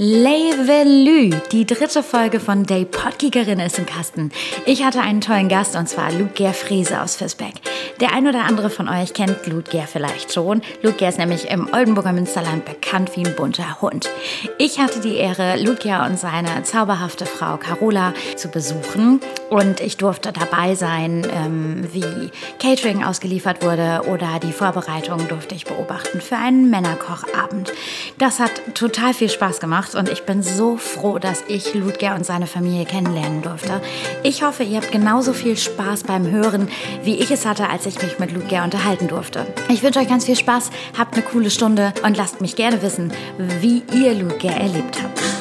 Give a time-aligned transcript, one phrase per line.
[0.00, 4.30] Levelü, die dritte Folge von Day Podkickerin ist im Kasten.
[4.64, 7.54] Ich hatte einen tollen Gast und zwar Ludger Frese aus Fisbeck.
[7.98, 10.62] Der ein oder andere von euch kennt Ludger vielleicht schon.
[10.82, 14.08] Ludger ist nämlich im Oldenburger Münsterland bekannt wie ein bunter Hund.
[14.56, 19.20] Ich hatte die Ehre, Ludger und seine zauberhafte Frau Carola zu besuchen
[19.50, 22.30] und ich durfte dabei sein, ähm, wie
[22.60, 27.72] Catering ausgeliefert wurde oder die Vorbereitung durfte ich beobachten für einen Männerkochabend.
[28.18, 32.14] Das hat total viel Spaß gemacht gemacht und ich bin so froh, dass ich Ludger
[32.14, 33.80] und seine Familie kennenlernen durfte.
[34.22, 36.68] Ich hoffe, ihr habt genauso viel Spaß beim Hören,
[37.02, 39.46] wie ich es hatte, als ich mich mit Ludger unterhalten durfte.
[39.68, 43.12] Ich wünsche euch ganz viel Spaß, habt eine coole Stunde und lasst mich gerne wissen,
[43.60, 45.37] wie ihr Ludger erlebt habt.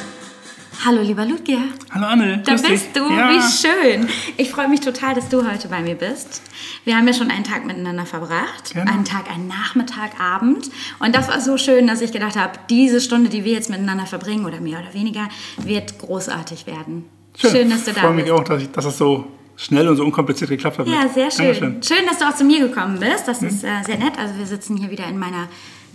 [0.85, 1.59] Hallo, lieber Ludger.
[1.91, 2.41] Hallo, Anne.
[2.45, 2.81] Da bist dich.
[2.93, 3.09] du.
[3.09, 3.31] Ja.
[3.31, 4.07] Wie schön.
[4.37, 6.41] Ich freue mich total, dass du heute bei mir bist.
[6.83, 8.73] Wir haben ja schon einen Tag miteinander verbracht.
[8.73, 8.91] Genau.
[8.91, 10.69] Einen Tag, einen Nachmittag, Abend.
[10.99, 14.05] Und das war so schön, dass ich gedacht habe, diese Stunde, die wir jetzt miteinander
[14.05, 15.27] verbringen, oder mehr oder weniger,
[15.57, 17.05] wird großartig werden.
[17.35, 17.97] Schön, schön dass du da bist.
[17.97, 20.87] Ich freue mich auch, dass, ich, dass das so schnell und so unkompliziert geklappt hat.
[20.87, 21.45] Ja, sehr schön.
[21.45, 21.83] Dankeschön.
[21.83, 23.27] Schön, dass du auch zu mir gekommen bist.
[23.27, 23.47] Das hm.
[23.47, 24.17] ist äh, sehr nett.
[24.17, 25.47] Also wir sitzen hier wieder in meiner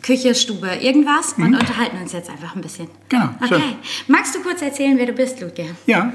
[0.03, 1.47] Küche, Stube, irgendwas mhm.
[1.47, 2.89] und unterhalten uns jetzt einfach ein bisschen.
[3.09, 3.31] Genau.
[3.41, 3.55] Okay.
[3.55, 3.63] Schön.
[4.09, 5.67] Magst du kurz erzählen, wer du bist, Ludger?
[5.87, 6.13] Ja,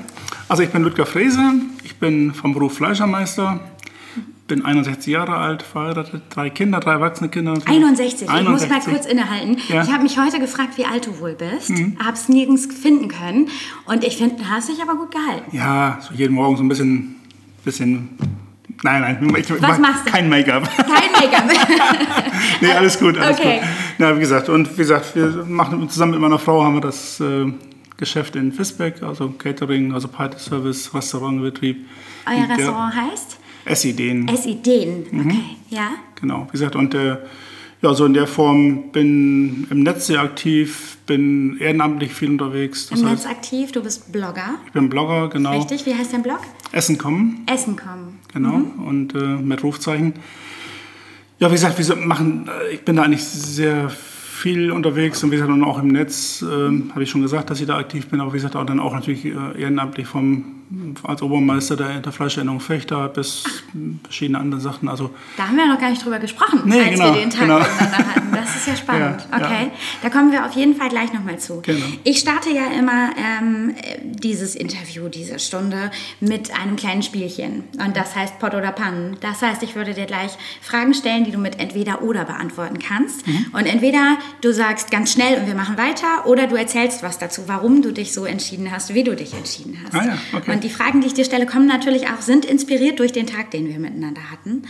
[0.49, 3.61] also ich bin Ludger Frese, ich bin vom Beruf Fleischermeister,
[4.47, 7.53] bin 61 Jahre alt, verheiratet, drei Kinder, drei erwachsene Kinder.
[7.65, 8.29] 61.
[8.29, 8.29] 61.
[8.29, 9.57] Ich muss mal kurz innehalten.
[9.69, 9.83] Ja.
[9.83, 11.69] Ich habe mich heute gefragt, wie alt du wohl bist.
[11.69, 11.97] Mhm.
[12.03, 13.49] Habe es nirgends finden können.
[13.85, 15.55] Und ich finde, du hast dich aber gut gehalten.
[15.55, 17.15] Ja, so jeden Morgen so ein bisschen,
[17.63, 18.09] bisschen
[18.83, 20.11] Nein, nein, ich Was mach machst du?
[20.11, 20.69] Kein Make-up.
[20.77, 21.45] Kein Make-up.
[22.61, 23.59] nee, alles gut, alles okay.
[23.59, 23.67] gut.
[23.97, 27.19] Ja, wie gesagt, und wie gesagt, wir machen zusammen mit meiner Frau haben wir das
[27.19, 27.51] äh,
[27.97, 31.87] Geschäft in Fisbeck, also Catering, also Party Service, Restaurantbetrieb.
[32.27, 33.39] Euer Restaurant heißt?
[33.65, 34.27] Essideen.
[34.27, 35.19] Essideen, mhm.
[35.21, 35.55] okay, mhm.
[35.69, 35.89] ja.
[36.19, 37.17] Genau, wie gesagt, und äh,
[37.81, 42.87] ja, so in der Form bin im Netz sehr aktiv, bin ehrenamtlich viel unterwegs.
[42.87, 44.55] Das Im heißt, Netz aktiv, du bist Blogger.
[44.65, 45.55] Ich bin Blogger, genau.
[45.57, 46.39] Richtig, wie heißt dein Blog?
[46.71, 47.43] Essen kommen.
[47.45, 48.19] Essen kommen.
[48.33, 48.83] Genau, mhm.
[48.83, 50.13] und äh, mit Rufzeichen.
[51.39, 55.35] Ja, wie gesagt, wir machen, äh, ich bin da eigentlich sehr viel unterwegs und wie
[55.35, 58.33] gesagt, auch im Netz, äh, habe ich schon gesagt, dass ich da aktiv bin, aber
[58.33, 60.56] wie gesagt, auch dann auch natürlich äh, ehrenamtlich vom
[61.03, 63.43] als Obermeister der, der Fleischernährung Fechter bis
[64.03, 64.89] verschiedene andere Sachen.
[64.89, 67.41] Also da haben wir noch gar nicht drüber gesprochen, nee, als genau, wir den Tag
[67.41, 67.59] genau.
[67.59, 68.31] miteinander hatten.
[68.33, 69.27] Das ist ja spannend.
[69.31, 69.71] Ja, okay, ja.
[70.01, 71.61] da kommen wir auf jeden Fall gleich nochmal zu.
[71.61, 71.85] Genau.
[72.03, 75.89] Ich starte ja immer ähm, dieses Interview, diese Stunde
[76.19, 77.63] mit einem kleinen Spielchen.
[77.83, 79.15] Und das heißt Pot oder Pan.
[79.21, 83.25] Das heißt, ich würde dir gleich Fragen stellen, die du mit entweder oder beantworten kannst.
[83.25, 83.45] Mhm.
[83.53, 87.43] Und entweder du sagst ganz schnell und wir machen weiter oder du erzählst was dazu,
[87.47, 89.95] warum du dich so entschieden hast, wie du dich entschieden hast.
[89.95, 90.56] Ah, ja, okay.
[90.56, 93.51] Und die Fragen, die ich dir stelle, kommen natürlich auch, sind inspiriert durch den Tag,
[93.51, 94.51] den wir miteinander hatten.
[94.51, 94.65] Mhm.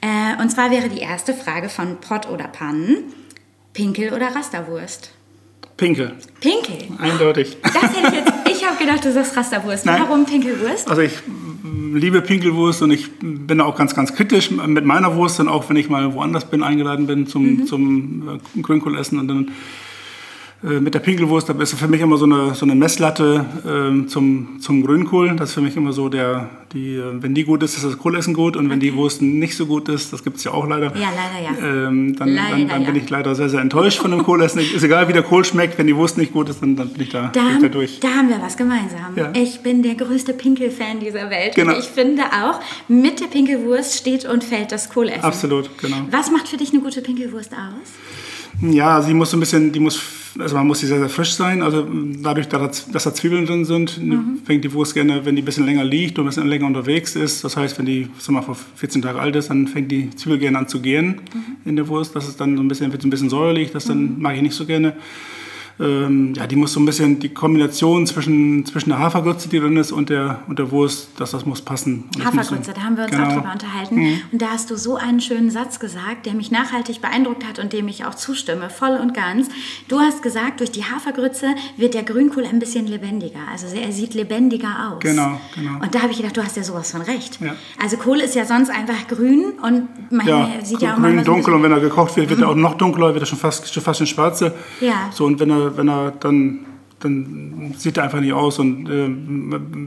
[0.00, 3.04] Äh, und zwar wäre die erste Frage von Pott oder Pannen,
[3.72, 5.12] Pinkel oder Rasterwurst?
[5.76, 6.12] Pinkel.
[6.40, 6.76] Pinkel?
[6.98, 7.56] Eindeutig.
[7.62, 9.86] Das hätte ich jetzt, ich habe gedacht, du sagst Rasterwurst.
[9.86, 10.02] Nein.
[10.02, 10.88] Warum Pinkelwurst?
[10.88, 11.12] Also ich
[11.94, 15.76] liebe Pinkelwurst und ich bin auch ganz, ganz kritisch mit meiner Wurst, dann auch wenn
[15.76, 17.66] ich mal woanders bin, eingeladen bin zum, mhm.
[17.66, 19.50] zum äh, Grünkohlessen und dann
[20.62, 24.60] mit der Pinkelwurst, da ist für mich immer so eine, so eine Messlatte ähm, zum,
[24.60, 25.34] zum Grünkohl.
[25.36, 27.96] Das ist für mich immer so der, die, äh, wenn die gut ist, ist das
[27.96, 28.90] Kohlessen gut und wenn okay.
[28.90, 30.94] die Wurst nicht so gut ist, das gibt es ja auch leider.
[30.96, 31.86] Ja, leider ja.
[31.88, 32.90] Ähm, dann, leider, dann, dann ja.
[32.90, 34.60] bin ich leider sehr, sehr enttäuscht von dem Kohlessen.
[34.74, 37.02] ist egal, wie der Kohl schmeckt, wenn die Wurst nicht gut ist, dann, dann bin
[37.04, 38.00] ich da, da, bin ich da durch.
[38.00, 39.16] Da haben wir was gemeinsam.
[39.16, 39.32] Ja.
[39.34, 41.54] Ich bin der größte Pinkel-Fan dieser Welt.
[41.54, 41.72] Genau.
[41.72, 45.22] Und ich finde auch, mit der Pinkelwurst steht und fällt das Kohlessen.
[45.22, 45.96] Absolut, genau.
[46.10, 48.19] Was macht für dich eine gute Pinkelwurst aus?
[48.62, 50.00] Ja, sie muss so ein bisschen, die muss,
[50.38, 51.62] also man muss sie sehr, sehr frisch sein.
[51.62, 51.86] Also
[52.22, 54.40] dadurch, dass da Zwiebeln drin sind, mhm.
[54.44, 57.16] fängt die Wurst gerne, wenn die ein bisschen länger liegt und ein bisschen länger unterwegs
[57.16, 57.42] ist.
[57.42, 60.38] Das heißt, wenn die, sag mal, vor 14 Tagen alt ist, dann fängt die Zwiebel
[60.38, 61.56] gerne an zu gären mhm.
[61.64, 62.14] in der Wurst.
[62.14, 64.22] Das ist dann so ein bisschen, wird ein bisschen säuerlich, das dann mhm.
[64.22, 64.94] mag ich nicht so gerne
[65.80, 69.76] ähm, ja, die muss so ein bisschen die Kombination zwischen, zwischen der Hafergrütze, die drin
[69.76, 72.04] ist, und der, und der Wurst, dass das muss passen.
[72.22, 73.28] Hafergrütze, da haben wir uns genau.
[73.28, 73.96] auch drüber unterhalten.
[73.96, 74.20] Mhm.
[74.32, 77.72] Und da hast du so einen schönen Satz gesagt, der mich nachhaltig beeindruckt hat und
[77.72, 79.48] dem ich auch zustimme, voll und ganz.
[79.88, 83.40] Du hast gesagt, durch die Hafergrütze wird der Grünkohl ein bisschen lebendiger.
[83.50, 85.00] Also er sieht lebendiger aus.
[85.00, 85.80] Genau, genau.
[85.80, 87.40] Und da habe ich gedacht, du hast ja sowas von recht.
[87.40, 87.54] Ja.
[87.82, 91.54] Also Kohl ist ja sonst einfach grün und man ja, sieht ja auch grün, dunkel
[91.54, 93.82] und wenn er gekocht wird, wird er auch noch dunkler, wird er schon fast, schon
[93.82, 94.54] fast ein schwarze.
[94.80, 95.10] Ja.
[95.12, 96.60] So, und wenn er wenn er dann,
[97.00, 98.58] dann sieht er einfach nicht aus.
[98.58, 99.08] Und äh,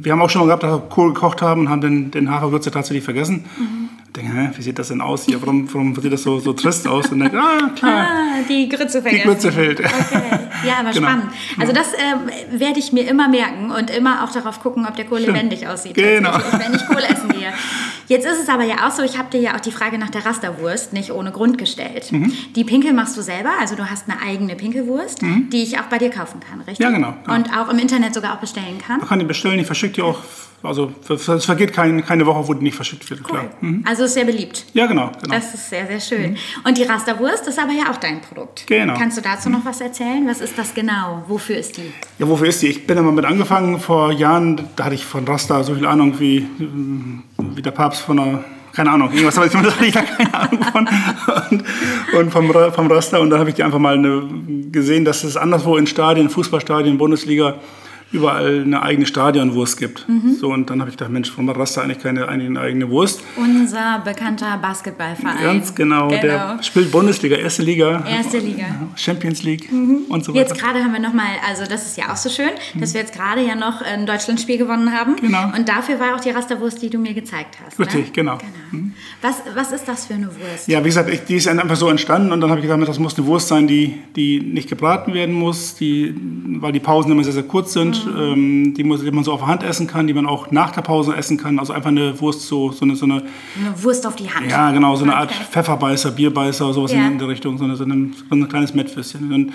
[0.03, 2.29] wir haben auch schon mal gehabt, dass wir Kohl gekocht haben und haben den, den
[2.29, 3.45] Haferwürze tatsächlich vergessen.
[3.57, 3.89] Mhm.
[4.05, 5.41] Ich denke, hä, wie sieht das denn aus hier?
[5.41, 7.07] Warum, warum sieht das so, so trist aus?
[7.07, 8.07] Und denke, ah, klar.
[8.07, 9.23] Ah, die Grütze vergessen.
[9.23, 9.79] Die Grütze fehlt.
[9.79, 9.89] Okay.
[10.67, 11.07] Ja, aber genau.
[11.07, 11.31] spannend.
[11.59, 15.05] Also das äh, werde ich mir immer merken und immer auch darauf gucken, ob der
[15.05, 15.95] Kohl lebendig aussieht.
[15.95, 16.31] Genau.
[16.33, 17.53] Wenn ich Kohl essen gehe.
[18.13, 20.11] Jetzt ist es aber ja auch so, ich habe dir ja auch die Frage nach
[20.11, 22.11] der Rasterwurst nicht ohne Grund gestellt.
[22.55, 25.97] Die Pinkel machst du selber, also du hast eine eigene Pinkelwurst, die ich auch bei
[25.97, 26.77] dir kaufen kann, richtig?
[26.77, 27.35] Ja, genau, ja.
[27.35, 28.99] Und auch im Internet sogar auch bestellen kann.
[28.99, 30.19] Man kann die bestellen, die verschickt die auch.
[30.61, 33.49] Also es vergeht kein, keine Woche, wo die nicht verschickt wird, klar.
[33.59, 33.83] Mhm.
[33.85, 34.65] Also ist sehr beliebt.
[34.73, 35.11] Ja, genau.
[35.21, 35.35] genau.
[35.35, 36.37] Das ist sehr, sehr schön.
[36.63, 38.65] Und die Rasterwurst ist aber ja auch dein Produkt.
[38.67, 38.93] Genau.
[38.93, 40.25] Kannst du dazu noch was erzählen?
[40.25, 41.25] Was ist das genau?
[41.27, 41.91] Wofür ist die?
[42.17, 42.67] Ja, wofür ist die?
[42.67, 44.69] Ich bin da mal mit angefangen vor Jahren.
[44.77, 48.43] Da hatte ich von Raster so viel Ahnung wie, wie der Papst von einer
[48.75, 50.89] keine Ahnung, irgendwas habe ich da keine Ahnung von.
[51.51, 51.63] Und,
[52.17, 53.21] und vom, vom Raster.
[53.21, 54.23] Und dann habe ich die einfach mal eine,
[54.71, 57.59] gesehen, dass es anderswo in Stadien, Fußballstadien, Bundesliga,
[58.13, 60.07] überall eine eigene Stadionwurst gibt.
[60.07, 60.35] Mhm.
[60.39, 63.21] So, und dann habe ich gedacht, Mensch, warum hat Raster eigentlich keine eine eigene Wurst?
[63.35, 65.43] Unser bekannter Basketballverein.
[65.43, 68.05] Ganz genau, der spielt Bundesliga, erste Liga.
[68.07, 68.65] Erste Liga.
[68.95, 70.47] Champions League und so weiter.
[70.47, 73.13] Jetzt gerade haben wir nochmal, also das ist ja auch so schön, dass wir jetzt
[73.13, 75.15] gerade ja noch ein Deutschlandspiel gewonnen haben.
[75.15, 75.51] Genau.
[75.55, 77.79] Und dafür war auch die Rasterwurst, die du mir gezeigt hast.
[77.79, 78.11] Richtig, ne?
[78.13, 78.37] genau.
[79.21, 80.67] Was, was ist das für eine Wurst?
[80.67, 82.99] Ja, wie gesagt, ich, die ist einfach so entstanden und dann habe ich gedacht, das
[82.99, 86.13] muss eine Wurst sein, die, die nicht gebraten werden muss, die,
[86.59, 89.39] weil die Pausen immer sehr, sehr kurz sind, Ähm, die, muss, die man so auf
[89.41, 91.59] der Hand essen kann, die man auch nach der Pause essen kann.
[91.59, 94.49] Also einfach eine Wurst, so, so, eine, so eine, Eine Wurst auf die Hand.
[94.49, 95.43] ja genau, so eine Art Okay.
[95.51, 97.07] Pfefferbeißer, Bierbeißer, sowas Ja.
[97.07, 99.31] in der Richtung, so, eine, so, ein, so ein kleines Mettwürstchen.
[99.33, 99.53] Und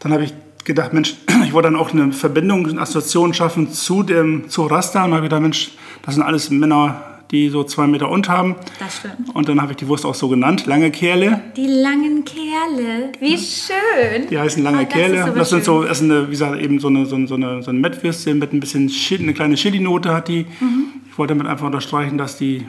[0.00, 0.32] dann habe ich
[0.64, 5.04] gedacht, Mensch, ich wollte dann auch eine Verbindung, eine Assoziation schaffen zu dem, zu Rasta
[5.04, 5.70] und habe gedacht, Mensch,
[6.02, 8.56] das sind alles Männer, die so zwei Meter und haben.
[8.78, 9.34] Das stimmt.
[9.34, 11.40] Und dann habe ich die Wurst auch so genannt, lange Kerle.
[11.56, 13.12] Die langen Kerle.
[13.20, 14.26] Wie schön.
[14.30, 15.32] Die heißen lange Ah, das Kerle.
[15.36, 17.62] das sind so, das ist eine, wie gesagt, eben so eine, so eine, so eine,
[17.62, 20.46] so ein Mettwürstchen mit ein bisschen Chili, eine kleine Chili-Note hat die.
[20.60, 20.84] Mhm.
[21.10, 22.66] Ich wollte damit einfach unterstreichen, dass die,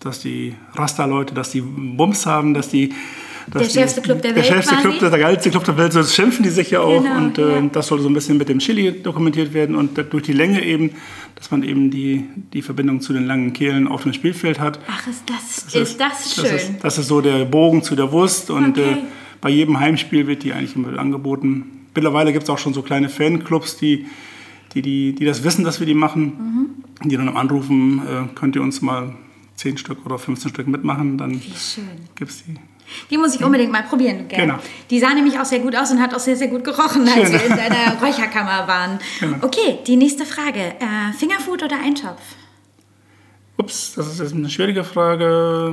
[0.00, 2.92] dass die Rasta-Leute, dass die Bums haben, dass die
[3.54, 4.88] Der schärfste Club der der Welt schärfste quasi.
[4.98, 7.02] Club, der geilste Club der Welt, so schimpfen die sich ja auch.
[7.02, 7.60] Genau, und äh, ja.
[7.72, 10.90] das soll so ein bisschen mit dem Chili dokumentiert werden und durch die Länge eben,
[11.34, 14.78] dass man eben die, die Verbindung zu den langen Kehlen auf dem Spielfeld hat.
[14.88, 16.44] Ach, ist das, ist das schön.
[16.44, 18.92] Das ist, das ist so der Bogen zu der Wurst und Okay.
[18.92, 18.96] äh,
[19.40, 21.64] bei jedem Heimspiel wird die eigentlich immer angeboten.
[21.94, 24.06] Mittlerweile gibt es auch schon so kleine Fanclubs, die,
[24.74, 26.72] die, die, die das wissen, dass wir die machen,
[27.02, 27.08] Mhm.
[27.08, 29.14] die dann anrufen, äh, könnt ihr uns mal
[29.56, 31.54] 10 Stück oder 15 Stück mitmachen, dann gibt
[32.30, 32.54] es die.
[33.10, 34.28] Die muss ich unbedingt mal probieren.
[34.28, 34.40] Gell?
[34.40, 34.58] Genau.
[34.90, 37.14] Die sah nämlich auch sehr gut aus und hat auch sehr, sehr gut gerochen, als
[37.14, 37.32] Schön.
[37.32, 38.98] wir in deiner Räucherkammer waren.
[39.20, 39.36] Genau.
[39.42, 40.60] Okay, die nächste Frage.
[40.60, 42.20] Äh, Fingerfood oder Eintopf?
[43.56, 45.72] Ups, das ist jetzt eine schwierige Frage.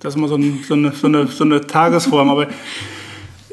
[0.00, 2.48] Das ist immer so, ein, so, eine, so, eine, so eine Tagesform, aber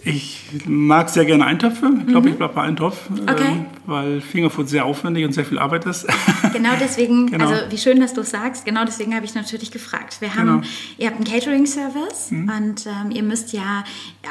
[0.10, 1.90] ich mag sehr gerne Eintöpfe.
[2.02, 3.20] Ich glaube, ich bleibe bei Eintopf, Mhm.
[3.30, 3.44] Okay.
[3.48, 6.08] ähm, weil Fingerfood sehr aufwendig und sehr viel Arbeit ist.
[6.54, 7.48] Genau deswegen, Genau.
[7.48, 10.18] also wie schön, dass du es sagst, genau deswegen habe ich natürlich gefragt.
[10.20, 10.62] Wir haben, Genau.
[10.98, 13.84] ihr habt einen Catering-Service und ähm, ihr müsst ja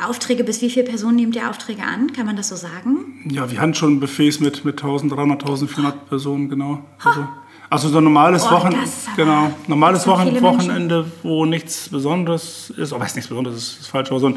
[0.09, 2.13] Aufträge, bis wie viele Personen nehmt ihr Aufträge an?
[2.13, 3.25] Kann man das so sagen?
[3.31, 6.83] Ja, wir hatten schon Buffets mit, mit 1300, 1400 Personen, genau.
[7.05, 7.29] Also,
[7.71, 8.75] also so ein normales Oh, Wochen,
[9.17, 13.87] genau, normales Wochen, Wochenende, wo nichts Besonderes ist, aber es ist nichts Besonderes, ist, ist
[13.89, 14.37] falsch, aber so, ein,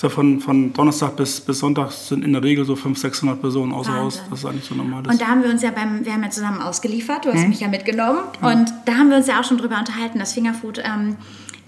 [0.00, 3.72] so von, von Donnerstag bis, bis Sonntag sind in der Regel so 500, 600 Personen
[3.72, 4.18] außer Haus.
[4.18, 4.30] Wahnsinn.
[4.30, 5.10] Das ist eigentlich so normales.
[5.10, 7.48] Und da haben wir uns ja beim, wir haben ja zusammen ausgeliefert, du hast Mhm.
[7.48, 10.78] mich ja mitgenommen und da haben wir uns ja auch schon drüber unterhalten, dass Fingerfood
[10.84, 11.16] ähm,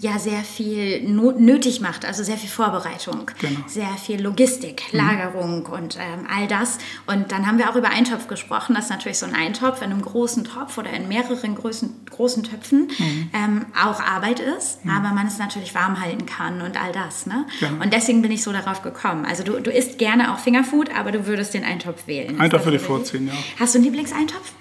[0.01, 3.59] ja sehr viel no nötig macht, also sehr viel Vorbereitung, Genau.
[3.67, 6.79] sehr viel Logistik, Lagerung und ähm, all das.
[7.05, 10.01] Und dann haben wir auch über Eintopf gesprochen, dass natürlich so ein Eintopf in einem
[10.01, 13.29] großen Topf oder in mehreren großen, großen Töpfen Mhm.
[13.33, 17.27] ähm, auch Arbeit ist, aber man es natürlich warm halten kann und all das.
[17.27, 17.45] Ne?
[17.59, 17.83] Genau.
[17.83, 19.25] Und deswegen bin ich so darauf gekommen.
[19.25, 22.39] Also du, du isst gerne auch Fingerfood, aber du würdest den Eintopf wählen.
[22.39, 23.33] Eintopf würde ich vorziehen, ja.
[23.59, 24.51] Hast du einen Lieblingseintopf?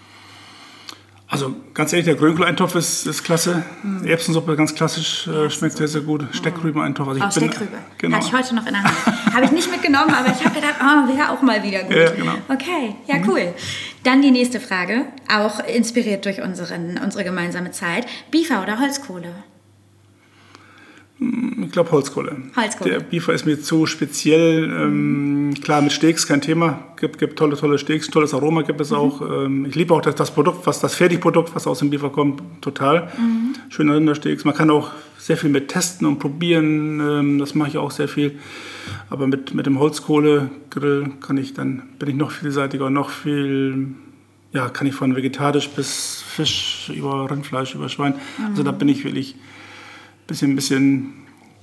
[1.32, 3.62] Also ganz ehrlich, der Grünkohleintopf ist, ist klasse.
[4.04, 6.24] Erbsensuppe ganz klassisch, äh, schmeckt sehr, sehr gut.
[6.32, 7.06] Steckrübeneintopf.
[7.08, 7.78] Also ich Aus bin- der Krübe.
[7.98, 8.16] Genau.
[8.16, 8.96] Hatte ich heute noch in der Hand.
[9.34, 11.94] Habe ich nicht mitgenommen, aber ich habe gedacht, oh, wäre auch mal wieder gut.
[11.94, 12.32] Ja, genau.
[12.48, 13.54] Okay, ja, cool.
[14.02, 18.06] Dann die nächste Frage, auch inspiriert durch unseren, unsere gemeinsame Zeit.
[18.32, 19.32] Biefer oder Holzkohle?
[21.22, 22.34] Ich glaube Holzkohle.
[22.56, 22.90] Holzkohle.
[22.92, 24.64] Der Biefer ist mir zu speziell.
[24.64, 26.78] Ähm, klar, mit Steaks kein Thema.
[26.98, 28.82] Gibt, gibt tolle, tolle Steaks, tolles Aroma gibt Mhm.
[28.82, 29.20] es auch.
[29.20, 32.42] Ähm, ich liebe auch das, das Produkt, was das Fertigprodukt, was aus dem Biefer kommt,
[32.62, 33.10] total.
[33.18, 33.54] Mhm.
[33.68, 34.44] Schöne Rindersteaks.
[34.46, 37.00] Man kann auch sehr viel mit testen und probieren.
[37.00, 38.38] Ähm, das mache ich auch sehr viel.
[39.10, 43.88] Aber mit, mit dem Holzkohlegrill kann ich dann bin ich noch vielseitiger, noch viel
[44.52, 48.14] ja, kann ich von vegetarisch bis Fisch über Rindfleisch über Schwein.
[48.48, 48.64] Also Mhm.
[48.66, 49.36] da bin ich wirklich
[50.30, 51.12] bisschen, bisschen,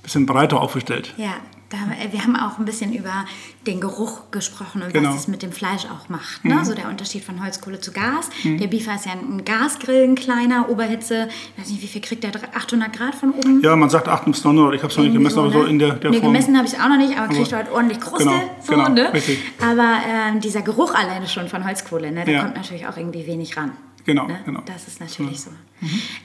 [0.02, 1.14] bisschen breiter aufgestellt.
[1.16, 1.34] Ja,
[1.70, 3.26] da, äh, wir haben auch ein bisschen über
[3.66, 5.10] den Geruch gesprochen und Genau.
[5.10, 6.42] was es mit dem Fleisch auch macht.
[6.44, 6.64] Ne?
[6.64, 8.30] So der Unterschied von Holzkohle zu Gas.
[8.44, 11.28] Der Biefer ist ja ein Gasgrill, ein kleiner, Oberhitze.
[11.56, 12.30] Ich weiß nicht, wie viel kriegt der?
[12.54, 13.60] 800 Grad von oben?
[13.62, 15.68] Ja, man sagt 8 bis 900, ich habe es noch nicht gemessen, aber so ne?
[15.68, 16.32] in der, der nee, Form.
[16.32, 18.24] gemessen habe ich es auch noch nicht, aber kriegt halt ordentlich Kruste.
[18.24, 19.12] Genau, so, genau, ne?
[19.60, 22.42] Aber ähm, dieser Geruch alleine schon von Holzkohle, ne, der Ja.
[22.44, 23.72] kommt natürlich auch irgendwie wenig ran.
[24.08, 24.38] Genau, ne?
[24.46, 24.62] genau.
[24.64, 25.50] Das ist natürlich so.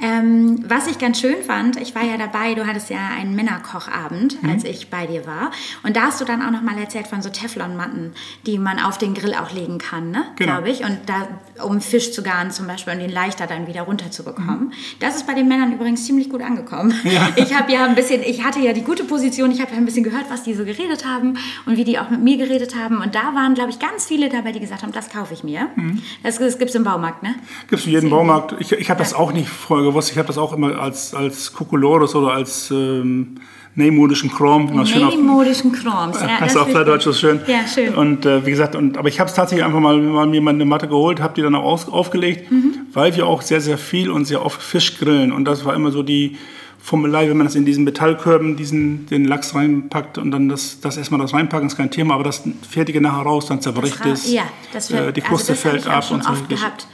[0.02, 4.42] Ähm, was ich ganz schön fand, ich war ja dabei, du hattest ja einen Männerkochabend,
[4.42, 4.50] Mhm.
[4.50, 5.52] als ich bei dir war.
[5.84, 8.14] Und da hast du dann auch noch mal erzählt von so Teflonmatten,
[8.46, 10.24] die man auf den Grill auch legen kann, ne?
[10.38, 10.54] Genau.
[10.54, 10.86] glaube ich.
[10.86, 11.28] Und da,
[11.64, 14.68] um Fisch zu garen zum Beispiel und den leichter dann wieder runterzubekommen.
[14.68, 14.72] Mhm.
[15.02, 16.94] Das ist bei den Männern übrigens ziemlich gut angekommen.
[17.36, 19.86] Ich habe ja ein bisschen, ich hatte ja die gute Position, ich habe ja ein
[19.86, 22.98] bisschen gehört, was die so geredet haben und wie die auch mit mir geredet haben.
[23.02, 25.70] Und da waren, glaube ich, ganz viele dabei, die gesagt haben, das kaufe ich mir.
[25.76, 26.02] Mhm.
[26.24, 27.36] Das, das gibt es im Baumarkt, ne?
[27.74, 28.54] Gibt es in jedem Baumarkt.
[28.60, 30.12] Ich, ich habe das auch nicht vorher gewusst.
[30.12, 33.36] Ich habe das auch immer als, als Kokolores oder als ähm,
[33.74, 34.80] neumodischen Chrom.
[34.80, 36.20] auf- Neumodischen Chroms.
[36.22, 37.40] Ja, das auf ist Plattdeutsch so schön.
[37.48, 37.96] Ja, schön.
[37.96, 40.66] Und äh, wie gesagt, und, aber ich habe es tatsächlich einfach mal, mal mir meine
[40.66, 42.76] Matte geholt, habe die dann auch aus, aufgelegt, Mhm.
[42.94, 45.32] weil wir auch sehr, sehr viel und sehr oft Fisch grillen.
[45.32, 46.38] Und das war immer so die
[46.86, 50.98] Formelei, wenn man das in diesen Metallkörben, diesen, den Lachs reinpackt und dann das, das
[50.98, 54.30] erstmal das reinpacken, ist kein Thema, aber das Fertige nachher raus, dann zerbricht es.
[54.30, 56.32] Ja, das äh, die Kruste also das hab fällt ab schon und so.
[56.32, 56.88] oft gehabt,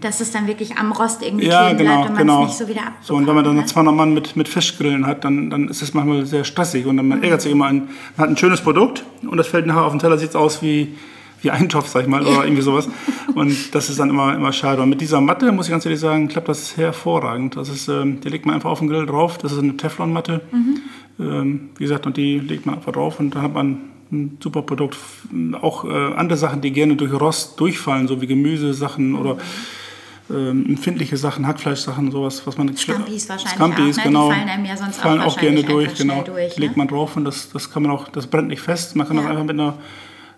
[0.00, 2.42] dass es dann wirklich am Rost irgendwie Ja, kleben genau, bleibt und man genau.
[2.42, 3.04] es nicht so wieder abbekommt.
[3.04, 3.66] So, und wenn man dann ne?
[3.66, 7.08] 200 Mann mit, mit Fischgrillen hat, dann, dann ist es manchmal sehr stressig und dann
[7.08, 7.66] man ärgert sich immer.
[7.66, 10.62] Ein, man hat ein schönes Produkt und das fällt nachher auf den Teller, sieht aus
[10.62, 10.94] wie,
[11.42, 12.88] wie Eintopf, sag ich mal, oder irgendwie sowas.
[13.34, 14.82] Und das ist dann immer, immer schade.
[14.82, 17.56] Und mit dieser Matte, muss ich ganz ehrlich sagen, klappt das hervorragend.
[17.56, 19.38] Das ist, ähm, die legt man einfach auf den Grill drauf.
[19.38, 20.40] Das ist eine Teflonmatte.
[21.20, 23.78] Ähm, wie gesagt, und die legt man einfach drauf und dann hat man
[24.10, 24.96] ein super Produkt.
[25.60, 29.38] Auch äh, andere Sachen, die gerne durch Rost durchfallen, so wie Gemüsesachen oder
[30.30, 33.92] ähm, empfindliche Sachen, Hackfleischsachen, sowas, was man Scampis wahrscheinlich Scampis, auch, ne?
[33.92, 34.30] Die genau.
[34.30, 36.22] fallen einem ja sonst auch fallen auch, gerne wahrscheinlich durch, genau.
[36.22, 36.78] durch, Die legt ne?
[36.78, 38.96] man drauf und das, das kann man auch, das brennt nicht fest.
[38.96, 39.24] Man kann Ja.
[39.24, 39.74] auch einfach mit einer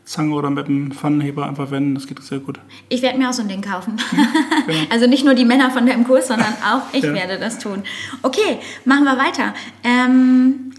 [0.04, 2.60] Zange oder mit einem Pfannenheber einfach wenden, das geht sehr gut.
[2.90, 3.96] Ich werde mir auch so ein Ding kaufen.
[4.90, 7.14] also nicht nur die Männer von deinem Kurs, sondern auch ich Ja.
[7.14, 7.82] werde das tun.
[8.22, 9.54] Okay, machen wir weiter.
[9.82, 10.72] Ähm,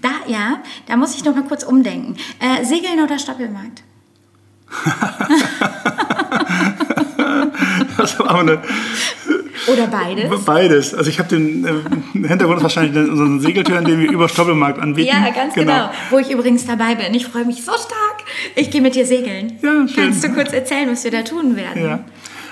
[0.00, 2.16] da, ja, da muss ich noch mal kurz umdenken.
[2.40, 3.82] Äh, Segeln oder Stoppelmarkt?
[7.96, 8.62] Das war aber eine,
[9.66, 10.44] Oder beides?
[10.44, 10.94] beides.
[10.94, 15.08] Also ich habe den äh, Hintergrund ist wahrscheinlich unseren Segeltüren, den wir über Stoppelmarkt anbieten.
[15.08, 15.90] Ja, ganz genau.
[16.10, 17.14] Wo ich übrigens dabei bin.
[17.14, 18.24] Ich freue mich so stark.
[18.54, 19.58] Ich gehe mit dir segeln.
[19.62, 19.94] Ja, schön.
[19.94, 21.82] Kannst du kurz erzählen, was wir da tun werden?
[21.82, 22.04] Ja.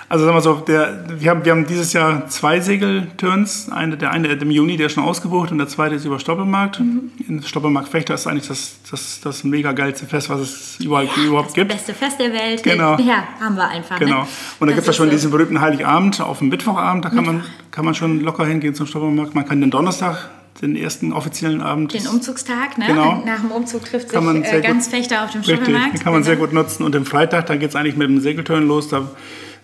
[0.08, 3.68] Also sagen wir so, der, wir, haben, wir haben dieses Jahr zwei Segelturns.
[3.72, 6.78] Eine, der eine im Juni, der ist schon ausgebucht und der zweite ist über Stoppelmarkt.
[6.78, 7.10] Mhm.
[7.28, 11.48] In Stoppelmarkt Fechter ist eigentlich das, das, das mega geilste Fest, was es überall, überhaupt
[11.48, 11.68] Das gibt.
[11.72, 12.62] beste Fest der Welt.
[12.62, 12.96] Genau.
[12.98, 13.98] Ja, haben wir einfach.
[13.98, 14.20] Genau.
[14.22, 14.26] Ne?
[14.60, 15.10] Und da Das gibt es ja schon so.
[15.12, 17.04] diesen berühmten Heiligabend auf dem Mittwochabend.
[17.04, 19.34] Da kann man, kann man schon locker hingehen zum Stoppelmarkt.
[19.34, 20.30] Man kann den Donnerstag,
[20.62, 21.92] den ersten offiziellen Abend.
[21.94, 22.86] Den Umzugstag, ne?
[22.86, 23.22] Genau.
[23.26, 25.94] Nach dem Umzug trifft sich äh, sehr ganz gut- Fechter auf dem Stoppelmarkt.
[25.94, 26.46] den kann man sehr Genau.
[26.46, 26.84] gut nutzen.
[26.84, 28.86] Und am Freitag, dann geht es eigentlich mit dem Segelturn los.
[28.88, 29.08] Da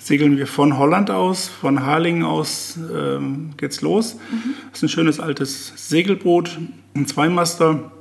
[0.02, 4.14] segeln wir von Holland aus, von Harlingen aus ähm, geht's los.
[4.14, 4.54] Mhm.
[4.70, 6.58] Das ist ein schönes altes Segelboot,
[6.94, 7.92] ein Zweimaster,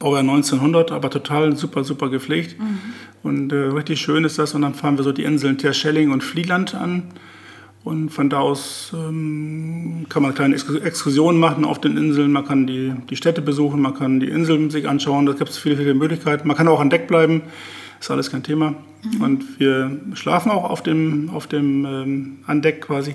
[0.00, 2.58] Baujahr 1900, aber total super, super gepflegt.
[2.58, 2.78] Mhm.
[3.22, 4.54] Und äh, richtig schön ist das.
[4.54, 7.04] Und dann fahren wir so die Inseln Terschelling und Vlieland an.
[7.84, 12.32] Und von da aus ähm, kann man kleine Exkur- Exkursionen machen auf den Inseln.
[12.32, 15.26] Man kann die, die Städte besuchen, man kann die Inseln sich anschauen.
[15.26, 16.48] Da gibt es viele, viele Möglichkeiten.
[16.48, 17.42] Man kann auch an Deck bleiben.
[18.04, 18.74] Ist alles kein Thema.
[19.18, 23.14] Und wir schlafen auch auf dem, auf dem ähm, an Deck quasi.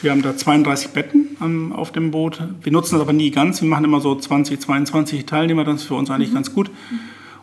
[0.00, 2.42] Wir haben da 32 Betten am, auf dem Boot.
[2.62, 3.60] Wir nutzen das aber nie ganz.
[3.60, 5.64] Wir machen immer so 20, 22 Teilnehmer.
[5.64, 6.70] Das ist für uns eigentlich ganz gut.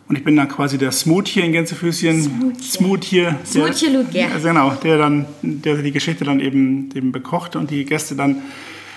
[0.08, 2.22] Und ich bin dann quasi der Smooth hier in Gänsefüßchen.
[2.22, 2.60] Smooth.
[2.60, 3.38] Smooth hier.
[3.46, 4.26] Smooth hier, Luke, ja.
[4.34, 8.42] Also genau, der dann, der die Geschichte dann eben, eben bekocht und die Gäste dann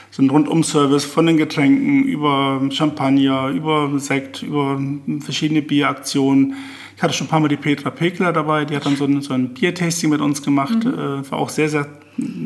[0.10, 4.82] so einen Rundum-Service von den Getränken über Champagner, über Sekt, über
[5.20, 6.56] verschiedene Bieraktionen.
[6.98, 9.22] Ich hatte schon ein paar Mal die Petra Pekler dabei, die hat dann so ein,
[9.22, 10.84] so ein Biertasting mit uns gemacht.
[10.84, 11.86] Äh, war auch sehr, sehr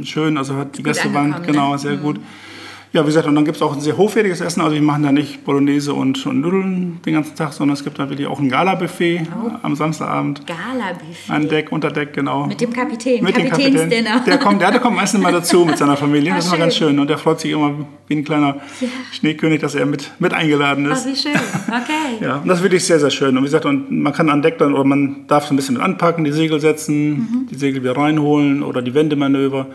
[0.03, 0.37] schön.
[0.37, 1.79] Also hat die Gäste waren genau ne?
[1.79, 2.19] sehr gut.
[2.93, 4.59] Ja, wie gesagt, und dann gibt es auch ein sehr hochwertiges Essen.
[4.59, 7.97] Also wir machen da nicht Bolognese und, und Nudeln den ganzen Tag, sondern es gibt
[7.97, 9.21] da wirklich auch ein Gala-Buffet
[9.63, 10.45] am Samstagabend.
[10.45, 11.31] Gala-Buffet.
[11.31, 12.47] An Deck, unter Deck, genau.
[12.47, 13.73] Mit dem Kapitän, Mit dem Kapitän.
[13.75, 14.19] Kapitänsdinner.
[14.27, 16.33] Der kommt, der, der kommt meistens mal dazu mit seiner Familie.
[16.33, 16.99] Ah, Das ist immer ganz schön.
[16.99, 17.73] Und der freut sich immer
[18.07, 18.57] wie ein kleiner
[19.13, 21.07] Schneekönig, dass er mit, mit eingeladen Oh, ist.
[21.07, 21.31] wie schön.
[21.69, 22.19] Okay.
[22.21, 23.29] Ja, und das ist wirklich sehr, sehr schön.
[23.37, 25.75] Und wie gesagt, und man kann an Deck dann, oder man darf so ein bisschen
[25.75, 27.47] mit anpacken, die Segel setzen, Mhm.
[27.49, 29.67] die Segel wieder reinholen oder die Wendemanöver.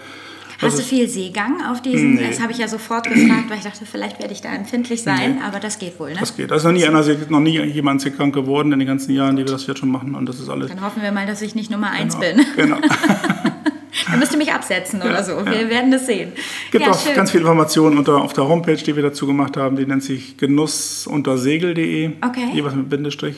[0.60, 2.14] Hast du viel Seegang auf diesen?
[2.14, 2.28] Nee.
[2.28, 5.42] Das habe ich ja sofort gefragt, weil ich dachte, vielleicht werde ich da empfindlich sein,
[5.42, 6.16] aber das geht wohl, ne?
[6.18, 6.50] Das geht.
[6.50, 9.44] Da ist noch nie, einer, noch nie jemand seekrank geworden in den ganzen Jahren, die
[9.44, 10.14] wir das jetzt schon machen.
[10.14, 10.68] Und das ist alles.
[10.68, 12.44] Dann hoffen wir mal, dass ich nicht Nummer eins bin.
[12.56, 12.78] Genau.
[14.10, 15.44] Dann müsst ihr mich absetzen oder so.
[15.44, 16.32] Wir werden das sehen.
[16.70, 17.14] gibt ja, auch schön.
[17.14, 19.76] ganz viele Informationen unter, auf der Homepage, die wir dazu gemacht haben.
[19.76, 22.12] Die nennt sich genussuntersegel.de.
[22.25, 22.50] Okay.
[22.52, 23.36] Jeweils mit Bindestrich.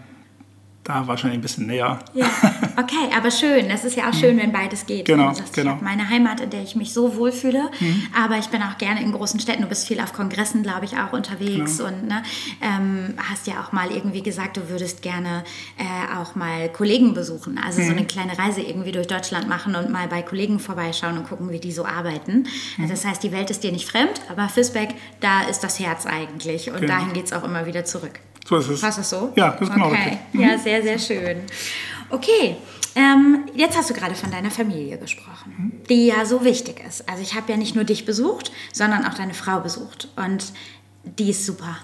[0.84, 2.00] da wahrscheinlich ein bisschen näher.
[2.12, 2.26] Ja,
[2.76, 3.68] okay, aber schön.
[3.68, 5.06] Das ist ja auch schön, wenn beides geht.
[5.06, 5.70] Genau, sagst, genau.
[5.70, 8.06] Ich habe meine Heimat, in der ich mich so wohlfühle, mhm.
[8.20, 9.62] aber ich bin auch gerne in großen Städten.
[9.62, 11.90] Du bist viel auf Kongressen, glaube ich, auch unterwegs genau.
[11.90, 12.22] und ne,
[12.60, 15.44] ähm, hast ja auch mal irgendwie gesagt, du würdest gerne
[15.78, 17.60] äh, auch mal Kollegen besuchen.
[17.64, 17.86] Also mhm.
[17.86, 21.50] so eine kleine Reise irgendwie durch Deutschland machen und mal bei Kollegen vorbeischauen und gucken,
[21.50, 22.38] wie die so arbeiten.
[22.76, 22.82] Mhm.
[22.82, 26.06] Also das heißt, die Welt ist dir nicht fremd, aber Fisbeck, da ist das Herz
[26.06, 26.94] eigentlich und genau.
[26.94, 28.18] dahin geht es auch immer wieder zurück.
[28.49, 28.80] So ist es.
[28.80, 29.32] Passt das so?
[29.37, 30.18] Ja, das ist genau okay.
[30.32, 30.40] Mhm.
[30.40, 31.42] Ja, sehr, sehr schön.
[32.11, 32.56] Okay,
[32.94, 35.87] ähm, jetzt hast du gerade von deiner Familie gesprochen, mhm.
[35.88, 37.08] die ja so wichtig ist.
[37.08, 40.52] Also ich habe ja nicht nur dich besucht, sondern auch deine Frau besucht und
[41.04, 41.78] die ist super.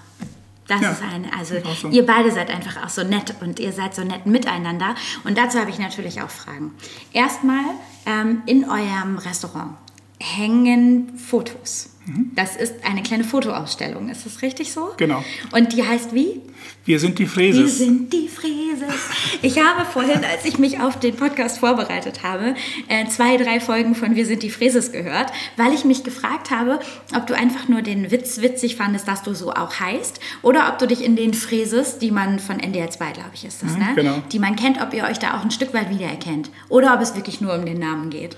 [0.67, 1.93] Das ja, ist eine, also awesome.
[1.93, 4.93] ihr beide seid einfach auch so nett und ihr seid so nett miteinander.
[5.23, 6.75] Und dazu habe ich natürlich auch Fragen.
[7.11, 7.63] Erstmal
[8.05, 9.77] ähm, in eurem Restaurant
[10.19, 11.89] hängen Fotos.
[12.35, 14.89] Das ist eine kleine Fotoausstellung, ist das richtig so?
[14.97, 15.23] Genau.
[15.51, 16.41] Und die heißt wie?
[16.85, 17.79] Wir sind die Fräses.
[17.79, 19.09] Wir sind die Fräses.
[19.41, 22.55] Ich habe vorhin, als ich mich auf den Podcast vorbereitet habe,
[22.87, 26.79] äh, zwei, drei Folgen von Wir sind die Fräses gehört, weil ich mich gefragt habe,
[27.15, 30.79] ob du einfach nur den Witz witzig fandest, dass du so auch heißt, oder ob
[30.79, 33.79] du dich in den Fräses, die man von NDR 2, glaube ich, ist das, mhm,
[33.79, 33.85] ne?
[33.95, 34.23] Genau.
[34.31, 36.49] Die man kennt, ob ihr euch da auch ein Stück weit wiedererkennt.
[36.69, 38.35] Oder ob es wirklich nur um den Namen geht.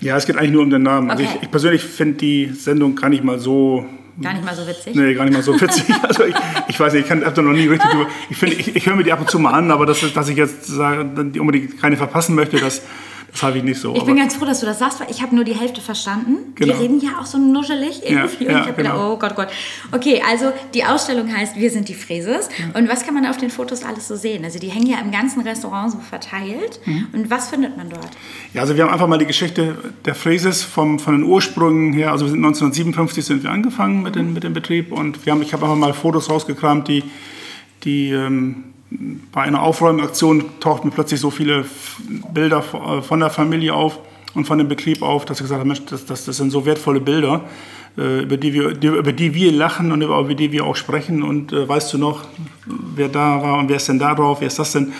[0.00, 1.10] Ja, es geht eigentlich nur um den Namen.
[1.10, 1.28] Also okay.
[1.28, 3.86] Also ich, ich persönlich finde die Sendung gar nicht mal so
[4.22, 4.94] Gar nicht mal so witzig?
[4.94, 5.86] Nee, gar nicht mal so witzig.
[6.02, 6.34] Also ich,
[6.68, 8.06] ich weiß nicht, ich habe da noch nie richtig drüber.
[8.30, 10.36] Ich, ich, ich höre mir die ab und zu mal an, aber das dass ich
[10.36, 11.04] jetzt sage,
[11.40, 12.82] unbedingt keine verpassen möchte, das,
[13.34, 13.96] das habe ich nicht so.
[13.96, 16.54] Ich bin ganz froh, dass du das sagst, weil ich habe nur die Hälfte verstanden.
[16.54, 16.72] Genau.
[16.72, 18.44] Die reden ja auch so nuschelig irgendwie.
[18.44, 18.92] Ja, ja, ich habe genau.
[18.92, 19.48] gedacht, oh Gott, oh Gott.
[19.90, 22.48] Okay, also die Ausstellung heißt Wir sind die Fräses.
[22.56, 22.78] Ja.
[22.78, 24.44] Und was kann man auf den Fotos alles so sehen?
[24.44, 26.78] Also die hängen ja im ganzen Restaurant so verteilt.
[26.84, 27.08] Mhm.
[27.12, 28.10] Und was findet man dort?
[28.52, 32.12] Ja, also wir haben einfach mal die Geschichte der Fräses vom, von den Ursprüngen her.
[32.12, 34.92] Also wir sind 1957 sind wir angefangen mit, den, mit dem Betrieb.
[34.92, 37.02] Und wir haben, ich habe einfach mal Fotos rausgekramt, die,
[37.82, 41.64] die ähm, bei einer Aufräumaktion tauchten plötzlich so viele
[42.32, 43.98] Bilder äh, von der Familie auf
[44.34, 46.66] und von dem Betrieb auf, dass ich gesagt habe, Mensch, das, das, das sind so
[46.66, 47.42] wertvolle Bilder,
[47.96, 51.22] äh, über, die wir, über die wir lachen und über, die wir auch sprechen.
[51.22, 52.24] Und äh, weißt du noch,
[52.66, 54.92] wer da war und wer ist denn da drauf, wer ist das denn?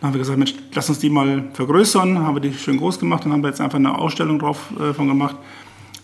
[0.00, 2.98] Dann haben wir gesagt, Mensch, lass uns die mal vergrößern, haben wir die schön groß
[2.98, 5.36] gemacht und haben da jetzt einfach eine Ausstellung drauf äh, von gemacht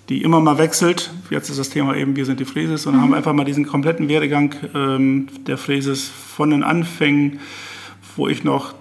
[0.09, 1.11] die immer mal wechselt.
[1.31, 2.87] Jetzt ist das Thema eben, wir sind die Fräses.
[2.87, 3.01] Und mhm.
[3.01, 7.41] haben einfach mal diesen kompletten Werdegang ähm, der Fräses von den Anfängen,
[8.17, 8.75] wo ich noch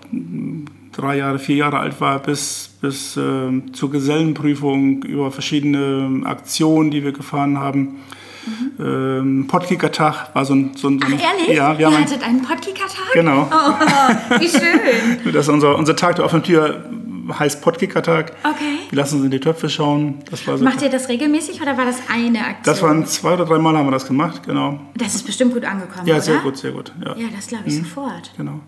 [0.91, 7.03] drei Jahre, vier Jahre alt war, bis, bis äh, zur Gesellenprüfung über verschiedene Aktionen, die
[7.03, 7.99] wir gefahren haben.
[8.45, 8.85] Mhm.
[8.85, 11.55] Ähm, Podkicker-Tag war so ein, so ein, Ach, ehrlich?
[11.55, 13.13] Ja, wir Ihr hattet einen Podkicker-Tag?
[13.13, 13.47] Genau.
[13.51, 14.79] Oh, wie schön.
[15.33, 16.83] das ist unser, unser Tag der offenen Tür
[17.29, 18.33] heißt Podkicker-Tag.
[18.43, 18.79] Okay.
[18.89, 20.19] Wir lassen uns in die Töpfe schauen.
[20.29, 22.63] Das war so Macht ihr das regelmäßig oder war das eine Aktion?
[22.63, 24.79] Das waren zwei oder drei Mal haben wir das gemacht, genau.
[24.95, 26.23] Das ist bestimmt gut angekommen, Ja, oder?
[26.23, 26.91] sehr gut, sehr gut.
[27.03, 27.83] Ja, ja das glaube ich mhm.
[27.83, 28.31] sofort.
[28.37, 28.59] Genau.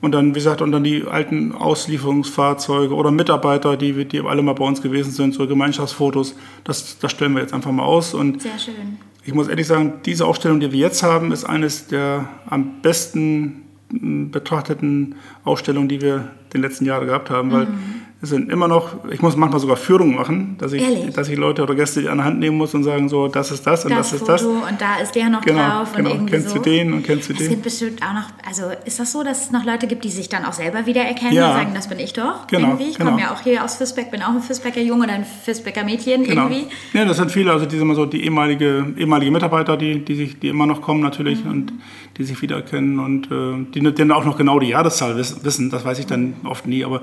[0.00, 4.54] Und dann, wie gesagt, und dann die alten Auslieferungsfahrzeuge oder Mitarbeiter, die, die alle mal
[4.54, 8.14] bei uns gewesen sind, so Gemeinschaftsfotos, das, das stellen wir jetzt einfach mal aus.
[8.14, 8.98] Und Sehr schön.
[9.24, 13.62] Ich muss ehrlich sagen, diese Ausstellung, die wir jetzt haben, ist eines der am besten
[13.90, 19.02] betrachteten Ausstellungen, die wir den letzten Jahren gehabt haben, weil mhm Es sind immer noch,
[19.10, 21.14] ich muss manchmal sogar Führungen machen, dass ich, Ehrlich?
[21.14, 23.66] dass ich Leute oder Gäste an die Hand nehmen muss und sagen so, das ist
[23.66, 24.42] das und das, das ist Foto das.
[24.42, 26.10] und da ist der noch Genau, drauf genau.
[26.12, 26.56] und Kennst so.
[26.56, 27.48] du den und kennst du es den?
[27.48, 30.28] gibt bestimmt auch noch, also ist das so, dass es noch Leute gibt, die sich
[30.28, 31.48] dann auch selber wiedererkennen Ja.
[31.52, 32.90] und sagen, das bin ich doch Genau, irgendwie.
[32.90, 33.12] Ich genau.
[33.12, 36.24] komme ja auch hier aus Fisbeck, bin auch ein Fisbecker Junge oder ein Fisbecker Mädchen
[36.24, 36.42] Genau.
[36.48, 36.66] irgendwie.
[36.92, 40.14] Ja, das sind viele, also die sind immer so die ehemalige, ehemalige Mitarbeiter, die, die,
[40.14, 41.50] sich, die immer noch kommen natürlich Mhm.
[41.50, 41.72] und
[42.18, 45.70] die sich wiedererkennen und äh, die, die dann auch noch genau die Jahreszahl wiss- wissen,
[45.70, 47.00] das weiß ich dann oft nie, aber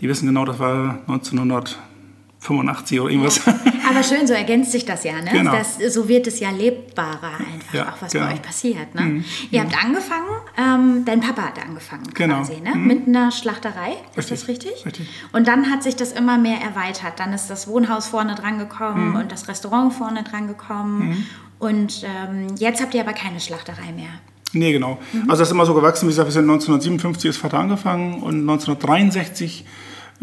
[0.00, 3.40] die wissen genau, das war 1985 oder irgendwas.
[3.90, 5.30] Aber schön, so ergänzt sich das ja, ne?
[5.32, 5.52] Genau.
[5.52, 8.26] Das, so wird es ja lebbarer einfach, Ja, auch was genau.
[8.26, 8.94] bei euch passiert.
[8.94, 9.24] Ne?
[9.50, 12.36] Ihr habt angefangen, ähm, dein Papa hat angefangen Genau.
[12.36, 12.74] quasi, ne?
[12.76, 14.86] mit einer Schlachterei, ist das Richtig, richtig?
[14.86, 15.08] richtig.
[15.32, 17.14] Und dann hat sich das immer mehr erweitert.
[17.18, 21.26] Dann ist das Wohnhaus vorne dran gekommen und das Restaurant vorne dran gekommen.
[21.58, 24.10] Und ähm, jetzt habt ihr aber keine Schlachterei mehr.
[24.52, 24.98] Nee, genau.
[25.28, 26.06] Also das ist immer so gewachsen.
[26.06, 29.64] Wie gesagt, wir sind 1957 ist Vater angefangen und 1963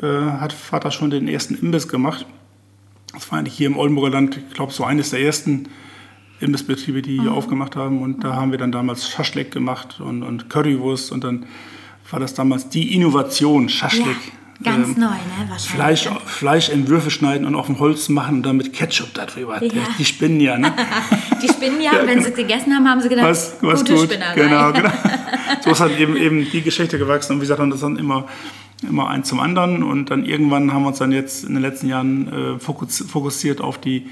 [0.01, 2.25] äh, hat Vater schon den ersten Imbiss gemacht.
[3.13, 5.69] Das war eigentlich hier im Oldenburger Land, ich glaube, so eines der ersten
[6.39, 8.01] Imbissbetriebe, die hier aufgemacht haben.
[8.01, 11.11] Und da haben wir dann damals Schaschlik gemacht und, und Currywurst.
[11.11, 11.45] Und dann
[12.11, 14.17] war das damals die Innovation, Schaschlik.
[14.59, 15.49] Ja, ganz Ähm, neu, ne?
[15.49, 16.01] Wahrscheinlich.
[16.01, 19.63] Fleisch, Fleisch in Würfel schneiden und auf dem Holz machen und dann mit Ketchup darüber.
[19.63, 19.83] Ja.
[19.97, 20.73] Die spinnen ja, ne?
[21.41, 22.25] Die spinnen ja, und wenn genau.
[22.25, 24.03] sie gegessen haben, haben sie gedacht, was, was gute gut.
[24.11, 24.35] Spinnerei.
[24.35, 24.91] Genau, genau.
[25.61, 28.27] So ist halt eben, eben die Geschichte gewachsen und wie gesagt, und das dann immer,
[28.83, 31.87] immer eins zum anderen und dann irgendwann haben wir uns dann jetzt in den letzten
[31.87, 34.07] Jahren äh, fokus, fokussiert auf die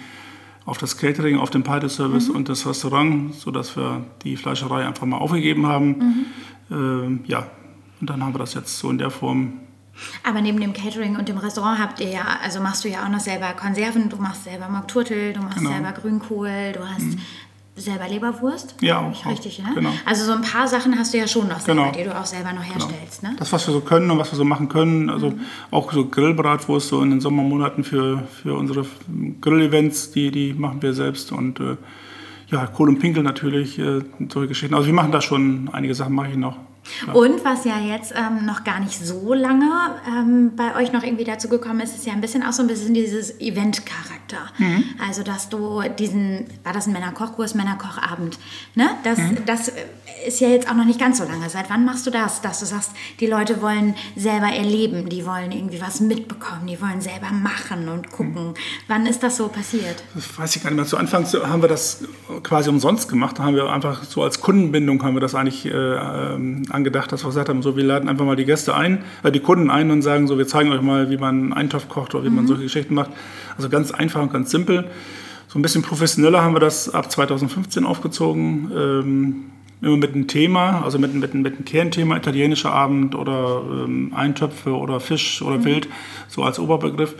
[0.66, 2.36] auf das Catering, auf den Party-Service Mhm.
[2.38, 5.88] und das Restaurant, sodass wir die Fleischerei einfach mal aufgegeben haben.
[5.90, 6.26] Mhm.
[6.72, 7.48] Ähm, ja,
[8.00, 9.60] und dann haben wir das jetzt so in der Form.
[10.24, 13.10] Aber neben dem Catering und dem Restaurant habt ihr ja, also machst du ja auch
[13.10, 15.72] noch selber Konserven, du machst selber Mockturtel, du machst Genau.
[15.72, 17.18] selber Grünkohl, du hast
[17.76, 18.76] selber Leberwurst.
[18.82, 19.26] Ja, auch.
[19.26, 19.72] Richtig, ne?
[19.74, 19.90] Genau.
[20.06, 21.98] Also so ein paar Sachen hast du ja schon noch selber, Genau.
[21.98, 23.36] die du auch selber noch herstellst, ne?
[23.40, 25.40] Das, was wir so können und was wir so machen können, also Mhm.
[25.72, 28.86] auch so Grillbratwurst so in den Sommermonaten für, für unsere
[29.42, 31.78] Grill-Events, die, die machen wir selbst und äh,
[32.50, 34.76] ja, Kohl und Pinkel natürlich, äh, solche Geschichten.
[34.76, 36.58] Also wir machen da schon einige Sachen, mache ich noch.
[37.14, 39.70] Und was ja jetzt ähm, noch gar nicht so lange
[40.08, 42.68] ähm, bei euch noch irgendwie dazu gekommen ist, ist ja ein bisschen auch so ein
[42.68, 44.38] bisschen dieses Event-Charakter.
[44.58, 44.84] Mhm.
[45.06, 48.38] Also, dass du diesen, war das ein Männerkochkurs, Männerkochabend,
[48.76, 48.90] ne?
[49.04, 49.38] Das, Mhm.
[49.46, 49.72] das
[50.28, 51.50] ist ja jetzt auch noch nicht ganz so lange.
[51.50, 52.42] Seit wann machst du das?
[52.42, 57.02] Dass du sagst, die Leute wollen selber erleben, die wollen irgendwie was mitbekommen, die wollen
[57.02, 58.50] selber machen und gucken.
[58.50, 58.54] Mhm.
[58.88, 60.04] Wann ist das so passiert?
[60.16, 60.86] Das weiß ich gar nicht mehr.
[60.86, 62.04] Zu Anfang haben wir das
[62.44, 63.40] quasi umsonst gemacht.
[63.40, 67.24] Da haben wir einfach so als Kundenbindung haben wir das eigentlich äh, ähm, angedacht, dass
[67.24, 69.92] wir gesagt haben, so wir laden einfach mal die Gäste ein, äh, die Kunden ein
[69.92, 72.48] und sagen so, wir zeigen euch mal, wie man einen Eintopf kocht oder wie man
[72.48, 73.12] solche Geschichten macht.
[73.56, 74.86] Also ganz einfach und ganz simpel.
[75.48, 78.72] So ein bisschen professioneller haben wir das ab 2015 aufgezogen.
[78.76, 79.36] Ähm,
[79.84, 84.76] immer mit einem Thema, also mit, mit, mit einem Kernthema, italienischer Abend oder ähm, Eintöpfe
[84.76, 85.88] oder Fisch oder Wild,
[86.28, 87.16] so als Oberbegriff.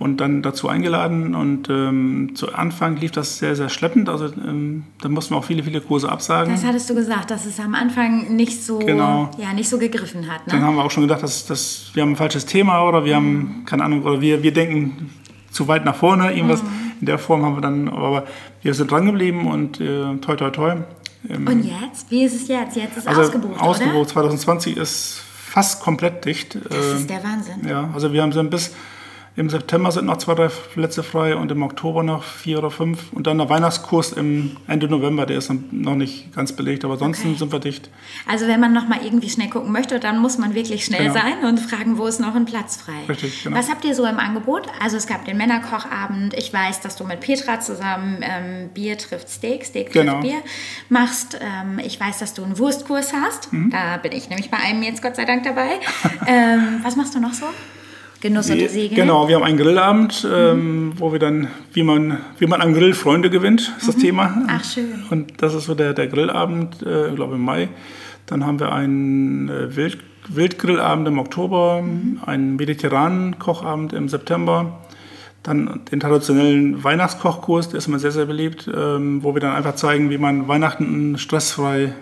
[0.00, 4.08] Und dann dazu eingeladen und ähm, zu Anfang lief das sehr, sehr schleppend.
[4.08, 6.52] Also ähm, da mussten wir auch viele, viele Kurse absagen.
[6.52, 9.28] Das hattest du gesagt, dass es am Anfang nicht so, Genau.
[9.38, 10.46] ja, nicht so gegriffen hat.
[10.46, 10.52] Ne?
[10.52, 13.16] Dann haben wir auch schon gedacht, dass, dass wir haben ein falsches Thema oder wir
[13.16, 15.10] haben, keine Ahnung, oder wir, wir denken
[15.50, 16.32] zu weit nach vorne.
[16.32, 16.62] Irgendwas
[17.00, 18.24] in der Form haben wir dann, aber
[18.62, 20.76] wir sind dran geblieben und äh, toi, toi, toi.
[21.28, 22.08] Ähm, Und jetzt?
[22.08, 22.76] Wie ist es jetzt?
[22.76, 26.54] Jetzt ist also ausgebucht, ausgebucht 2020 ist fast komplett dicht.
[26.54, 27.66] Das Ähm, ist der Wahnsinn.
[27.68, 28.72] Ja, also wir haben sind bis
[29.38, 33.12] im September sind noch zwei, drei Plätze frei und im Oktober noch vier oder fünf.
[33.12, 37.28] Und dann der Weihnachtskurs im Ende November, der ist noch nicht ganz belegt, aber ansonsten
[37.28, 37.38] Okay.
[37.38, 37.88] sind wir dicht.
[38.26, 41.14] Also wenn man noch mal irgendwie schnell gucken möchte, dann muss man wirklich schnell Genau.
[41.14, 42.92] sein und fragen, wo ist noch ein Platz frei.
[43.08, 43.56] Richtig, genau.
[43.56, 44.66] Was habt ihr so im Angebot?
[44.82, 46.34] Also es gab den Männerkochabend.
[46.34, 50.20] Ich weiß, dass du mit Petra zusammen ähm, Bier trifft Steak, Steak trifft Genau.
[50.20, 50.38] Bier
[50.88, 51.38] machst.
[51.40, 53.52] Ähm, ich weiß, dass du einen Wurstkurs hast.
[53.52, 53.70] Mhm.
[53.70, 55.78] Da bin ich nämlich bei einem jetzt Gott sei Dank dabei.
[56.26, 57.46] ähm, was machst du noch so?
[58.20, 58.94] Genuss unter Segeln?
[58.96, 62.94] Genau, wir haben einen Grillabend, ähm, wo wir dann, wie man, wie man am Grill
[62.94, 64.28] Freunde gewinnt, ist das Thema.
[64.28, 64.46] Mhm.
[64.48, 65.04] Ach, schön.
[65.10, 67.68] Und das ist so der, der Grillabend, äh, ich glaube im Mai.
[68.26, 72.20] Dann haben wir einen äh, Wild, Wildgrillabend im Oktober, Mhm.
[72.26, 74.80] einen mediterranen Kochabend im September.
[75.44, 79.76] Dann den traditionellen Weihnachtskochkurs, der ist immer sehr, sehr beliebt, ähm, wo wir dann einfach
[79.76, 81.94] zeigen, wie man Weihnachten stressfrei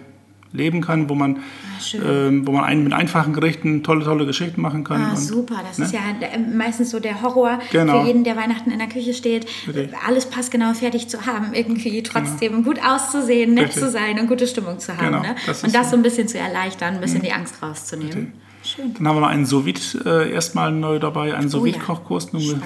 [0.56, 4.60] leben kann, wo man, Ah, ähm, wo man ein, mit einfachen Gerichten tolle, tolle Geschichten
[4.62, 5.00] machen kann.
[5.02, 8.00] Ah, Und- super, das ist ja äh, meistens so der Horror Genau.
[8.00, 9.90] für jeden, der Weihnachten in der Küche steht, Richtig.
[10.06, 13.82] alles passgenau fertig zu haben, irgendwie trotzdem gut auszusehen, nett Richtig.
[13.82, 15.06] zu sein und gute Stimmung zu haben.
[15.06, 15.36] Genau, ne?
[15.46, 15.96] das Und das so.
[15.96, 18.32] ein bisschen zu erleichtern, ein bisschen die Angst rauszunehmen.
[18.64, 18.94] Schön.
[18.94, 21.74] Dann haben wir noch einen sous äh, erstmal neu dabei, einen sous Oh ja.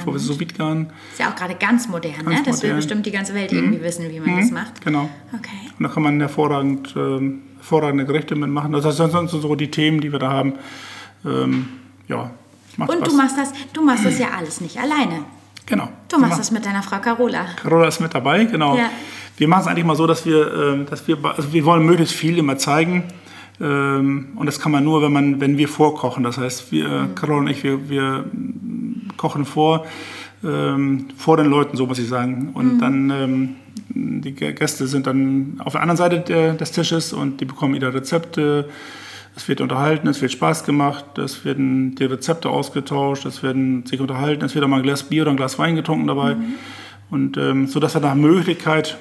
[0.07, 0.87] wo wir sous garen.
[1.12, 2.37] Ist ja auch gerade ganz modern, ne?
[2.37, 4.83] Ganz Das will bestimmt die ganze Welt irgendwie wissen, wie man das macht.
[4.83, 5.11] Genau.
[5.35, 5.50] Okay.
[5.79, 8.73] Und da kann man hervorragend, ähm, hervorragende Gerichte mitmachen.
[8.73, 10.55] Das sind sonst so die Themen, die wir da haben.
[11.25, 11.68] Ähm,
[12.09, 12.31] ja,
[12.77, 13.09] Macht und Spaß.
[13.09, 15.25] du machst das, du machst das ja alles nicht alleine.
[15.66, 15.88] Genau.
[16.09, 17.44] Du machst das mit deiner Frau Carola.
[17.57, 18.77] Carola ist mit dabei, genau.
[18.77, 18.90] Ja.
[19.37, 22.14] Wir machen es eigentlich mal so, dass wir, ähm, dass wir, also wir wollen möglichst
[22.14, 23.05] viel immer zeigen.
[23.61, 26.25] Ähm, und das kann man nur, wenn man, wenn wir vorkochen.
[26.25, 27.14] Das heißt, wir, mhm.
[27.14, 28.25] Carola und ich, wir, wir
[29.16, 29.87] kochen vor,
[30.42, 32.51] ähm, vor den Leuten, so muss ich sagen.
[32.55, 32.79] Und mhm.
[32.79, 33.57] dann
[34.01, 37.93] die Gäste sind dann auf der anderen Seite der, des Tisches und die bekommen ihre
[37.95, 38.69] Rezepte.
[39.37, 44.01] Es wird unterhalten, es wird Spaß gemacht, es werden die Rezepte ausgetauscht, es werden sich
[44.01, 46.35] unterhalten, es wird auch mal ein Glas Bier oder ein Glas Wein getrunken dabei.
[46.35, 46.55] Mhm.
[47.11, 48.99] Und ähm, so dass wir nach Möglichkeit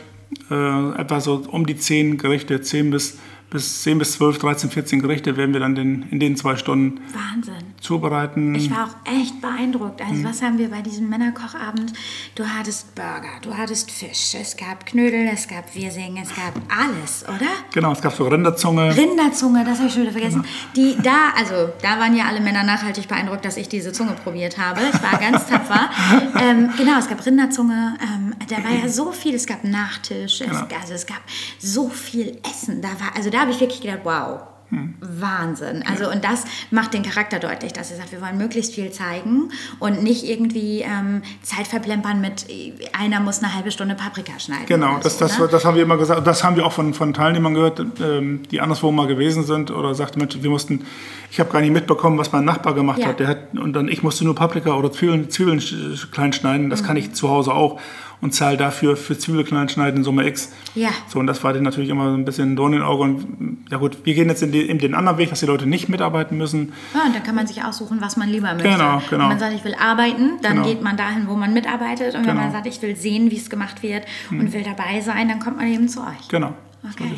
[0.52, 3.18] äh, etwa so um die zehn Gerichte, zehn bis
[3.50, 7.02] bis 10 bis 12, 13, 14 Gerichte werden wir dann den, in den zwei Stunden
[7.14, 7.56] Wahnsinn.
[7.82, 8.54] zubereiten.
[8.54, 10.02] Ich war auch echt beeindruckt.
[10.02, 10.24] Also mhm.
[10.24, 11.94] was haben wir bei diesem Männerkochabend?
[12.36, 17.26] Du hattest Burger, du hattest Fisch, es gab Knödel, es gab Wirsing, es gab alles,
[17.28, 17.50] oder?
[17.74, 18.96] Genau, es gab so Rinderzunge.
[18.96, 20.44] Rinderzunge, das habe ich schon wieder vergessen.
[20.44, 20.96] Genau.
[20.96, 24.58] Die da, also da waren ja alle Männer nachhaltig beeindruckt, dass ich diese Zunge probiert
[24.58, 24.82] habe.
[24.94, 25.90] Ich war ganz tapfer.
[26.40, 30.54] ähm, genau, es gab Rinderzunge, ähm, da war ja so viel, es gab Nachtisch, genau.
[30.54, 31.22] es, also es gab
[31.60, 32.82] so viel Essen.
[32.82, 34.94] Da war, also da habe ich wirklich gedacht, wow, hm.
[35.02, 35.84] Wahnsinn.
[35.90, 36.12] Also ja.
[36.12, 39.50] und das macht den Charakter deutlich, dass er sagt, wir wollen möglichst viel zeigen
[39.80, 42.46] und nicht irgendwie ähm, Zeit verplempern mit
[42.94, 44.68] einer muss eine halbe Stunde Paprika schneiden.
[44.68, 45.48] Genau, das, so, das, ne?
[45.50, 46.26] das haben wir immer gesagt.
[46.28, 49.96] Das haben wir auch von, von Teilnehmern gehört, ähm, die anderswo mal gewesen sind oder
[49.96, 50.86] sagten, Mensch, wir mussten,
[51.32, 53.08] ich habe gar nicht mitbekommen, was mein Nachbar gemacht ja.
[53.08, 53.20] hat.
[53.20, 55.64] Der hat und dann ich musste nur Paprika oder Zwiebeln, Zwiebeln
[56.12, 56.70] klein schneiden.
[56.70, 56.86] Das mhm.
[56.86, 57.80] kann ich zu Hause auch
[58.22, 60.52] und zahle dafür für Zwiebel klein schneiden Summe X.
[60.76, 60.90] Ja.
[61.08, 63.04] So, und das war dann natürlich immer so ein bisschen Dorn in Auge.
[63.04, 65.66] Und ja gut, wir gehen jetzt in, die, in, den anderen Weg, dass die Leute
[65.66, 66.74] nicht mitarbeiten müssen.
[66.94, 68.70] Ja, und dann kann man sich aussuchen, was man lieber möchte.
[68.70, 69.24] Genau, genau.
[69.24, 70.68] Wenn man sagt, ich will arbeiten, dann genau.
[70.68, 72.16] geht man dahin, wo man mitarbeitet.
[72.16, 72.42] Und wenn genau.
[72.42, 74.40] man sagt, ich will sehen, wie es gemacht wird hm.
[74.40, 76.28] und will dabei sein, dann kommt man eben zu euch.
[76.30, 76.54] Genau.
[76.94, 77.12] Okay.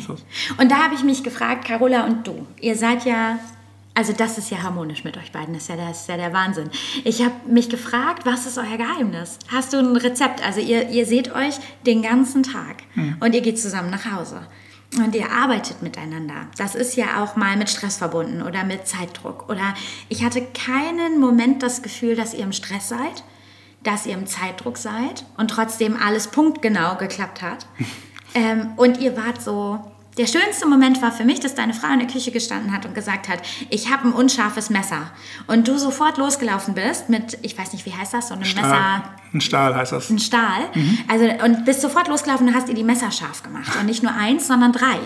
[0.58, 3.38] Und da habe ich mich gefragt, Carola und du, ihr seid ja
[3.94, 6.32] also das ist ja harmonisch mit euch beiden, das ist ja der, ist ja der
[6.32, 6.70] Wahnsinn.
[7.04, 9.38] Ich habe mich gefragt, was ist euer Geheimnis?
[9.48, 10.44] Hast du ein Rezept?
[10.44, 13.16] Also ihr, ihr seht euch den ganzen Tag mhm.
[13.20, 14.46] und ihr geht zusammen nach Hause.
[14.98, 16.48] Und ihr arbeitet miteinander.
[16.58, 19.48] Das ist ja auch mal mit Stress verbunden oder mit Zeitdruck.
[19.48, 19.74] Oder
[20.10, 23.24] ich hatte keinen Moment das Gefühl, dass ihr im Stress seid,
[23.82, 27.66] dass ihr im Zeitdruck seid und trotzdem alles punktgenau geklappt hat.
[28.34, 29.80] ähm, und ihr wart so
[30.18, 32.94] der schönste Moment war für mich, dass deine Frau in der Küche gestanden hat und
[32.94, 35.10] gesagt hat, ich habe ein unscharfes Messer.
[35.46, 38.62] Und du sofort losgelaufen bist mit, ich weiß nicht, wie heißt das, so einem Stahl.
[38.62, 39.14] Messer.
[39.32, 40.10] Ein Stahl heißt das.
[40.10, 40.68] Ein Stahl.
[40.74, 40.98] Mhm.
[41.08, 43.72] Also, und bist sofort losgelaufen und hast ihr die Messer scharf gemacht.
[43.80, 44.98] Und nicht nur eins, sondern drei.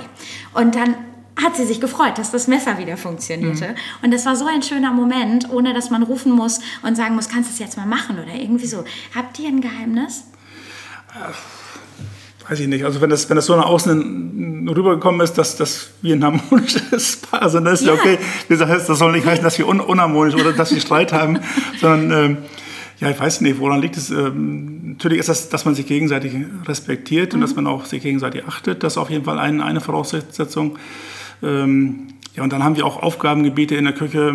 [0.55, 0.97] Und dann
[1.41, 3.69] hat sie sich gefreut, dass das Messer wieder funktionierte.
[3.69, 3.75] Mhm.
[4.03, 7.29] Und das war so ein schöner Moment, ohne dass man rufen muss und sagen muss,
[7.29, 8.85] kannst du es jetzt mal machen oder irgendwie so.
[9.15, 10.25] Habt ihr ein Geheimnis?
[11.15, 11.33] Äh
[12.49, 15.91] weiß ich nicht, also wenn das, wenn das so nach außen rübergekommen ist, dass, dass
[16.03, 18.19] wir ein harmonisches Paar sind, dann ist ja, okay.
[18.49, 21.39] Das, heißt, das soll nicht heißen, dass wir un unharmonisch oder dass wir Streit haben,
[21.81, 22.37] sondern ähm,
[22.99, 24.11] ja, ich weiß nicht, woran liegt es.
[24.11, 26.33] Ähm, natürlich ist das, dass man sich gegenseitig
[26.67, 27.37] respektiert mhm.
[27.37, 28.83] und dass man auch sich gegenseitig achtet.
[28.83, 30.79] Das ist auf jeden Fall ein, eine Voraussetzung.
[31.43, 34.35] Ähm, ja, und dann haben wir auch Aufgabengebiete in der Küche,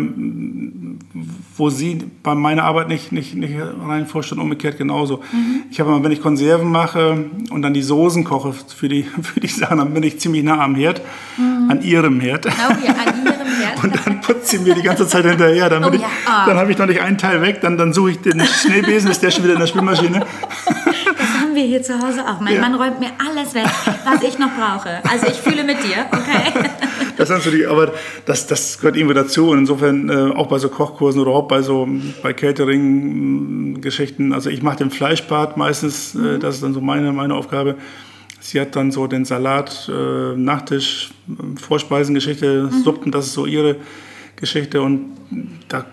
[1.56, 3.54] wo sie bei meiner Arbeit nicht, nicht, nicht
[3.86, 5.22] rein vorstellen, umgekehrt genauso.
[5.32, 5.62] Mhm.
[5.70, 9.38] Ich habe immer, wenn ich Konserven mache und dann die Soßen koche für die, für
[9.38, 11.00] die Sachen, dann bin ich ziemlich nah am Herd,
[11.36, 11.70] mhm.
[11.70, 12.46] an ihrem Herd.
[12.46, 12.50] Oh
[12.84, 13.82] ja, an ihrem Herd.
[13.84, 15.70] und dann putzt sie mir die ganze Zeit hinterher.
[15.70, 16.08] Dann, oh, ja.
[16.26, 16.46] oh.
[16.46, 19.22] dann habe ich noch nicht einen Teil weg, dann, dann suche ich den Schneebesen, ist
[19.22, 20.26] der schon wieder in der Spülmaschine.
[21.18, 22.40] Das haben wir hier zu Hause auch.
[22.40, 22.60] Mein ja.
[22.60, 23.66] Mann räumt mir alles weg,
[24.04, 25.00] was ich noch brauche.
[25.08, 26.70] Also ich fühle mit dir, okay?
[27.16, 27.92] Das ist natürlich, aber
[28.26, 29.50] das, das gehört irgendwie dazu.
[29.50, 31.88] Und insofern äh, auch bei so Kochkursen oder auch bei so
[32.22, 34.32] bei Catering-Geschichten.
[34.32, 37.76] Also ich mache den Fleischbad meistens, äh, das ist dann so meine, meine Aufgabe.
[38.40, 41.10] Sie hat dann so den Salat, äh, Nachtisch,
[41.60, 42.82] Vorspeisengeschichte, mhm.
[42.82, 43.76] Suppen, das ist so ihre
[44.36, 44.82] Geschichte.
[44.82, 45.12] Und
[45.68, 45.84] da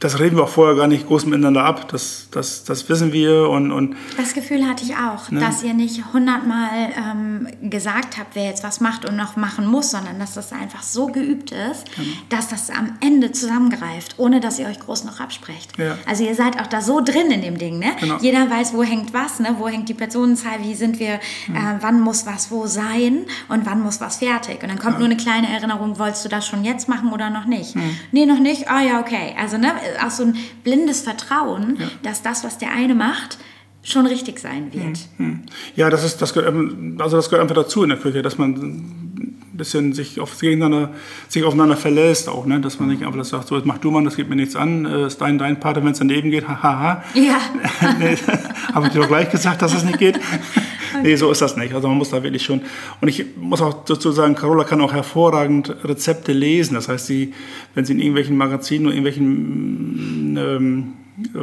[0.00, 1.88] das reden wir auch vorher gar nicht groß miteinander ab.
[1.88, 3.50] Das, das, das wissen wir.
[3.50, 5.40] Und, und das Gefühl hatte ich auch, ne?
[5.40, 9.90] dass ihr nicht hundertmal ähm, gesagt habt, wer jetzt was macht und noch machen muss,
[9.90, 12.08] sondern dass das einfach so geübt ist, genau.
[12.30, 15.78] dass das am Ende zusammengreift, ohne dass ihr euch groß noch absprecht.
[15.78, 15.98] Ja.
[16.06, 17.78] Also ihr seid auch da so drin in dem Ding.
[17.78, 17.92] Ne?
[18.00, 18.16] Genau.
[18.22, 19.56] Jeder weiß, wo hängt was, ne?
[19.58, 21.56] wo hängt die Personenzahl, wie sind wir, mhm.
[21.56, 24.62] äh, wann muss was wo sein und wann muss was fertig.
[24.62, 25.00] Und dann kommt ja.
[25.00, 27.76] nur eine kleine Erinnerung, wolltest du das schon jetzt machen oder noch nicht?
[27.76, 27.98] Mhm.
[28.12, 28.70] Nee, noch nicht?
[28.70, 29.34] Ah ja, okay.
[29.38, 31.88] Also ne, auch so ein blindes Vertrauen, ja.
[32.02, 33.38] dass das, was der eine macht,
[33.82, 34.98] schon richtig sein wird.
[35.16, 35.42] Hm, hm.
[35.74, 36.54] Ja, das ist das gehört,
[36.98, 40.90] also das gehört einfach dazu in der Küche, dass man ein bisschen sich, auf, gegeneinander,
[41.28, 42.60] sich aufeinander verlässt auch, ne?
[42.60, 44.84] dass man nicht einfach sagt, so jetzt mach du mal, das geht mir nichts an,
[44.84, 47.02] äh, ist dein, dein Partner, wenn es daneben geht, haha.
[47.14, 47.38] Ja.
[47.98, 48.16] nee,
[48.74, 50.20] habe ich dir doch gleich gesagt, dass es nicht geht.
[51.02, 51.74] nee, so ist das nicht.
[51.74, 52.60] Also man muss da wirklich schon.
[53.00, 56.74] Und ich muss auch dazu sagen, Carola kann auch hervorragend Rezepte lesen.
[56.74, 57.34] Das heißt, sie,
[57.74, 60.92] wenn sie in irgendwelchen Magazinen oder irgendwelchen ähm,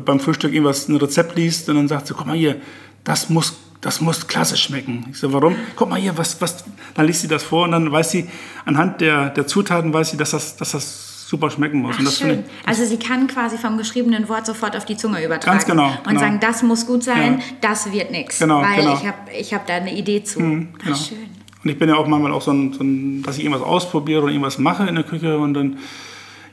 [0.03, 2.57] beim Frühstück irgendwas, ein Rezept liest und dann sagt sie, guck mal hier,
[3.03, 5.05] das muss, das muss klasse schmecken.
[5.11, 5.55] Ich so, warum?
[5.75, 6.65] Guck mal hier, was, was,
[6.95, 8.27] dann liest sie das vor und dann weiß sie,
[8.65, 11.97] anhand der, der Zutaten weiß sie, dass das, dass das super schmecken muss.
[11.99, 12.39] Ach, schön.
[12.39, 15.57] Ich, also sie kann quasi vom geschriebenen Wort sofort auf die Zunge übertragen.
[15.57, 15.87] Ganz genau.
[15.89, 16.19] Und genau.
[16.21, 17.45] sagen, das muss gut sein, ja.
[17.59, 18.39] das wird nichts.
[18.39, 18.93] Genau, weil genau.
[18.93, 20.39] ich habe ich hab da eine Idee zu.
[20.39, 20.95] Mhm, genau.
[20.95, 21.17] Ach, schön.
[21.63, 24.21] Und ich bin ja auch manchmal auch so ein, so ein, dass ich irgendwas ausprobiere
[24.21, 25.77] oder irgendwas mache in der Küche und dann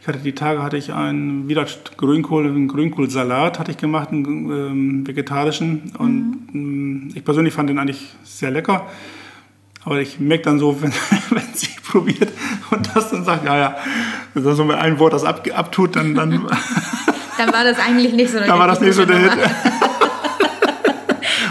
[0.00, 1.64] ich hatte die Tage hatte ich einen wieder
[1.96, 5.92] Grünkohl, einen Grünkohlsalat hatte ich gemacht, einen ähm, vegetarischen.
[5.96, 7.10] Und mhm.
[7.14, 8.86] ich persönlich fand den eigentlich sehr lecker.
[9.84, 10.92] Aber ich merke dann so, wenn,
[11.30, 12.32] wenn sie probiert
[12.70, 13.76] und das dann sagt, ja, ja,
[14.32, 16.46] wenn das so mit einem Wort das ab, abtut, dann, dann,
[17.38, 19.32] dann war das eigentlich nicht so der Dann war das nicht so der Hit.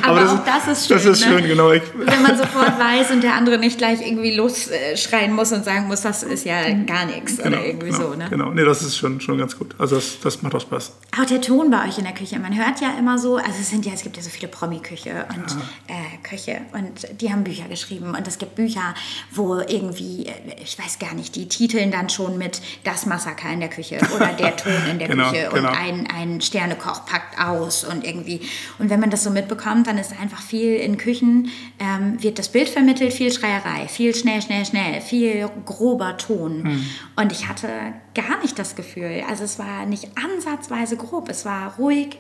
[0.06, 1.12] Aber, aber das, ist, das ist schön.
[1.12, 1.48] Das ist schön, ne?
[1.48, 1.70] genau.
[1.70, 6.02] Wenn man sofort weiß und der andere nicht gleich irgendwie losschreien muss und sagen muss,
[6.02, 8.16] das ist ja gar nichts genau, oder irgendwie genau, so.
[8.16, 8.28] Ne?
[8.30, 9.76] Genau, nee, das ist schon, schon ganz gut.
[9.78, 10.92] Also das, das macht auch Spaß.
[11.20, 13.70] Auch der Ton bei euch in der Küche, man hört ja immer so, also es
[13.70, 15.96] sind ja, es gibt ja so viele Promi-Küche und ja.
[15.96, 18.94] äh, Köche und die haben Bücher geschrieben und es gibt Bücher,
[19.32, 23.62] wo irgendwie, äh, ich weiß gar nicht, die titeln dann schon mit das Massaker in
[23.62, 25.70] der Küche oder der Ton in der genau, Küche genau.
[25.70, 28.42] und ein, ein Sternekoch packt aus und irgendwie.
[28.80, 32.50] Und wenn man das so mitbekommt, dann ist einfach viel in Küchen, ähm, wird das
[32.50, 36.64] Bild vermittelt, viel Schreierei, viel schnell, schnell, schnell, viel grober Ton.
[36.64, 36.86] Hm.
[37.16, 37.68] Und ich hatte
[38.16, 42.18] gar nicht das Gefühl, also es war nicht ansatzweise grob, es war ruhig,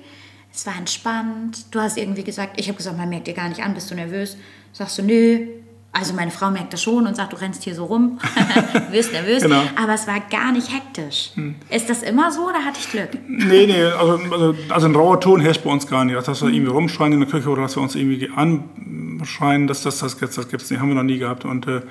[0.54, 1.66] es war entspannt.
[1.72, 3.96] Du hast irgendwie gesagt, ich habe gesagt, man merkt dir gar nicht an, bist du
[3.96, 4.38] nervös?
[4.72, 5.48] Sagst du, nö,
[5.96, 8.18] also meine Frau merkt das schon und sagt, du rennst hier so rum,
[8.92, 9.44] wirst nervös.
[9.44, 9.62] Genau.
[9.82, 11.30] Aber es war gar nicht hektisch.
[11.36, 11.54] Hm.
[11.70, 13.10] Ist das immer so oder hatte ich Glück?
[13.28, 16.28] Nee, nee, also, also, also ein rauer Ton herrscht bei uns gar nicht.
[16.28, 20.00] Dass wir irgendwie rumschreien in der Küche oder dass wir uns irgendwie anschreien, das, das,
[20.00, 21.46] das, das gibt es nicht, haben wir noch nie gehabt.
[21.46, 21.82] Und äh,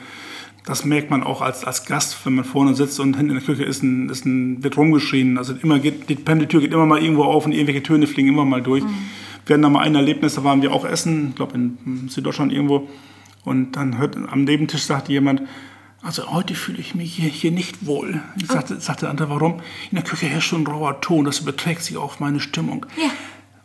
[0.66, 3.44] das merkt man auch als, als Gast, wenn man vorne sitzt und hinten in der
[3.44, 5.38] Küche ist ein, ist ein, wird rumgeschrien.
[5.38, 8.44] Also immer geht, die Pendeltür geht immer mal irgendwo auf und irgendwelche Töne fliegen immer
[8.44, 8.82] mal durch.
[8.82, 8.94] Mhm.
[9.46, 12.52] Wir hatten da mal ein Erlebnis, da waren wir auch essen, ich glaube in Süddeutschland
[12.52, 12.88] irgendwo.
[13.44, 15.42] Und dann hört am Nebentisch sagte jemand,
[16.02, 18.20] also heute fühle ich mich hier, hier nicht wohl.
[18.40, 19.60] Ich sagte, sagte der andere, warum?
[19.90, 22.86] In der Küche herrscht schon ein rauer Ton, das überträgt sich auf meine Stimmung.
[22.96, 23.10] Ja.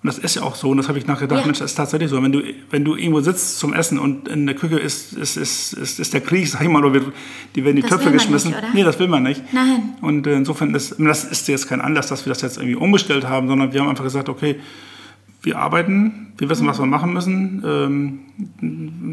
[0.03, 1.45] Und das ist ja auch so, und das habe ich nachher gedacht, Ja.
[1.47, 2.21] Mensch, das ist tatsächlich so.
[2.21, 5.73] Wenn du, wenn du irgendwo sitzt zum Essen und in der Küche ist, ist, ist,
[5.73, 7.01] ist, ist der Krieg, sag ich mal, oder
[7.55, 8.51] die werden die Das Töpfe geschmissen.
[8.51, 8.73] nicht, oder?
[8.73, 9.41] Nee, das will man nicht.
[9.53, 9.95] Nein.
[10.01, 13.27] Und äh, insofern ist das ist jetzt kein Anlass, dass wir das jetzt irgendwie umgestellt
[13.27, 14.59] haben, sondern wir haben einfach gesagt, okay,
[15.41, 17.63] wir arbeiten, wir wissen, was wir machen müssen.
[17.65, 18.19] Ähm,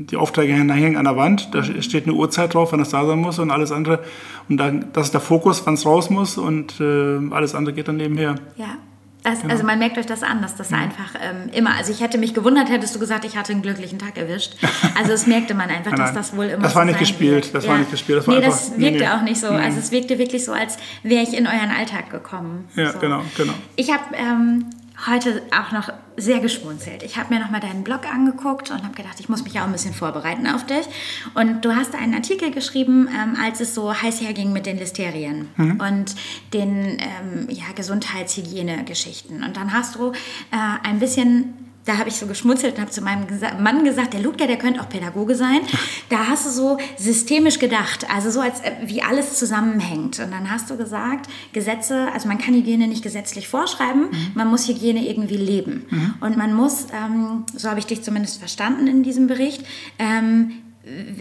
[0.07, 3.19] die Aufträge hängen an der Wand, da steht eine Uhrzeit drauf, wann das da sein
[3.19, 4.01] muss und alles andere.
[4.49, 7.89] Und dann, das ist der Fokus, wann es raus muss und äh, alles andere geht
[7.89, 8.35] dann nebenher.
[8.57, 8.77] Ja.
[9.23, 9.53] Das, Genau.
[9.55, 12.35] Also man merkt euch das an, dass das einfach ähm, immer, also ich hätte mich
[12.35, 14.57] gewundert, hättest du gesagt, ich hatte einen glücklichen Tag erwischt.
[14.99, 17.45] Also das merkte man einfach, Nein, dass das wohl immer Das so war nicht gespielt,
[17.47, 17.55] wird.
[17.55, 19.09] das war nicht gespielt, das war nee, einfach- das wirkte nee.
[19.09, 19.47] auch nicht so.
[19.47, 22.67] Also es wirkte wirklich so, als wäre ich in euren Alltag gekommen.
[22.77, 22.99] Ja, so.
[22.99, 23.55] genau, genau.
[23.77, 24.67] Ich habe ähm,
[25.07, 27.03] heute auch noch sehr geschmunzelt.
[27.03, 29.65] Ich habe mir noch mal deinen Blog angeguckt und habe gedacht, ich muss mich auch
[29.65, 30.87] ein bisschen vorbereiten auf dich.
[31.35, 35.49] Und du hast einen Artikel geschrieben, ähm, als es so heiß herging mit den Listerien
[35.57, 35.81] Mhm.
[35.81, 36.15] und
[36.53, 39.43] den ähm, ja, Gesundheitshygiene-Geschichten.
[39.43, 41.55] Und dann hast du äh, ein bisschen
[41.85, 43.27] da habe ich so geschmunzelt und habe zu meinem
[43.61, 45.61] Mann gesagt, der Ludger, der könnte auch Pädagoge sein.
[46.11, 50.21] Da hast du so systemisch gedacht, also so als äh, wie alles zusammenhängt.
[50.21, 54.69] Und dann hast du gesagt, Gesetze, also man kann Hygiene nicht gesetzlich vorschreiben, man muss
[54.69, 55.87] Hygiene irgendwie leben.
[56.21, 59.65] Und man muss, ähm, so habe ich dich zumindest verstanden in diesem Bericht,
[59.99, 60.53] ähm,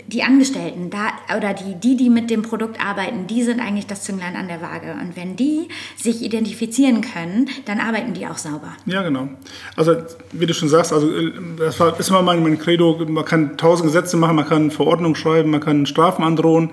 [0.08, 4.04] die Angestellten da, oder die, die, die mit dem Produkt arbeiten, die sind eigentlich das
[4.04, 4.91] Zünglein an der Waage.
[4.91, 8.76] Und wenn die sich identifizieren können, dann arbeiten die auch sauber.
[8.86, 9.30] Ja, genau.
[9.78, 9.95] Also,
[10.34, 11.10] wie du schon sagst, also,
[11.58, 15.15] das war, ist immer mein, mein Credo, man kann tausend Gesetze machen, man kann Verordnungen
[15.15, 16.71] schreiben, man kann Strafen androhen.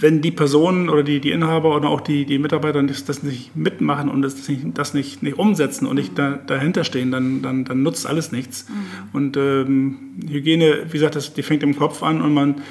[0.00, 4.08] Wenn die Personen oder die, die Inhaber oder auch die, die Mitarbeiter das, nicht mitmachen
[4.08, 7.82] und das nicht, das nicht, nicht umsetzen und nicht da, dahinter stehen, dann, dann, dann
[7.82, 8.66] nutzt alles nichts.
[9.12, 9.96] Und ähm,
[10.28, 12.62] Hygiene, wie gesagt, das, die fängt im Kopf an und man,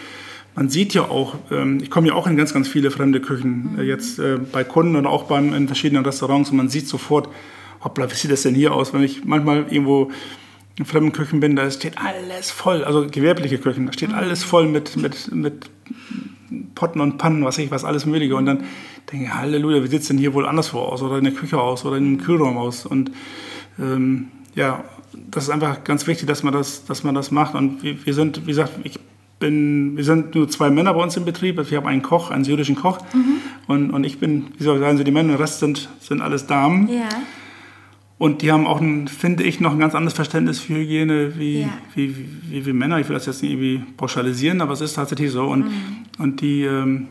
[0.56, 3.78] man sieht ja auch, ähm, ich komme ja auch in ganz, ganz viele fremde Küchen,
[3.78, 7.30] äh, jetzt äh, bei Kunden und auch beim, in verschiedenen Restaurants und man sieht sofort,
[7.84, 8.94] hoppla, wie sieht das denn hier aus?
[8.94, 10.12] Wenn ich manchmal irgendwo
[10.78, 14.68] in fremden Küchen bin, da steht alles voll, also gewerbliche Küchen, da steht alles voll
[14.68, 15.70] mit, mit, mit
[16.76, 18.36] Potten und Pannen, was ich was, alles Mögliche.
[18.36, 18.64] Und dann
[19.12, 21.60] denke ich, Halleluja, wie sieht es denn hier wohl anderswo aus oder in der Küche
[21.60, 22.86] aus oder in einem Kühlraum aus?
[22.86, 23.12] Und
[23.80, 24.84] ähm, ja,
[25.14, 27.56] das ist einfach ganz wichtig, dass man das, dass man das macht.
[27.56, 29.00] Und wir, wir sind, wie gesagt, ich
[29.40, 31.58] bin, wir sind nur zwei Männer bei uns im Betrieb.
[31.58, 33.00] Also wir haben einen Koch, einen syrischen Koch.
[33.68, 36.22] Und, und ich bin, wie soll ich sagen, so die Männer, der Rest sind, sind
[36.22, 36.90] alles Damen.
[36.90, 37.10] Ja.
[38.20, 41.62] Und die haben auch, ein, finde ich, noch ein ganz anderes Verständnis für Hygiene wie,
[41.62, 41.70] Ja.
[41.96, 42.14] wie,
[42.50, 43.00] wie, wie Männer.
[43.00, 45.46] Ich will das jetzt nicht irgendwie pauschalisieren, aber es ist tatsächlich so.
[45.48, 45.72] Und,
[46.20, 47.08] und die, ähm,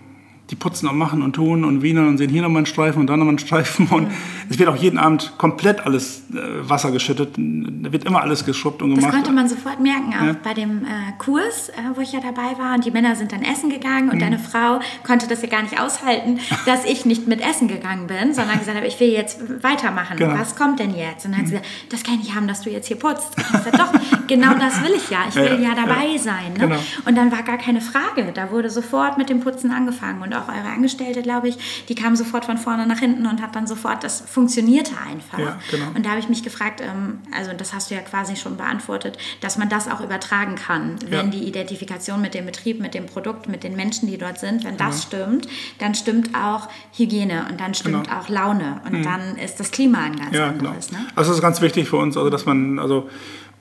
[0.51, 3.07] die putzen und machen und tun und wienern und sehen hier nochmal einen Streifen und
[3.07, 3.87] da nochmal einen Streifen.
[3.89, 4.15] Und mhm.
[4.49, 7.35] es wird auch jeden Abend komplett alles äh, Wasser geschüttet.
[7.37, 9.07] Da wird immer alles geschrubbt und gemacht.
[9.07, 10.37] Das konnte man sofort merken, auch ja.
[10.43, 12.75] bei dem äh, Kurs, äh, wo ich ja dabei war.
[12.75, 14.21] Und die Männer sind dann essen gegangen und mhm.
[14.21, 18.33] deine Frau konnte das ja gar nicht aushalten, dass ich nicht mit essen gegangen bin,
[18.33, 20.17] sondern gesagt habe, ich will jetzt weitermachen.
[20.17, 20.39] Genau.
[20.39, 21.27] Was kommt denn jetzt?
[21.27, 21.61] Und dann hat sie mhm.
[21.61, 23.37] gesagt, das kann ich haben, dass du jetzt hier putzt.
[23.37, 23.93] Und ich gesagt, doch,
[24.27, 25.19] genau das will ich ja.
[25.29, 26.19] Ich will ja, ja dabei ja.
[26.19, 26.55] sein.
[26.55, 26.61] Ne?
[26.61, 26.79] Genau.
[27.05, 28.33] Und dann war gar keine Frage.
[28.33, 30.23] Da wurde sofort mit dem Putzen angefangen.
[30.23, 31.57] Und auch eure Angestellte, glaube ich,
[31.89, 35.39] die kam sofort von vorne nach hinten und hat dann sofort, das funktionierte einfach.
[35.39, 35.87] Ja, genau.
[35.95, 39.19] Und da habe ich mich gefragt, ähm, also das hast du ja quasi schon beantwortet,
[39.41, 41.39] dass man das auch übertragen kann, wenn ja.
[41.39, 44.77] die Identifikation mit dem Betrieb, mit dem Produkt, mit den Menschen, die dort sind, wenn
[44.77, 45.25] das genau.
[45.25, 48.19] stimmt, dann stimmt auch Hygiene und dann stimmt genau.
[48.19, 49.03] auch Laune und mhm.
[49.03, 50.89] dann ist das Klima ein ganz ja, anderes.
[50.89, 51.01] Genau.
[51.01, 51.07] Ne?
[51.15, 53.09] Also das ist ganz wichtig für uns, also dass man, also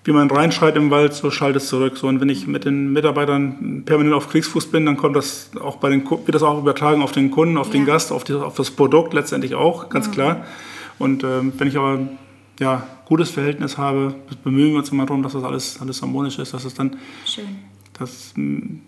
[0.08, 1.98] wie man reinschreit im Wald, so schaltet es zurück.
[1.98, 5.76] So, und wenn ich mit den Mitarbeitern permanent auf Kriegsfuß bin, dann kommt das auch
[5.76, 7.74] bei den, wird das auch übertragen auf den Kunden, auf ja.
[7.74, 10.12] den Gast, auf, die, auf, das Produkt letztendlich auch, ganz mhm.
[10.14, 10.46] klar.
[10.98, 12.00] Und ähm, wenn ich aber
[12.58, 16.54] ja, gutes Verhältnis habe, bemühen wir uns immer darum, dass das alles, alles harmonisch ist,
[16.54, 16.96] dass es dann
[17.26, 17.46] Schön.
[18.00, 18.34] Das,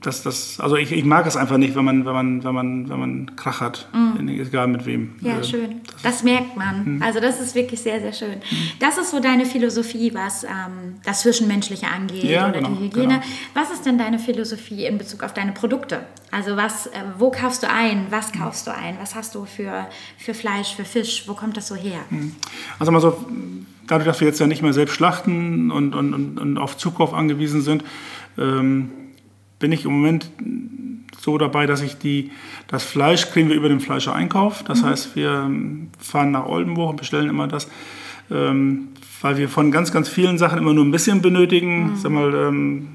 [0.02, 2.90] das, das, also ich, ich mag es einfach nicht, wenn man, wenn man, wenn man,
[2.90, 4.28] wenn man Krach hat, mm.
[4.28, 5.16] egal mit wem.
[5.22, 5.82] Ja, äh, schön.
[5.94, 6.98] Das, das merkt man.
[6.98, 7.02] Mm.
[7.02, 8.38] Also das ist wirklich sehr, sehr schön.
[8.38, 8.56] Mm.
[8.80, 13.16] Das ist so deine Philosophie, was ähm, das Zwischenmenschliche angeht ja, oder genau, die Hygiene.
[13.16, 13.26] Genau.
[13.56, 16.02] Was ist denn deine Philosophie in Bezug auf deine Produkte?
[16.30, 18.08] Also was, äh, wo kaufst du ein?
[18.12, 18.98] Was kaufst du ein?
[19.02, 19.88] Was hast du für,
[20.20, 21.24] für Fleisch, für Fisch?
[21.28, 22.02] Wo kommt das so her?
[22.12, 22.30] Mm.
[22.78, 23.26] Also mal so,
[23.88, 27.16] dadurch, dass wir jetzt ja nicht mehr selbst schlachten und, und, und, und auf Zukauf
[27.16, 27.84] angewiesen sind,
[28.38, 28.92] ähm,
[29.60, 30.32] bin ich im Moment
[31.20, 32.32] so dabei, dass ich die,
[32.68, 34.64] das Fleisch kriegen wir über den Fleischereinkauf.
[34.64, 34.86] Das mhm.
[34.86, 37.68] heißt, wir ähm, fahren nach Oldenburg und bestellen immer das,
[38.32, 38.90] ähm,
[39.22, 41.92] weil wir von ganz, ganz vielen Sachen immer nur ein bisschen benötigen.
[41.92, 41.96] Mhm.
[41.98, 42.88] Sag mal, ähm,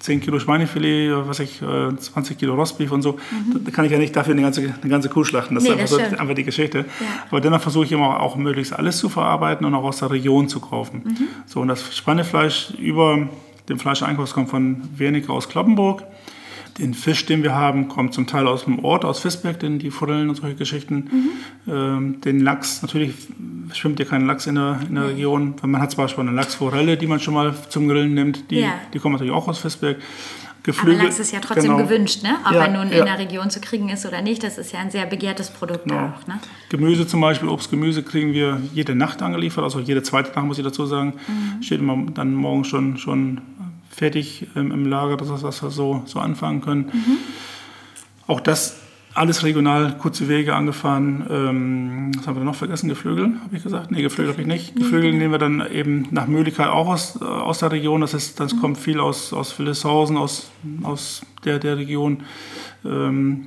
[0.00, 3.12] 10 Kilo Schweinefilet, was ich, äh, 20 Kilo Rostbeef und so.
[3.12, 3.64] Mhm.
[3.64, 5.54] Da kann ich ja nicht dafür eine ganze, eine ganze Kuh schlachten.
[5.54, 6.78] Das nee, ist einfach, so, einfach die Geschichte.
[6.78, 7.06] Ja.
[7.28, 10.48] Aber dennoch versuche ich immer auch möglichst alles zu verarbeiten und auch aus der Region
[10.48, 11.02] zu kaufen.
[11.04, 11.28] Mhm.
[11.46, 13.28] So, und das Schweinefleisch über
[13.68, 16.04] dem Fleischeinkauf kommt von Wernicke aus Kloppenburg.
[16.78, 19.90] Den Fisch, den wir haben, kommt zum Teil aus dem Ort, aus Fisberg, denn die
[19.90, 21.08] Forellen und solche Geschichten.
[21.66, 21.72] Mhm.
[21.72, 23.14] Ähm, den Lachs, natürlich
[23.72, 25.10] schwimmt ja kein Lachs in der, in der nee.
[25.10, 25.56] Region.
[25.62, 28.74] Man hat zwar schon eine Lachsforelle, die man schon mal zum Grillen nimmt, die, ja.
[28.94, 29.96] die kommt natürlich auch aus Fisberg.
[30.68, 30.96] Geflügel.
[30.96, 31.78] Aber Lachs ist ja trotzdem genau.
[31.78, 32.36] gewünscht, ne?
[32.44, 32.98] ob ja, er nun ja.
[32.98, 34.42] in der Region zu kriegen ist oder nicht.
[34.42, 36.12] Das ist ja ein sehr begehrtes Produkt genau.
[36.12, 36.26] auch.
[36.26, 36.38] Ne?
[36.68, 40.58] Gemüse zum Beispiel, Obst, Gemüse kriegen wir jede Nacht angeliefert, also jede zweite Nacht muss
[40.58, 41.14] ich dazu sagen.
[41.26, 41.62] Mhm.
[41.62, 43.40] Steht immer dann morgen schon, schon
[43.98, 46.86] fertig ähm, im Lager, dass wir das so, so anfangen können.
[46.92, 47.18] Mhm.
[48.28, 48.80] Auch das
[49.14, 51.26] alles regional, kurze Wege angefahren.
[51.28, 52.88] Ähm, was haben wir noch vergessen?
[52.88, 53.90] Geflügel, habe ich gesagt?
[53.90, 54.76] Nee, Geflügel habe ich nicht.
[54.76, 58.00] Geflügel nehmen wir dann eben nach Möglichkeit auch aus, äh, aus der Region.
[58.00, 58.60] Das, ist, das mhm.
[58.60, 60.50] kommt viel aus, aus Willeshausen, aus,
[60.84, 62.22] aus der, der Region.
[62.84, 63.46] Ähm,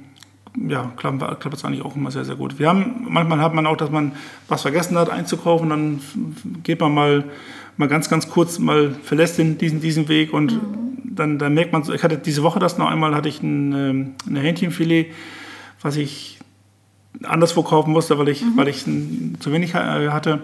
[0.68, 2.60] ja, klappt, klappt es eigentlich auch immer sehr, sehr gut.
[2.60, 4.12] Wir haben, manchmal hat man auch, dass man
[4.50, 6.02] was vergessen hat einzukaufen, dann
[6.64, 7.24] geht man mal
[7.82, 11.16] mal ganz, ganz kurz mal verlässt den, diesen, diesen Weg und mhm.
[11.16, 14.14] dann, dann merkt man, ich hatte diese Woche das noch einmal, hatte ich ein, ähm,
[14.28, 15.08] ein Hähnchenfilet,
[15.82, 16.40] was ich
[17.24, 18.56] anderswo kaufen musste, weil ich, mhm.
[18.56, 20.44] weil ich zu wenig äh, hatte.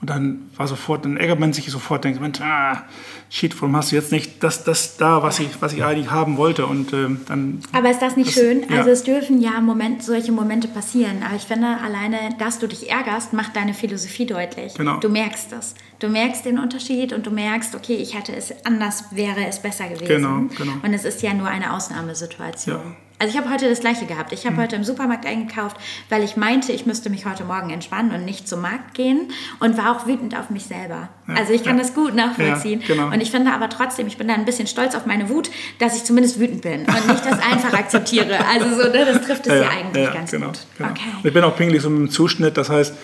[0.00, 2.84] Und dann war sofort, dann ärgert man sich sofort, denkt, Mensch, ah,
[3.30, 6.36] shit, warum hast du jetzt nicht das, das da, was ich, was ich eigentlich haben
[6.36, 6.66] wollte?
[6.66, 7.60] Und ähm, dann.
[7.72, 8.64] Aber ist das nicht das, schön?
[8.68, 8.78] Ja.
[8.78, 11.22] Also es dürfen ja Moment, solche Momente passieren.
[11.24, 14.74] Aber ich finde, alleine, dass du dich ärgerst, macht deine Philosophie deutlich.
[14.74, 14.98] Genau.
[14.98, 15.74] Du merkst das.
[15.98, 19.88] Du merkst den Unterschied und du merkst, okay, ich hätte es anders, wäre es besser
[19.88, 20.06] gewesen.
[20.06, 20.72] Genau, genau.
[20.82, 22.76] Und es ist ja nur eine Ausnahmesituation.
[22.76, 22.96] Ja.
[23.18, 24.32] Also ich habe heute das gleiche gehabt.
[24.32, 24.62] Ich habe mhm.
[24.62, 25.76] heute im Supermarkt eingekauft,
[26.08, 29.28] weil ich meinte, ich müsste mich heute Morgen entspannen und nicht zum Markt gehen
[29.60, 31.08] und war auch wütend auf mich selber.
[31.28, 31.34] Ja.
[31.34, 31.82] Also ich kann ja.
[31.82, 32.80] das gut nachvollziehen.
[32.80, 33.06] Ja, genau.
[33.06, 35.48] Und ich finde aber trotzdem, ich bin da ein bisschen stolz auf meine Wut,
[35.78, 38.44] dass ich zumindest wütend bin und nicht das einfach akzeptiere.
[38.46, 40.58] Also so, ne, das trifft es ja, eigentlich ganz genau, gut.
[40.76, 40.90] Genau.
[40.90, 41.10] Okay.
[41.22, 42.94] Ich bin auch pingelig so mit dem Zuschnitt, das heißt,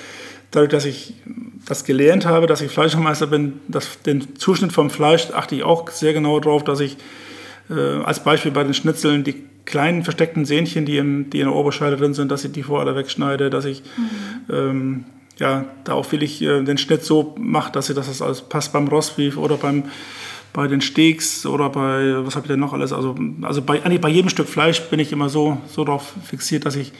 [0.50, 1.14] dadurch, dass ich
[1.66, 5.88] das gelernt habe, dass ich Fleischermeister bin, dass den Zuschnitt vom Fleisch achte ich auch
[5.88, 6.96] sehr genau drauf, dass ich
[7.70, 11.54] äh, als Beispiel bei den Schnitzeln die kleinen versteckten Sehnchen, die, im, die in der
[11.54, 14.54] Oberscheide drin sind, dass ich die vorher wegschneide, dass ich mhm.
[14.54, 15.04] ähm,
[15.38, 18.42] ja, da auch will ich äh, den Schnitt so mache, dass, ich, dass das alles
[18.42, 19.84] passt beim Rostbeef oder beim,
[20.52, 22.92] bei den Steaks oder bei, was habe ich denn noch alles?
[22.92, 26.76] Also, also bei, bei jedem Stück Fleisch bin ich immer so, so darauf fixiert, dass
[26.76, 26.92] ich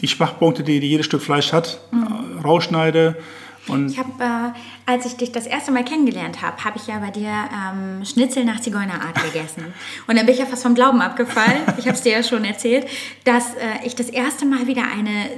[0.00, 2.40] die Schwachpunkte, die, die jedes Stück Fleisch hat, mhm.
[2.42, 3.16] rausschneide
[3.66, 4.50] und ich habe, äh,
[4.86, 8.44] als ich dich das erste Mal kennengelernt habe, habe ich ja bei dir ähm, Schnitzel
[8.44, 9.72] nach Zigeunerart gegessen.
[10.06, 11.62] Und dann bin ich ja fast vom Glauben abgefallen.
[11.78, 12.86] Ich habe es dir ja schon erzählt,
[13.24, 15.30] dass äh, ich das erste Mal wieder eine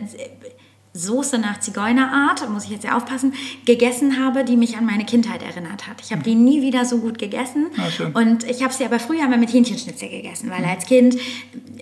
[0.96, 3.34] Soße nach Zigeunerart, muss ich jetzt ja aufpassen,
[3.64, 6.00] gegessen habe, die mich an meine Kindheit erinnert hat.
[6.02, 7.66] Ich habe die nie wieder so gut gegessen.
[7.76, 11.16] Ah, und ich habe sie aber früher immer mit Hähnchenschnitzel gegessen, weil als Kind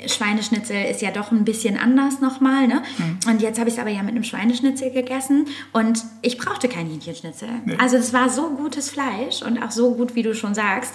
[0.07, 2.67] Schweineschnitzel ist ja doch ein bisschen anders nochmal.
[2.67, 2.83] Ne?
[2.99, 3.19] Mhm.
[3.31, 6.87] Und jetzt habe ich es aber ja mit einem Schweineschnitzel gegessen und ich brauchte kein
[6.87, 7.49] Hähnchenschnitzel.
[7.65, 7.77] Nee.
[7.79, 10.95] Also es war so gutes Fleisch und auch so gut, wie du schon sagst,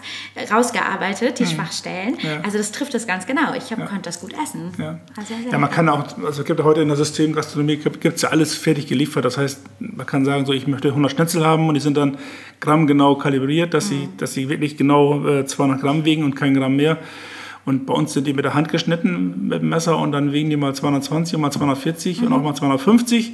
[0.51, 2.13] rausgearbeitet, die Schwachstellen.
[2.13, 2.27] Mhm.
[2.27, 2.41] Ja.
[2.41, 3.53] Also das trifft es ganz genau.
[3.53, 4.71] Ich hab, konnte das gut essen.
[4.77, 4.99] Ja.
[5.25, 8.21] Sehr ja, man kann auch, also es gibt ja heute in der Systemgastronomie, gibt es
[8.23, 9.25] ja alles fertig geliefert.
[9.25, 12.17] Das heißt, man kann sagen, so ich möchte 100 Schnitzel haben und die sind dann
[12.59, 13.89] grammgenau kalibriert, dass, Mhm.
[13.95, 16.97] sie, dass sie wirklich genau äh, 200 Gramm wiegen und kein Gramm mehr.
[17.65, 20.49] Und bei uns sind die mit der Hand geschnitten mit dem Messer und dann wiegen
[20.49, 22.27] die mal 220 und mal 240 Mhm.
[22.27, 23.33] und auch mal 250.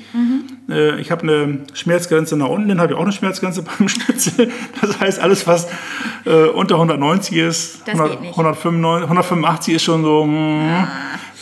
[0.69, 4.51] Äh, ich habe eine Schmerzgrenze nach unten, dann habe ich auch eine Schmerzgrenze beim Schnitzel.
[4.81, 5.67] Das heißt, alles, was
[6.25, 8.31] äh, unter 190 ist, Das 100, geht nicht.
[8.31, 10.87] 195, 185 ist schon so, mm,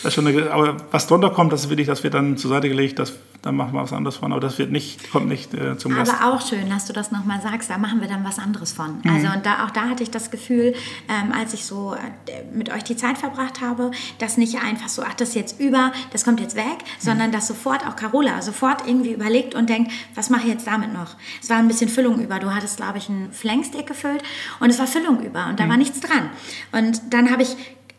[0.04, 2.70] das schon eine, aber was drunter kommt, das ist wirklich, das wird dann zur Seite
[2.70, 5.78] gelegt, das, dann machen wir was anderes von, aber das wird nicht, kommt nicht äh,
[5.78, 6.14] zum Gast.
[6.14, 9.00] Aber auch schön, dass du das nochmal sagst, da machen wir dann was anderes von.
[9.04, 9.10] Mhm.
[9.14, 10.74] Also und da, auch da hatte ich das Gefühl,
[11.10, 15.02] ähm, als ich so äh, mit euch die Zeit verbracht habe, dass nicht einfach so,
[15.04, 16.86] ach, das ist jetzt über, das kommt jetzt weg, Mhm.
[17.00, 20.94] sondern dass sofort auch Carola sofort irgendwie überlegt und denkt, was mache ich jetzt damit
[20.94, 21.16] noch?
[21.42, 22.40] Es war ein bisschen Füllung über.
[22.40, 24.24] Du hattest, glaube ich, einen Flanksteak gefüllt
[24.60, 25.70] und es war Füllung über und da Mhm.
[25.70, 26.30] war nichts dran.
[26.72, 27.56] Und dann habe ich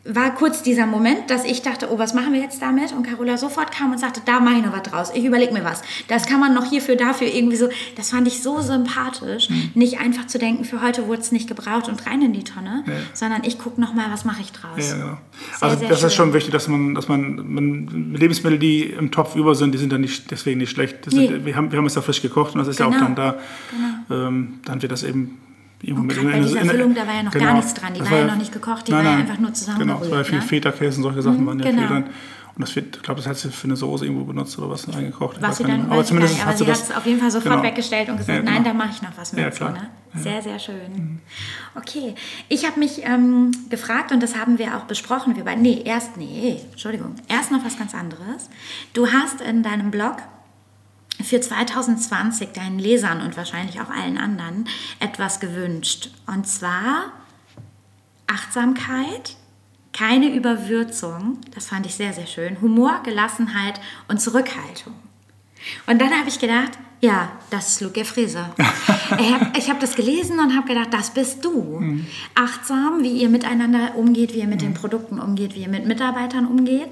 [0.06, 2.92] war kurz dieser Moment, dass ich dachte, oh, was machen wir jetzt damit?
[2.92, 5.10] Und Carola sofort kam und sagte, da mache ich noch was draus.
[5.14, 5.80] Ich überlege mir was.
[6.08, 7.68] Das kann man noch hierfür, dafür irgendwie so.
[7.96, 9.48] Das fand ich so sympathisch.
[9.48, 9.70] Mhm.
[9.74, 12.84] Nicht einfach zu denken, für heute wurde es nicht gebraucht und rein in die Tonne,
[13.14, 14.90] sondern ich gucke noch mal, was mache ich draus.
[14.90, 15.06] Ja, genau.
[15.58, 16.26] Sehr, Also sehr das ist schön.
[16.26, 19.90] schon wichtig, dass man, dass man, man Lebensmittel, die im Topf über sind, die sind
[19.90, 21.06] dann nicht deswegen nicht schlecht.
[21.06, 21.28] Das Nee.
[21.28, 23.04] sind, wir, haben, wir haben es ja frisch gekocht und das ist ja auch Genau.
[23.04, 23.38] dann da.
[24.10, 25.38] Ähm, dann wird das eben
[25.92, 27.94] Und bei in- dieser in- Füllung, da war ja noch gar nichts dran.
[27.94, 30.10] Die Das war ja noch nicht gekocht, die war ja einfach nur zusammengerührt, Genau, es
[30.10, 30.42] war ja viel ne?
[30.44, 31.78] Feta-Käse und solche Sachen waren ja genau.
[31.82, 32.04] viel drin.
[32.56, 34.88] Und das wird, ich glaube, das hat sie für eine Soße irgendwo benutzt oder was
[34.88, 35.38] eingekocht.
[35.42, 37.54] Was sie dann, gar nicht, aber hat sie das- hat es auf jeden Fall sofort
[37.56, 37.64] genau.
[37.64, 38.52] weggestellt und gesagt, Ja, genau.
[38.52, 39.42] nein, da mache ich noch was mit.
[39.44, 39.90] Ja, so, ne?
[40.14, 41.18] Sehr, sehr schön.
[41.74, 42.14] Okay,
[42.48, 45.34] ich habe mich ähm, gefragt und das haben wir auch besprochen.
[45.34, 48.48] Wir beide, nee, erst, nee, Entschuldigung, erst noch was ganz anderes.
[48.92, 50.18] Du hast in deinem Blog
[51.22, 54.68] für 2020 deinen Lesern und wahrscheinlich auch allen anderen
[55.00, 56.10] etwas gewünscht.
[56.26, 57.12] Und zwar
[58.26, 59.36] Achtsamkeit,
[59.92, 64.94] keine Überwürzung, das fand ich sehr, sehr schön, Humor, Gelassenheit und Zurückhaltung.
[65.86, 68.54] Und dann habe ich gedacht, ja, das ist Luke Fräser.
[69.56, 71.82] ich habe das gelesen und habe gedacht, das bist du.
[72.34, 76.46] Achtsam, wie ihr miteinander umgeht, wie ihr mit den Produkten umgeht, wie ihr mit Mitarbeitern
[76.46, 76.88] umgeht.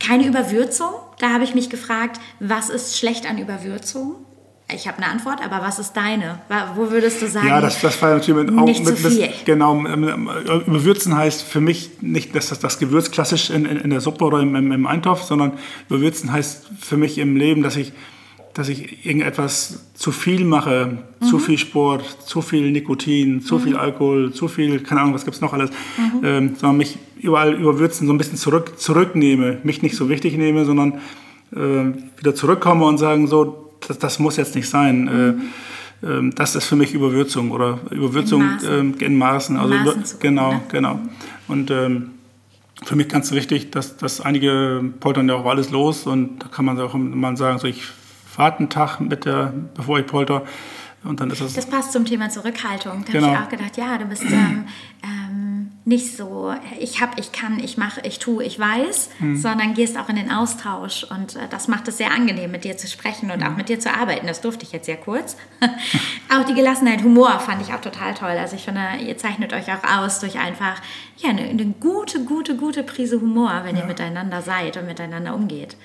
[0.00, 0.90] Keine Überwürzung.
[1.18, 4.16] Da habe ich mich gefragt, was ist schlecht an Überwürzung?
[4.74, 6.40] Ich habe eine Antwort, aber was ist deine?
[6.74, 7.48] Wo würdest du sagen?
[7.48, 9.22] Ja, das, das war natürlich mit, auch Nicht mit, zu viel.
[9.22, 10.30] Mit, genau, ähm, ähm,
[10.66, 14.24] überwürzen heißt für mich nicht, dass das, das Gewürz klassisch in, in, in der Suppe
[14.24, 15.52] oder im, im, im Eintopf, sondern
[15.88, 17.92] überwürzen heißt für mich im Leben, dass ich,
[18.54, 20.98] dass ich irgendetwas zu viel mache,
[21.28, 21.40] zu Mhm.
[21.40, 25.52] viel Sport, zu viel Nikotin, zu viel Alkohol, zu viel, keine Ahnung, was gibt's noch
[25.52, 26.24] alles, Mhm.
[26.24, 30.64] ähm, sondern mich überall überwürzen, so ein bisschen zurück, zurücknehme, mich nicht so wichtig nehme,
[30.64, 30.94] sondern
[31.52, 31.58] äh,
[32.18, 35.08] wieder zurückkomme und sagen so, das, das muss jetzt nicht sein.
[36.02, 38.78] Äh, ähm, das ist für mich Überwürzung oder Überwürzung In Maßen.
[38.78, 39.56] ähm, in Maßen.
[39.56, 40.60] Also Maßen zu gucken, genau, ne?
[40.70, 41.00] genau.
[41.48, 42.10] Und ähm,
[42.84, 46.64] für mich ganz wichtig, dass, dass einige poltern ja auch alles los und da kann
[46.64, 47.82] man auch mal sagen, so ich
[48.30, 50.42] fahre einen Tag mit der, bevor ich polter
[51.04, 51.54] und dann ist das.
[51.54, 53.04] Das passt zum Thema Zurückhaltung.
[53.06, 53.26] Da Genau.
[53.28, 54.66] habe ich auch gedacht, ja, du bist ähm,
[55.02, 59.36] ähm, nicht so, ich habe, ich kann, ich mache, ich tue, ich weiß, Mhm.
[59.38, 62.76] sondern gehst auch in den Austausch und äh, das macht es sehr angenehm, mit dir
[62.76, 64.26] zu sprechen und auch mit dir zu arbeiten.
[64.26, 65.36] Das durfte ich jetzt sehr kurz.
[66.28, 68.28] auch die Gelassenheit, Humor fand ich auch total toll.
[68.38, 70.82] Also ich finde, ihr zeichnet euch auch aus durch einfach
[71.16, 75.76] ja, eine, eine gute, gute, gute Prise Humor, wenn ihr miteinander seid und miteinander umgeht.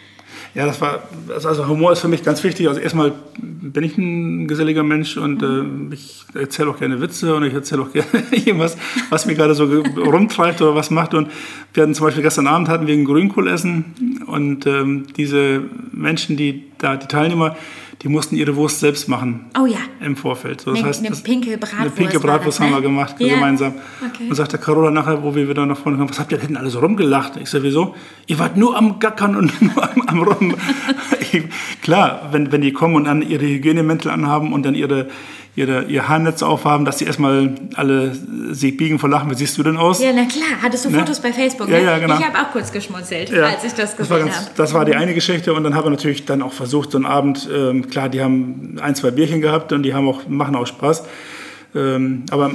[0.53, 2.67] Ja, das war, also also Humor ist für mich ganz wichtig.
[2.67, 7.43] Also erstmal bin ich ein geselliger Mensch und äh, ich erzähle auch gerne Witze und
[7.43, 8.77] ich erzähle auch gerne irgendwas,
[9.09, 11.13] was mir gerade so rumtreibt oder was macht.
[11.13, 11.29] Und
[11.73, 15.61] wir hatten zum Beispiel gestern Abend hatten wir ein Grünkohlessen und ähm, diese
[15.91, 17.55] Menschen, die da, die Teilnehmer,
[18.01, 19.77] die mussten ihre Wurst selbst machen Oh ja.
[20.01, 20.61] im Vorfeld.
[20.61, 22.77] So, Eine- eine das- pinke Bratwurst Eine pinke Bratwurst das, haben ne?
[22.77, 23.35] wir gemacht, Ja.
[23.35, 23.73] gemeinsam.
[24.05, 24.27] Okay.
[24.29, 26.69] Und sagte Carola nachher, wo wir wieder nach vorne kamen, was habt ihr denn alle
[26.69, 27.37] so rumgelacht?
[27.37, 27.95] Ich sage, wieso?
[28.27, 30.55] Ihr wart nur am Gackern und nur am, am Rum.
[31.81, 35.07] Klar, wenn, wenn die kommen und dann ihre Hygienemäntel anhaben und dann ihre,
[35.55, 38.13] ihre, ihr Haarnetz aufhaben, dass die erstmal alle
[38.51, 39.29] sich biegen vor Lachen.
[39.31, 40.01] Wie siehst du denn aus?
[40.01, 40.61] Ja, na klar.
[40.61, 40.99] Hattest du Ne?
[40.99, 41.69] Fotos bei Facebook?
[41.69, 41.83] Ja, ne?
[41.83, 42.17] ja, genau.
[42.19, 44.47] Ich habe auch kurz geschmunzelt, Ja, als ich das gesehen habe.
[44.55, 47.05] das war die eine Geschichte und dann haben wir natürlich dann auch versucht, so einen
[47.05, 50.67] Abend, ähm, klar, die haben ein, zwei Bierchen gehabt und die haben auch, machen auch
[50.67, 51.03] Spaß.
[51.73, 52.51] Ähm, aber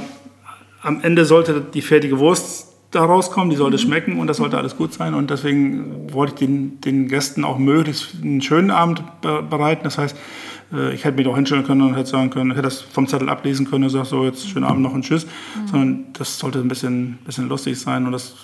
[0.83, 3.81] am Ende sollte die fertige Wurst da rauskommen, die sollte mhm.
[3.81, 5.13] schmecken und das sollte alles gut sein.
[5.13, 9.83] Und deswegen wollte ich den, den Gästen auch möglichst einen schönen Abend bereiten.
[9.83, 10.15] Das heißt,
[10.93, 13.65] ich hätte mich auch hinstellen können und hätte sagen können, hätte das vom Zettel ablesen
[13.65, 15.25] können und gesagt, so jetzt schönen Abend noch und tschüss.
[15.25, 15.67] Mhm.
[15.67, 18.35] Sondern das sollte ein bisschen, bisschen lustig sein und das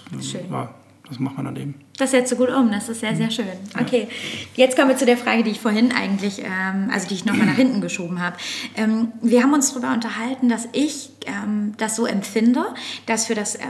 [0.49, 0.73] war
[1.07, 1.75] das macht man dann eben.
[1.97, 3.47] Das setzt so gut um, das ist sehr, sehr schön.
[3.79, 4.07] Okay,
[4.55, 7.47] jetzt kommen wir zu der Frage, die ich vorhin eigentlich, ähm, also die ich nochmal
[7.47, 8.37] nach hinten geschoben habe.
[8.75, 12.65] Ähm, wir haben uns darüber unterhalten, dass ich ähm, das so empfinde,
[13.05, 13.61] dass für das äh,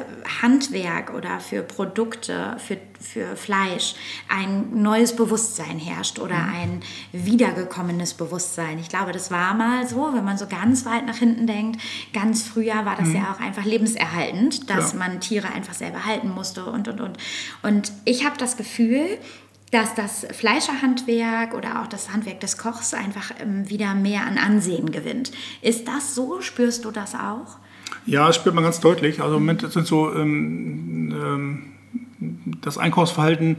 [0.41, 3.95] Handwerk oder für Produkte, für, für Fleisch
[4.29, 6.53] ein neues Bewusstsein herrscht oder mhm.
[6.53, 8.79] ein wiedergekommenes Bewusstsein.
[8.79, 11.81] Ich glaube, das war mal so, wenn man so ganz weit nach hinten denkt.
[12.13, 13.15] Ganz früher war das mhm.
[13.15, 14.99] ja auch einfach lebenserhaltend, dass ja.
[14.99, 17.17] man Tiere einfach selber halten musste und, und, und.
[17.63, 19.17] Und ich habe das Gefühl,
[19.71, 24.91] dass das Fleischerhandwerk oder auch das Handwerk des Kochs einfach ähm, wieder mehr an Ansehen
[24.91, 25.31] gewinnt.
[25.61, 26.41] Ist das so?
[26.41, 27.57] Spürst du das auch?
[28.05, 29.21] Ja, das spürt man ganz deutlich.
[29.21, 33.57] Also im Moment sind so ähm, ähm, das Einkaufsverhalten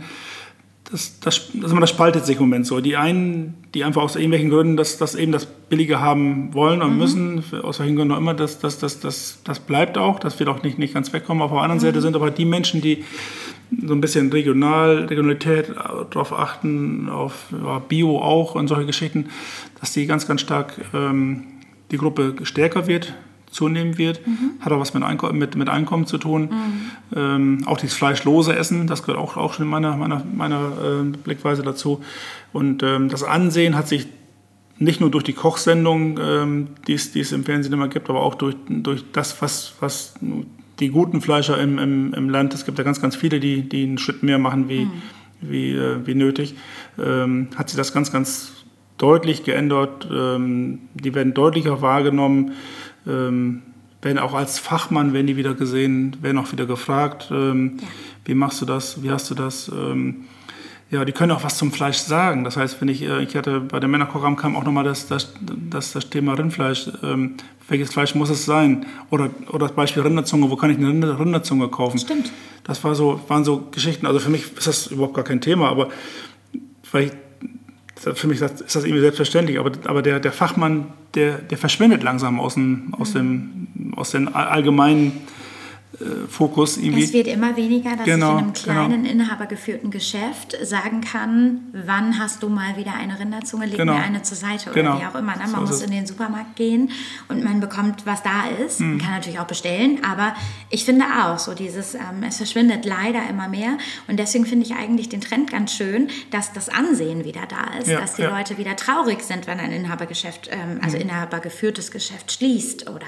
[0.90, 2.80] das, das, also das spaltet sich im Moment so.
[2.80, 6.92] Die einen, die einfach aus irgendwelchen Gründen das, das eben das Billige haben wollen und
[6.92, 6.98] mhm.
[6.98, 10.48] müssen, aus welchen Gründen auch immer, das, das, das, das, das bleibt auch, das wird
[10.48, 11.42] auch nicht, nicht ganz wegkommen.
[11.42, 11.82] Auf der anderen mhm.
[11.82, 13.04] Seite sind aber die Menschen, die
[13.84, 19.26] so ein bisschen regional, Regionalität darauf achten, auf ja, Bio auch und solche Geschichten,
[19.80, 21.44] dass die ganz, ganz stark ähm,
[21.90, 23.12] die Gruppe stärker wird
[23.58, 24.24] zunehmen wird.
[24.24, 24.52] Mhm.
[24.60, 26.42] Hat auch was mit, Einko mit, mit Einkommen zu tun.
[26.42, 27.18] Mhm.
[27.18, 31.16] Ähm, auch dieses fleischlose Essen, das gehört auch, auch schon in meiner, meiner, meiner äh,
[31.24, 32.00] Blickweise dazu.
[32.52, 34.06] Und ähm, das Ansehen hat sich
[34.78, 38.54] nicht nur durch die Kochsendung, ähm, die es im Fernsehen immer gibt, aber auch durch,
[38.68, 40.14] durch das, was, was
[40.78, 43.82] die guten Fleischer im, im, im Land, es gibt ja ganz, ganz viele, die, die
[43.82, 44.92] einen Schritt mehr machen wie, mhm.
[45.40, 46.54] wie, äh, wie nötig,
[46.96, 48.52] ähm, hat sich das ganz, ganz
[48.98, 50.08] deutlich geändert.
[50.12, 52.52] Ähm, die werden deutlicher wahrgenommen
[53.08, 53.62] ähm,
[54.02, 57.88] werden auch als Fachmann, werden die wieder gesehen, werden auch wieder gefragt, ähm, ja.
[58.26, 59.68] wie machst du das, wie hast du das.
[59.68, 60.26] Ähm,
[60.90, 62.44] ja, die können auch was zum Fleisch sagen.
[62.44, 65.34] Das heißt, wenn ich, äh, ich hatte bei dem Männerprogramm kam auch nochmal das, das,
[65.40, 66.90] das, das Thema Rindfleisch.
[67.02, 67.34] Ähm,
[67.68, 68.86] welches Fleisch muss es sein?
[69.10, 71.98] Oder, oder das Beispiel Rinderzunge, wo kann ich eine Rinderzunge kaufen?
[71.98, 72.32] Stimmt.
[72.64, 74.06] Das war so, waren so Geschichten.
[74.06, 75.88] Also für mich ist das überhaupt gar kein Thema, aber
[76.90, 77.12] weil ich
[77.98, 82.38] für mich ist das irgendwie selbstverständlich, aber, aber der, der Fachmann, der, der verschwindet langsam
[82.38, 85.20] aus, dem, aus, dem, aus den allgemeinen
[86.28, 87.04] Fokus irgendwie.
[87.04, 88.72] Es wird immer weniger, dass genau, ich in einem genau.
[88.72, 89.14] kleinen, genau.
[89.14, 93.94] inhabergeführten Geschäft sagen kann, wann hast du mal wieder eine Rinderzunge, leg genau.
[93.94, 95.00] mir eine zur Seite oder genau.
[95.00, 95.34] wie auch immer.
[95.36, 95.48] Ne?
[95.50, 96.90] Man so muss in den Supermarkt gehen
[97.28, 98.80] und man bekommt, was da ist.
[98.80, 98.90] Mhm.
[98.90, 100.34] Man kann natürlich auch bestellen, aber
[100.70, 104.74] ich finde auch so dieses, ähm, es verschwindet leider immer mehr und deswegen finde ich
[104.74, 108.36] eigentlich den Trend ganz schön, dass das Ansehen wieder da ist, ja, dass die ja.
[108.36, 111.02] Leute wieder traurig sind, wenn ein Inhabergeschäft, ähm, also mhm.
[111.02, 113.06] inhabergeführtes Geschäft schließt oder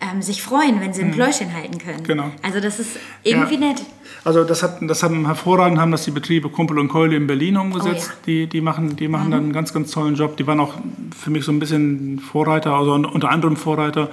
[0.00, 1.14] ähm, sich freuen, wenn sie ein mhm.
[1.14, 2.02] Pläuschen halten können.
[2.04, 2.30] Genau.
[2.42, 3.60] Also das ist irgendwie ja.
[3.60, 3.82] nett.
[4.24, 7.56] Also das hat, das haben hervorragend haben das die Betriebe Kumpel und Keule in Berlin
[7.56, 8.10] umgesetzt.
[8.10, 8.20] Oh, ja.
[8.26, 9.30] Die, die machen, die machen mhm.
[9.30, 10.36] dann einen ganz, ganz tollen Job.
[10.36, 10.74] Die waren auch
[11.18, 14.10] für mich so ein bisschen Vorreiter, also unter anderem Vorreiter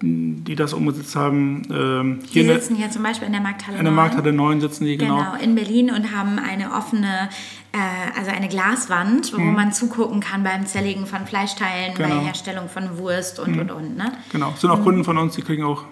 [0.00, 1.62] die das umgesetzt haben.
[1.70, 3.78] Ähm, die sitzen hier zum Beispiel in der Markthalle 9.
[3.78, 5.18] In der Markthalle 9 sitzen die, genau.
[5.18, 7.28] Genau, in Berlin und haben eine offene,
[7.72, 9.54] äh, also eine Glaswand, wo mhm.
[9.54, 12.08] man zugucken kann beim Zerlegen von Fleischteilen, genau.
[12.08, 13.60] bei Herstellung von Wurst und, mhm.
[13.60, 13.96] und, und.
[13.96, 14.12] Ne?
[14.30, 14.84] Genau, es sind auch mhm.
[14.84, 15.84] Kunden von uns, die kriegen auch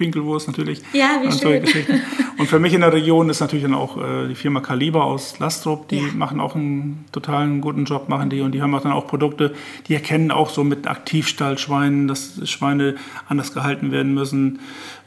[0.00, 0.80] Pinkelwurst natürlich.
[0.94, 1.60] Ja, wie und schön.
[1.60, 2.00] Geschichten.
[2.38, 5.38] Und für mich in der Region ist natürlich dann auch äh, die Firma Kaliber aus
[5.38, 6.12] Lastrup, die ja.
[6.14, 9.54] machen auch einen totalen guten Job, machen die und die haben auch dann auch Produkte,
[9.88, 12.94] die erkennen auch so mit Aktivstallschweinen, dass Schweine
[13.28, 14.60] anders gehalten werden müssen,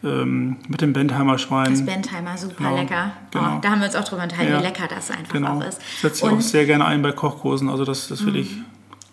[0.03, 1.71] ähm, mit dem Bentheimer Schwein.
[1.71, 3.13] Das Bentheimer, super genau, lecker.
[3.31, 3.55] Genau.
[3.55, 4.59] Oh, da haben wir uns auch drüber unterhalten, ja.
[4.59, 5.57] wie lecker das einfach genau.
[5.57, 5.81] auch ist.
[6.01, 8.39] Setze ich auch sehr gerne ein bei Kochkursen, also das, das will mhm.
[8.39, 8.57] ich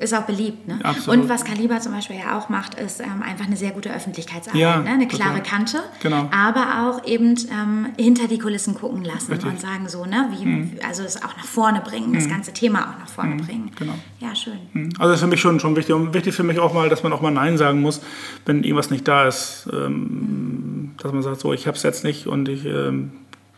[0.01, 0.67] ist auch beliebt.
[0.67, 0.81] Ne?
[1.07, 4.61] Und was Kaliber zum Beispiel ja auch macht, ist ähm, einfach eine sehr gute Öffentlichkeitsarbeit.
[4.61, 4.89] Ja, ne?
[4.89, 5.27] Eine total.
[5.27, 6.29] klare Kante, genau.
[6.33, 9.51] aber auch eben ähm, hinter die Kulissen gucken lassen Richtig.
[9.51, 10.31] und sagen so, ne?
[10.33, 10.71] Wie, mhm.
[10.89, 12.15] also es auch nach vorne bringen, mhm.
[12.15, 13.47] das ganze Thema auch nach vorne mhm.
[13.47, 13.71] bringen.
[13.79, 13.95] Genau.
[14.21, 14.59] Ja, schön.
[14.73, 14.89] Mhm.
[14.99, 15.95] Also das ist für mich schon, schon wichtig.
[15.95, 18.01] Und wichtig für mich auch mal, dass man auch mal Nein sagen muss,
[18.47, 19.69] wenn irgendwas nicht da ist.
[19.73, 23.13] Ähm, dass man sagt, so, ich habe es jetzt nicht und ich ähm,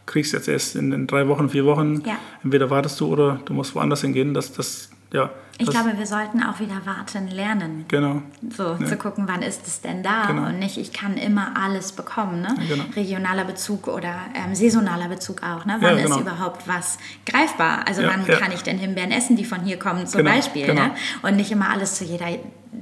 [0.07, 2.03] kriegst jetzt erst in, in, drei Wochen, vier Wochen.
[2.05, 2.19] Ja.
[2.43, 4.35] Entweder wartest du oder du musst woanders hingehen.
[4.35, 7.85] Das, das ja, ich glaube, wir sollten auch wieder warten lernen.
[7.89, 8.23] Genau.
[8.57, 8.87] So ja.
[8.87, 10.47] zu gucken, wann ist es denn da genau.
[10.47, 12.41] und nicht, ich kann immer alles bekommen.
[12.41, 12.55] Ne?
[12.61, 12.85] Ja, genau.
[12.97, 15.65] Regionaler Bezug oder ähm, saisonaler Bezug auch.
[15.65, 15.77] Ne?
[15.81, 16.17] Wann ja, genau.
[16.17, 17.87] ist überhaupt was greifbar?
[17.87, 20.67] Also wann kann ich denn Himbeeren essen, die von hier kommen zum genau, Beispiel?
[20.67, 20.83] Genau.
[20.83, 20.95] Ne?
[21.23, 22.27] Und nicht immer alles zu jeder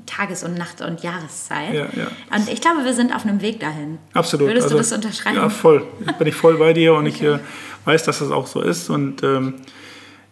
[0.07, 1.75] Tages- und Nacht- und Jahreszeit.
[1.75, 2.07] Ja, ja.
[2.35, 3.99] Und ich glaube, wir sind auf einem Weg dahin.
[4.15, 4.47] Absolut.
[4.47, 5.37] Würdest also, du das unterschreiben?
[5.37, 5.87] Ja, voll.
[6.19, 7.17] Bin ich voll bei dir und okay.
[7.35, 7.41] ich äh,
[7.85, 8.89] weiß, dass das auch so ist.
[8.89, 9.55] Und ähm,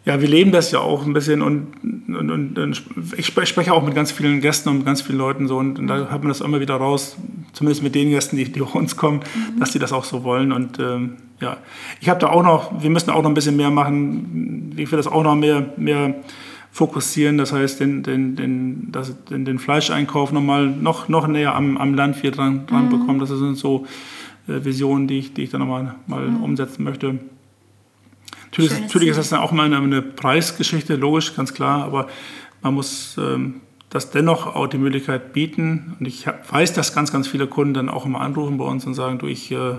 [0.04, 1.66] ja, wir leben das ja auch ein bisschen und,
[2.08, 2.82] und, und
[3.16, 5.86] ich spreche auch mit ganz vielen Gästen und mit ganz vielen Leuten so und, und
[5.86, 7.16] da hört man das immer wieder raus.
[7.52, 9.60] zumindest mit den Gästen, die, die bei uns kommen, mhm.
[9.60, 10.52] dass die das auch so wollen.
[10.52, 11.58] Und ähm, ja,
[12.00, 14.72] ich habe da auch noch, wir müssen auch noch ein bisschen mehr machen.
[14.76, 16.14] Ich will das auch noch mehr, mehr
[16.70, 17.36] fokussieren.
[17.36, 21.94] Das heißt, den, den, den, das, den, den Fleischeinkauf nochmal noch, noch näher am, am
[21.94, 22.90] Landwirt dran, dran mhm.
[22.90, 23.18] bekommen.
[23.18, 23.84] Das sind so
[24.46, 26.42] äh, Visionen, die ich, die ich dann nochmal mal mhm.
[26.42, 27.18] umsetzen möchte.
[28.50, 32.08] Natürlich, natürlich ist das dann auch mal eine, eine, Preisgeschichte, logisch, ganz klar, aber
[32.62, 35.96] man muss ähm, das dennoch auch die Möglichkeit bieten.
[35.98, 38.94] Und ich weiß, dass ganz, ganz viele Kunden dann auch immer anrufen bei uns und
[38.94, 39.78] sagen, du, ich äh,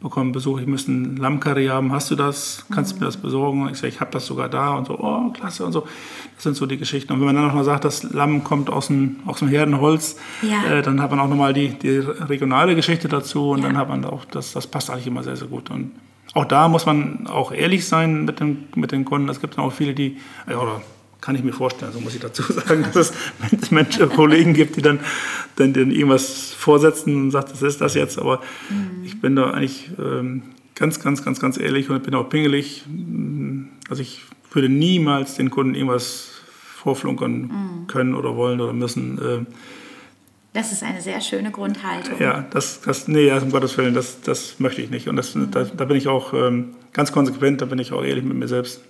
[0.00, 2.64] bekomme Besuch, ich müsste ein Lammkarree haben, hast du das?
[2.72, 3.00] Kannst du mhm.
[3.00, 3.62] mir das besorgen?
[3.62, 5.86] Und ich sage, ich habe das sogar da und so, oh, klasse und so.
[6.34, 7.12] Das sind so die Geschichten.
[7.12, 10.16] Und wenn man dann noch mal sagt, das Lamm kommt aus dem, aus dem Herdenholz,
[10.42, 10.78] ja.
[10.78, 13.66] äh, dann hat man auch nochmal die, die regionale Geschichte dazu und ja.
[13.66, 15.70] dann hat man auch, das, das passt eigentlich immer sehr, sehr gut.
[15.70, 15.92] Und
[16.38, 19.28] auch da muss man auch ehrlich sein mit den, mit den Kunden.
[19.28, 20.80] Es gibt auch viele, die, oder
[21.20, 23.12] kann ich mir vorstellen, so muss ich dazu sagen, dass
[23.50, 25.00] es Menschen, Kollegen gibt, die dann,
[25.56, 28.20] dann, dann irgendwas vorsetzen und sagen, das ist das jetzt.
[28.20, 29.04] Aber mhm.
[29.04, 30.42] ich bin da eigentlich ähm,
[30.76, 32.84] ganz, ganz, ganz, ganz ehrlich und bin auch pingelig.
[33.90, 34.22] Also ich
[34.52, 36.30] würde niemals den Kunden irgendwas
[36.76, 37.86] vorflunkern mhm.
[37.88, 39.18] können oder wollen oder müssen.
[39.18, 39.44] Äh,
[40.52, 42.18] das ist eine sehr schöne Grundhaltung.
[42.18, 45.08] Ja, das, das nee, um Gottes Willen, das, das möchte ich nicht.
[45.08, 45.50] Und das, mhm.
[45.50, 48.48] da, da, bin ich auch ähm, ganz konsequent, da bin ich auch ehrlich mit mir
[48.48, 48.80] selbst.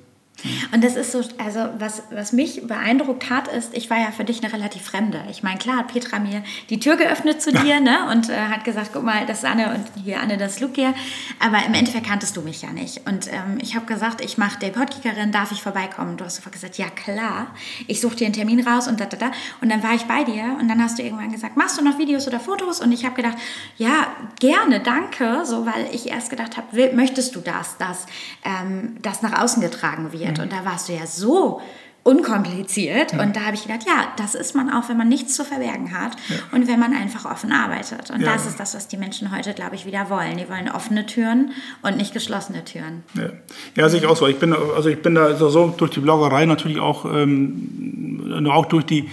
[0.73, 4.25] Und das ist so, also was, was mich beeindruckt hat, ist, ich war ja für
[4.25, 5.21] dich eine relativ Fremde.
[5.31, 8.65] Ich meine, klar hat Petra mir die Tür geöffnet zu dir ne, und äh, hat
[8.65, 10.95] gesagt, guck mal, das ist Anne und hier Anne, das ist Luke hier.
[11.41, 13.07] Aber im Endeffekt kanntest du mich ja nicht.
[13.07, 16.17] Und ähm, ich habe gesagt, ich mache der Podkickerin, darf ich vorbeikommen?
[16.17, 17.49] Du hast sofort gesagt, ja klar.
[17.89, 19.33] Ich suche dir einen Termin raus und da, da, da.
[19.61, 21.99] Und dann war ich bei dir und dann hast du irgendwann gesagt, machst du noch
[21.99, 22.81] Videos oder Fotos?
[22.81, 23.39] Und ich habe gedacht,
[23.77, 24.07] ja,
[24.39, 25.45] gerne, danke.
[25.45, 28.07] So, weil ich erst gedacht habe, möchtest du das, dass
[28.45, 30.28] ähm, das nach außen getragen wird?
[30.37, 30.45] Mhm.
[30.45, 31.63] Und da warst du ja so
[32.09, 33.13] unkompliziert.
[33.13, 33.21] Mhm.
[33.21, 35.93] Und da habe ich gedacht, ja, das ist man auch, wenn man nichts zu verbergen
[35.93, 36.37] hat ja.
[36.53, 38.11] und wenn man einfach offen arbeitet.
[38.11, 38.33] Und ja.
[38.33, 40.39] das ist das, was die Menschen heute, glaube ich, wieder wollen.
[40.39, 41.51] Die wollen offene Türen
[41.83, 43.03] und nicht geschlossene Türen.
[43.15, 43.31] Ja,
[43.77, 44.27] ja sehe ich auch so.
[44.27, 48.85] Ich bin, also ich bin da so, durch die Bloggerei natürlich auch, ähm, auch durch
[48.85, 49.09] die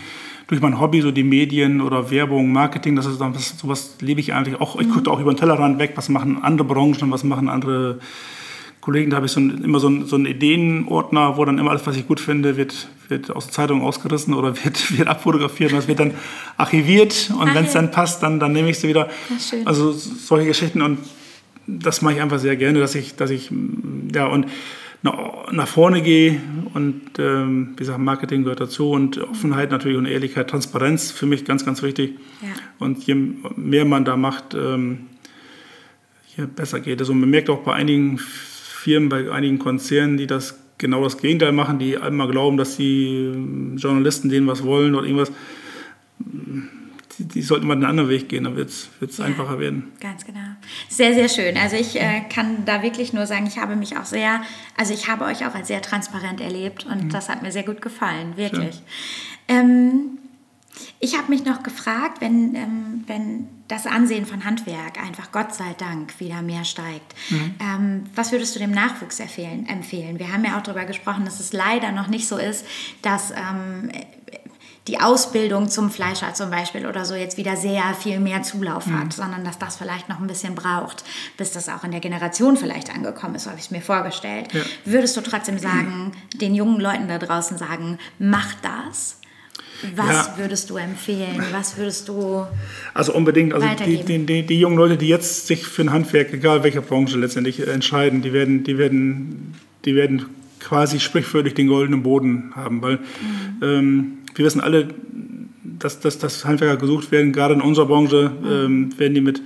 [0.48, 4.20] durch mein Hobby, so die Medien oder Werbung, Marketing, das ist dann das, sowas lebe
[4.20, 4.80] ich eigentlich auch.
[4.80, 4.92] Ich mhm.
[4.92, 8.00] gucke auch über den Tellerrand weg, was machen andere Branchen, was machen andere
[8.86, 11.72] Kollegen, da habe ich so ein, immer so, ein, so einen Ideenordner, wo dann immer
[11.72, 15.72] alles, was ich gut finde, wird, wird aus der Zeitung ausgerissen oder wird, wird abfotografiert
[15.72, 16.14] und das wird dann
[16.56, 19.10] archiviert und wenn es dann passt, dann, dann nehme ich sie wieder.
[19.66, 21.00] Also solche Geschichten und
[21.66, 23.52] das mache ich einfach sehr gerne, dass ich, dass ich
[24.14, 24.46] ja und
[25.02, 26.40] nach vorne gehe
[26.76, 31.44] und ähm, wie gesagt, Marketing gehört dazu und Offenheit natürlich und Ehrlichkeit, Transparenz für mich
[31.44, 32.20] ganz, ganz wichtig.
[32.44, 32.50] Ja.
[32.78, 33.16] Und je
[33.56, 35.08] mehr man da macht, ähm,
[36.38, 37.10] je besser geht es.
[37.10, 38.20] Und man merkt auch bei einigen
[38.86, 43.32] Firmen, bei einigen Konzernen, die das genau das Gegenteil machen, die einmal glauben, dass die
[43.34, 45.32] ähm, Journalisten denen was wollen oder irgendwas.
[46.20, 49.92] Die, die sollten mal einen anderen Weg gehen, dann wird es ja, einfacher werden.
[50.00, 50.40] Ganz genau.
[50.88, 51.58] Sehr, sehr schön.
[51.58, 54.44] Also ich äh, kann da wirklich nur sagen, ich habe mich auch sehr,
[54.78, 57.10] also ich habe euch auch als sehr transparent erlebt und mhm.
[57.10, 58.84] das hat mir sehr gut gefallen, wirklich.
[59.48, 60.20] Ähm,
[61.00, 65.76] ich habe mich noch gefragt, wenn, ähm, wenn das Ansehen von Handwerk einfach Gott sei
[65.78, 67.56] Dank wieder mehr steigt, mhm.
[67.60, 70.20] ähm, was würdest du dem Nachwuchs empfehlen, empfehlen?
[70.20, 72.66] Wir haben ja auch darüber gesprochen, dass es leider noch nicht so ist,
[73.02, 73.92] dass ähm,
[74.88, 79.00] die Ausbildung zum Fleischer zum Beispiel oder so jetzt wieder sehr viel mehr Zulauf mhm.
[79.00, 81.04] hat, sondern dass das vielleicht noch ein bisschen braucht,
[81.38, 84.54] bis das auch in der Generation vielleicht angekommen ist, so habe ich es mir vorgestellt.
[84.54, 84.62] Ja.
[84.86, 86.38] Würdest du trotzdem sagen, mhm.
[86.38, 89.20] den jungen Leuten da draußen sagen, mach das?
[89.96, 90.34] Was ja.
[90.38, 91.44] würdest du empfehlen?
[91.52, 92.46] Was würdest du
[92.94, 96.34] Also unbedingt, also die, die, die, die, jungen Leute, die jetzt sich für ein Handwerk,
[96.34, 99.56] egal welcher Branche letztendlich entscheiden, die werden, die werden,
[99.86, 100.26] die werden
[100.60, 103.64] quasi sprichwörtlich den goldenen Boden haben, weil mhm.
[103.64, 104.88] ähm, wir wissen alle,
[105.64, 108.48] dass, dass, dass Handwerker gesucht werden, gerade in unserer Branche mhm.
[108.48, 109.42] ähm, werden die mit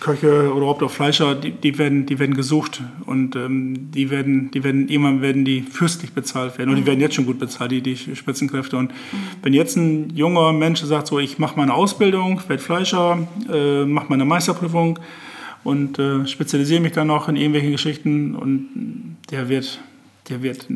[0.00, 4.50] Köche oder überhaupt auch Fleischer, die, die, werden, die werden gesucht und ähm, die werden,
[4.50, 6.70] die werden, irgendwann werden die fürstlich bezahlt werden.
[6.70, 6.86] Und die mhm.
[6.86, 8.76] werden jetzt schon gut bezahlt, die, die Spitzenkräfte.
[8.76, 9.16] Und mhm.
[9.42, 14.06] wenn jetzt ein junger Mensch sagt, so ich mache meine Ausbildung, werde Fleischer, äh, mache
[14.08, 14.98] meine Meisterprüfung
[15.64, 19.80] und äh, spezialisiere mich dann noch in irgendwelchen Geschichten und der wird
[20.28, 20.66] der wird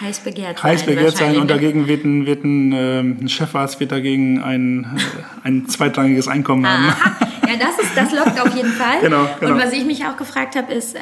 [0.00, 3.80] heiß begehrt heiß sein, begehrt sein und dagegen wird ein, wird ein, äh, ein Chefarzt
[3.80, 6.92] wird dagegen ein, äh, ein zweitrangiges Einkommen haben.
[7.48, 9.00] Ja, das ist das lockt auf jeden Fall.
[9.00, 9.52] Genau, genau.
[9.52, 11.00] Und was ich mich auch gefragt habe, ist, äh,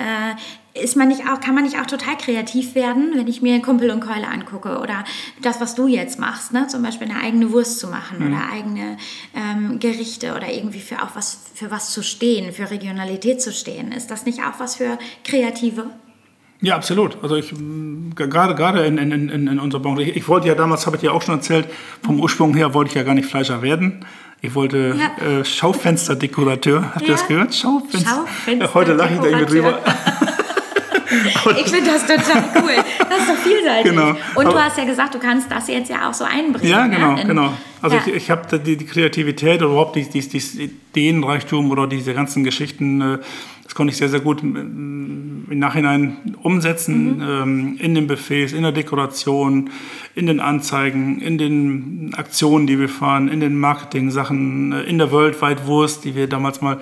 [0.81, 3.91] ist man nicht auch, kann man nicht auch total kreativ werden, wenn ich mir Kumpel
[3.91, 5.05] und Keule angucke oder
[5.43, 6.67] das, was du jetzt machst, ne?
[6.69, 8.27] zum Beispiel eine eigene Wurst zu machen mhm.
[8.29, 8.97] oder eigene
[9.35, 13.91] ähm, Gerichte oder irgendwie für auch was für was zu stehen, für Regionalität zu stehen.
[13.91, 15.87] Ist das nicht auch was für Kreative?
[16.63, 17.19] Ja, absolut.
[17.23, 17.53] Also ich
[18.15, 20.03] gerade gerade in, in, in, in unserer Branche.
[20.03, 21.69] Ich, ich wollte ja damals, habe ich dir auch schon erzählt,
[22.03, 24.05] vom Ursprung her wollte ich ja gar nicht Fleischer werden.
[24.43, 25.41] Ich wollte Ja.
[25.41, 26.93] äh, Schaufensterdekorateur.
[26.95, 27.13] Habt ihr Ja.
[27.15, 27.55] das gehört?
[27.55, 28.11] Schaufenster.
[28.11, 28.75] Schaufensterdekorateur.
[28.75, 29.79] Heute lache ich da irgendwie drüber.
[31.59, 32.73] Ich finde das total cool.
[32.99, 33.91] Das ist so vielseitig.
[33.93, 34.09] Genau.
[34.35, 36.69] Und du Aber- hast ja gesagt, du kannst das jetzt ja auch so einbringen.
[36.71, 37.23] Ja, genau, ne?
[37.23, 37.53] In- genau.
[37.81, 38.03] Also ja.
[38.07, 42.43] ich, ich habe die, die Kreativität oder überhaupt die, die, die Ideenreichtum oder diese ganzen
[42.43, 43.19] Geschichten, äh,
[43.67, 48.71] das konnte ich sehr, sehr gut im Nachhinein umsetzen ähm, in den Buffets, in der
[48.71, 49.71] Dekoration,
[50.15, 55.11] in den Anzeigen, in den Aktionen, die wir fahren, in den Marketing-Sachen, äh, in der
[55.11, 56.81] Worldwide Wurst, die wir damals mal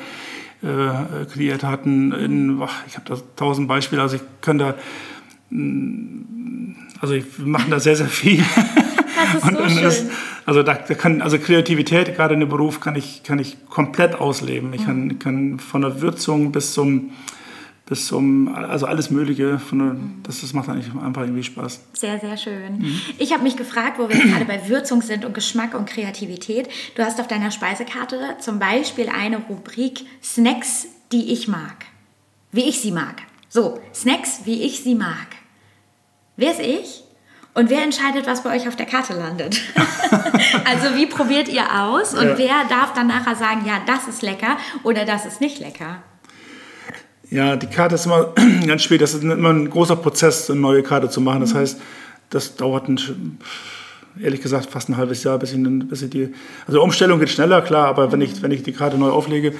[0.62, 2.12] äh, kreiert hatten.
[2.12, 4.74] In, ach, ich habe da tausend Beispiele, also ich könnte da
[7.00, 8.42] also ich, wir machen da sehr, sehr viel.
[9.32, 10.10] Das ist so schön.
[10.46, 14.14] also da, da kann, also Kreativität, gerade in dem Beruf, kann ich, kann ich komplett
[14.14, 14.72] ausleben.
[14.72, 17.12] Ich kann, kann von der Würzung bis zum,
[17.86, 21.80] bis zum, also alles Mögliche, von der, das, das macht eigentlich einfach irgendwie Spaß.
[21.92, 22.78] Sehr, sehr schön.
[22.78, 23.00] Mhm.
[23.18, 26.68] Ich habe mich gefragt, wo wir gerade bei Würzung sind und Geschmack und Kreativität.
[26.94, 31.86] Du hast auf deiner Speisekarte zum Beispiel eine Rubrik Snacks, die ich mag.
[32.52, 33.22] Wie ich sie mag.
[33.48, 35.26] So, Snacks, wie ich sie mag.
[36.36, 37.03] Wer ist ich?
[37.54, 39.60] Und wer entscheidet, was bei euch auf der Karte landet?
[40.64, 42.38] also wie probiert ihr aus und Ja.
[42.38, 46.02] wer darf dann nachher sagen, ja, das ist lecker oder das ist nicht lecker?
[47.30, 48.32] Ja, die Karte ist immer
[48.66, 49.00] ganz spät.
[49.00, 51.40] Das ist immer ein großer Prozess, eine neue Karte zu machen.
[51.40, 51.80] Das heißt,
[52.30, 53.38] das dauert ein,
[54.20, 56.34] ehrlich gesagt fast ein halbes Jahr, bis ich, bis ich die.
[56.66, 59.54] Also die Umstellung geht schneller, klar, aber wenn ich, wenn ich die Karte neu auflege,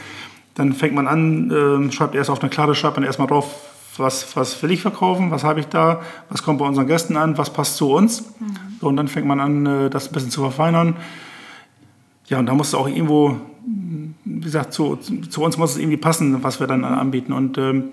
[0.57, 3.55] dann fängt man an, ähm, schreibt erst auf eine Karte, schreibt man erstmal drauf,
[3.97, 7.38] was, was will ich verkaufen, was habe ich da, was kommt bei unseren Gästen an,
[7.38, 8.24] was passt zu uns.
[8.80, 10.97] So, und dann fängt man an, äh, das ein bisschen zu verfeinern.
[12.26, 13.36] Ja, und da muss es auch irgendwo,
[14.24, 17.32] wie gesagt, zu, zu uns muss es irgendwie passen, was wir dann anbieten.
[17.32, 17.90] Und ähm,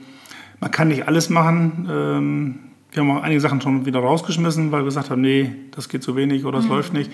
[0.60, 1.88] man kann nicht alles machen.
[1.90, 2.60] Ähm,
[2.92, 6.04] wir haben auch einige Sachen schon wieder rausgeschmissen, weil wir gesagt haben, nee, das geht
[6.04, 7.10] zu wenig oder es läuft nicht.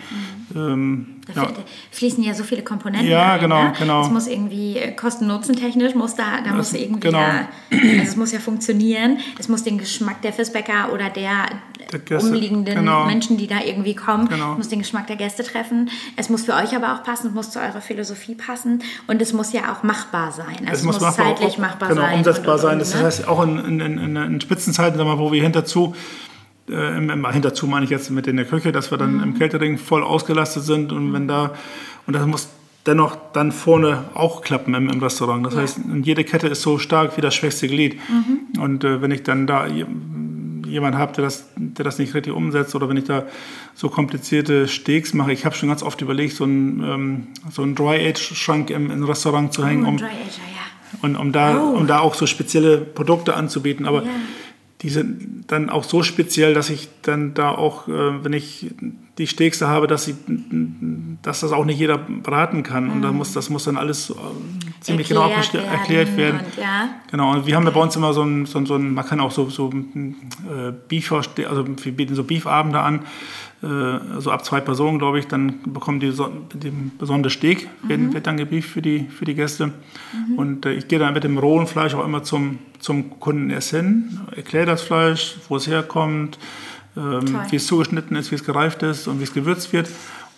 [0.55, 1.47] Ähm, Da ja.
[1.49, 1.53] fl-
[1.91, 3.41] fließen ja so viele Komponenten Ja, rein.
[3.41, 3.73] genau, ne?
[3.77, 4.01] genau.
[4.01, 7.19] Es muss irgendwie äh, kosten-nutzen-technisch, muss da, da muss irgendwie genau.
[7.19, 9.17] ja, also es muss ja funktionieren.
[9.37, 11.45] Es muss den Geschmack der Fischbäcker oder der,
[11.76, 13.05] Der Gäste, umliegenden genau.
[13.05, 14.55] Menschen, die da irgendwie kommen, Genau.
[14.55, 15.89] muss den Geschmack der Gäste treffen.
[16.15, 19.33] Es muss für euch aber auch passen, es muss zu eurer Philosophie passen und es
[19.33, 20.55] muss ja auch machbar sein.
[20.67, 22.17] Also es, muss, machbar- zeitlich machbar genau, sein.
[22.19, 22.73] umsetzbar und, und, sein.
[22.73, 23.03] und, Das ne?
[23.03, 25.95] heißt, auch in, in, in, in Spitzenzeiten, wo wir hinterzu,
[26.69, 29.23] äh, im, hinterzu meine ich jetzt mit in der Küche, dass wir dann Mhm.
[29.23, 31.53] im Catering voll ausgelastet sind und wenn da,
[32.05, 32.49] und das muss
[32.85, 35.45] dennoch dann vorne auch klappen im, im Restaurant.
[35.45, 37.97] Das heißt, jede Kette ist so stark wie das schwächste Glied.
[38.09, 38.61] Mhm.
[38.61, 39.67] Und äh, wenn ich dann da
[40.67, 43.23] jemand habe, der das, der das nicht richtig umsetzt oder wenn ich da
[43.75, 47.75] so komplizierte Steaks mache, ich habe schon ganz oft überlegt, so einen, ähm, so einen
[47.75, 50.99] Dry-Age-Schrank im, im Restaurant zu hängen, Oh, um, Ager, ja.
[51.01, 51.77] und um da, Oh.
[51.77, 53.85] um da auch so spezielle Produkte anzubieten.
[53.85, 54.09] Aber Ja.
[54.81, 58.67] Die sind dann auch so speziell, dass ich dann da auch, äh, wenn ich
[59.17, 60.13] die Steaks da habe, dass, sie,
[61.23, 62.89] dass das auch nicht jeder braten kann.
[62.91, 64.13] Und da muss, das muss dann alles äh,
[64.81, 65.31] ziemlich genau Mhm.
[65.33, 66.39] Erklärt abgeste- werden erklärt werden.
[66.41, 66.89] und ja.
[67.09, 69.05] Genau, und wir haben ja bei uns immer so ein, so ein, so ein man
[69.05, 72.99] kann auch so, so äh, Beef, also wir bieten so Beefabende an,
[73.63, 78.13] äh, so ab zwei Personen, glaube ich, dann bekommen die so, den besonderen Steak, wird,
[78.13, 79.71] wird dann gebieft für die, für die Gäste.
[80.35, 83.71] Und äh, ich gehe dann mit dem rohen Fleisch auch immer zum, zum Kunden erst
[83.71, 86.37] hin, erkläre das Fleisch, wo es herkommt,
[86.95, 89.89] ähm, wie es zugeschnitten ist, wie es gereift ist und wie es gewürzt wird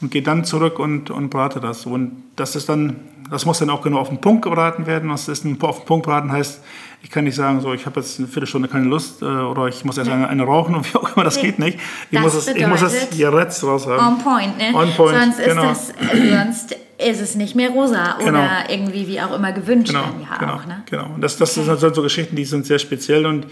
[0.01, 1.85] und gehe dann zurück und, und brate das.
[1.85, 2.95] Und das ist dann,
[3.29, 5.09] das muss dann auch genau auf den Punkt gebraten werden.
[5.09, 6.63] Was ist ein, auf den Punkt braten heißt,
[7.01, 9.85] ich kann nicht sagen, so ich habe jetzt eine Viertelstunde keine Lust äh, oder ich
[9.85, 11.43] muss erst eine, eine rauchen und wie auch immer, das Nee.
[11.43, 11.79] geht nicht.
[12.11, 14.17] Ich Das muss es, ich muss es jetzt raus haben.
[14.17, 14.71] On point, ne?
[14.73, 15.63] On point, sonst, ist genau.
[15.63, 18.39] das, äh, sonst ist es nicht mehr rosa Genau.
[18.39, 20.83] oder irgendwie wie auch immer gewünscht Genau, ja genau, auch, ne?
[20.89, 21.05] genau.
[21.15, 23.47] Und das, das sind halt so Geschichten, die sind sehr speziell und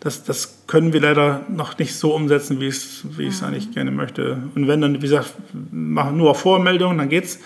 [0.00, 3.46] das, das können wir leider noch nicht so umsetzen, wie ich es wie es Mhm.
[3.48, 4.42] eigentlich gerne möchte.
[4.54, 5.34] Und wenn dann, wie gesagt,
[5.72, 7.40] machen nur auf Vormeldung, dann geht's.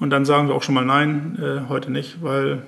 [0.00, 2.62] Und dann sagen wir auch schon mal nein, äh, heute nicht, weil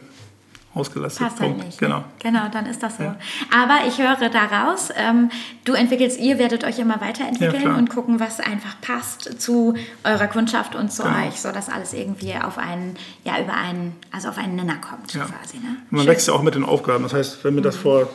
[0.75, 1.27] ausgelastet.
[1.27, 1.67] Passt halt Punkt.
[1.67, 1.79] nicht.
[1.79, 1.99] Genau.
[1.99, 2.05] Ne?
[2.21, 3.05] Genau, dann ist das so.
[3.05, 5.31] Aber ich höre daraus, ähm,
[5.65, 10.27] du entwickelst, ihr werdet euch immer weiterentwickeln Ja, und gucken, was einfach passt zu eurer
[10.27, 11.27] Kundschaft und zu Genau.
[11.27, 15.25] euch, sodass alles irgendwie auf einen, ja, über einen, also auf einen Nenner kommt Ja.
[15.27, 15.59] quasi.
[15.59, 15.77] Ne?
[15.91, 16.11] Man Schön.
[16.11, 17.03] wächst ja auch mit den Aufgaben.
[17.05, 17.65] Das heißt, wenn mir Mhm.
[17.65, 18.09] das vor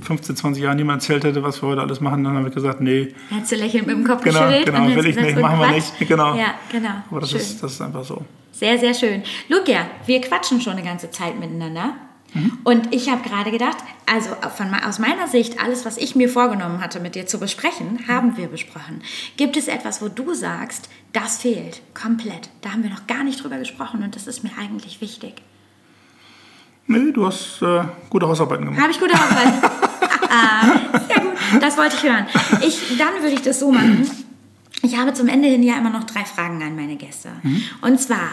[0.00, 2.80] 15, 20 Jahren jemand erzählt hätte, was wir heute alles machen, dann habe ich gesagt,
[2.80, 4.66] nee, Hättest du lächelnd mit dem Kopf Genau, geschüttelt?
[4.66, 6.34] genau, will ich nicht, machen wir nicht, genau.
[6.36, 6.90] Ja, genau.
[7.10, 7.40] aber das Schön.
[7.40, 8.22] ist, das ist einfach so.
[8.52, 9.22] Sehr, sehr schön.
[9.48, 11.94] Lucia, wir quatschen schon eine ganze Zeit miteinander.
[12.34, 12.58] Mhm.
[12.64, 16.80] Und ich habe gerade gedacht, also von, aus meiner Sicht, alles, was ich mir vorgenommen
[16.80, 19.02] hatte, mit dir zu besprechen, haben wir besprochen.
[19.36, 22.50] Gibt es etwas, wo du sagst, das fehlt komplett?
[22.60, 25.34] Da haben wir noch gar nicht drüber gesprochen und das ist mir eigentlich wichtig.
[26.86, 28.80] Nee, du hast äh, gute Hausarbeiten gemacht.
[28.80, 29.54] Habe ich gute Arbeit?
[31.08, 32.26] Sehr gut, das wollte ich hören.
[32.66, 34.10] Ich, dann würde ich das so machen.
[34.82, 37.30] Ich habe zum Ende hin ja immer noch drei Fragen an meine Gäste.
[37.80, 38.32] Und zwar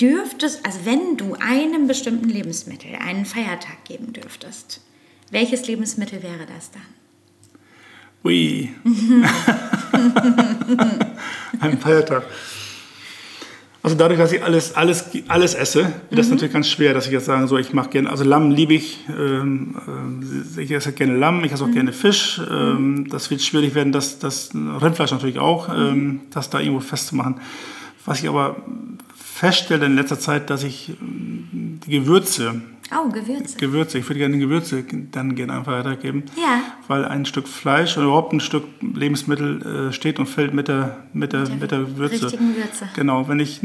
[0.00, 4.80] dürftest, also wenn du einem bestimmten Lebensmittel einen Feiertag geben dürftest,
[5.30, 6.82] welches Lebensmittel wäre das dann?
[8.24, 8.74] Ui.
[11.60, 12.24] Ein Feiertag.
[13.84, 16.16] Also dadurch, dass ich alles, alles, alles esse, wird mhm.
[16.16, 18.74] das natürlich ganz schwer, dass ich jetzt sagen so, ich mache gerne, also Lamm liebe
[18.74, 19.74] ich, ähm,
[20.56, 21.74] äh, ich esse gerne Lamm, ich esse auch mhm.
[21.74, 22.40] gerne Fisch.
[22.48, 23.08] Ähm, mhm.
[23.08, 25.74] das wird schwierig werden, das, das Rindfleisch natürlich auch, mhm.
[25.74, 27.40] ähm, das da irgendwo festzumachen.
[28.04, 28.56] Was ich aber
[29.16, 33.56] feststelle in letzter Zeit, dass ich ähm, die Gewürze, Oh, Gewürze.
[33.58, 33.98] Gewürze.
[33.98, 36.24] Ich würde gerne Gewürze dann gerne einfach weitergeben.
[36.36, 36.60] Ja.
[36.88, 40.98] Weil ein Stück Fleisch oder überhaupt ein Stück Lebensmittel äh, steht und fällt mit der,
[41.12, 42.26] mit der, mit der, mit der Würze.
[42.26, 42.88] Richtigen Würze.
[42.94, 43.28] Genau.
[43.28, 43.60] Wenn ich,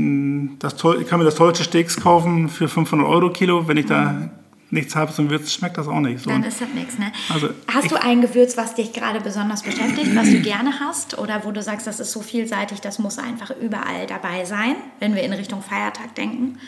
[0.60, 3.68] das, ich kann mir das tollste Steaks kaufen für 500 Euro Kilo.
[3.68, 4.30] Wenn ich da mhm.
[4.70, 6.24] nichts habe zum Würzen, schmeckt das auch nicht.
[6.24, 6.30] So.
[6.30, 7.12] Dann ist das nichts, ne?
[7.34, 11.18] Also hast du ein Gewürz, was dich gerade besonders beschäftigt, was du gerne hast?
[11.18, 15.16] Oder wo du sagst, das ist so vielseitig, das muss einfach überall dabei sein, wenn
[15.16, 16.60] wir in Richtung Feiertag denken?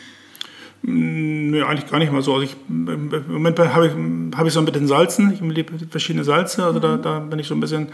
[0.82, 2.34] Nee, eigentlich gar nicht mal so.
[2.34, 6.24] Also ich, Im Moment habe ich, habe ich so mit den Salzen, ich liebe verschiedene
[6.24, 6.82] Salze, also mhm.
[6.82, 7.88] da, da bin ich so ein bisschen,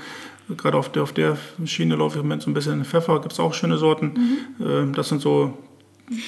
[0.57, 3.33] gerade auf der, auf der Schiene laufe ich im Moment so ein bisschen Pfeffer, gibt
[3.33, 4.39] es auch schöne Sorten.
[4.59, 4.67] Mhm.
[4.67, 5.59] Ähm, das sind so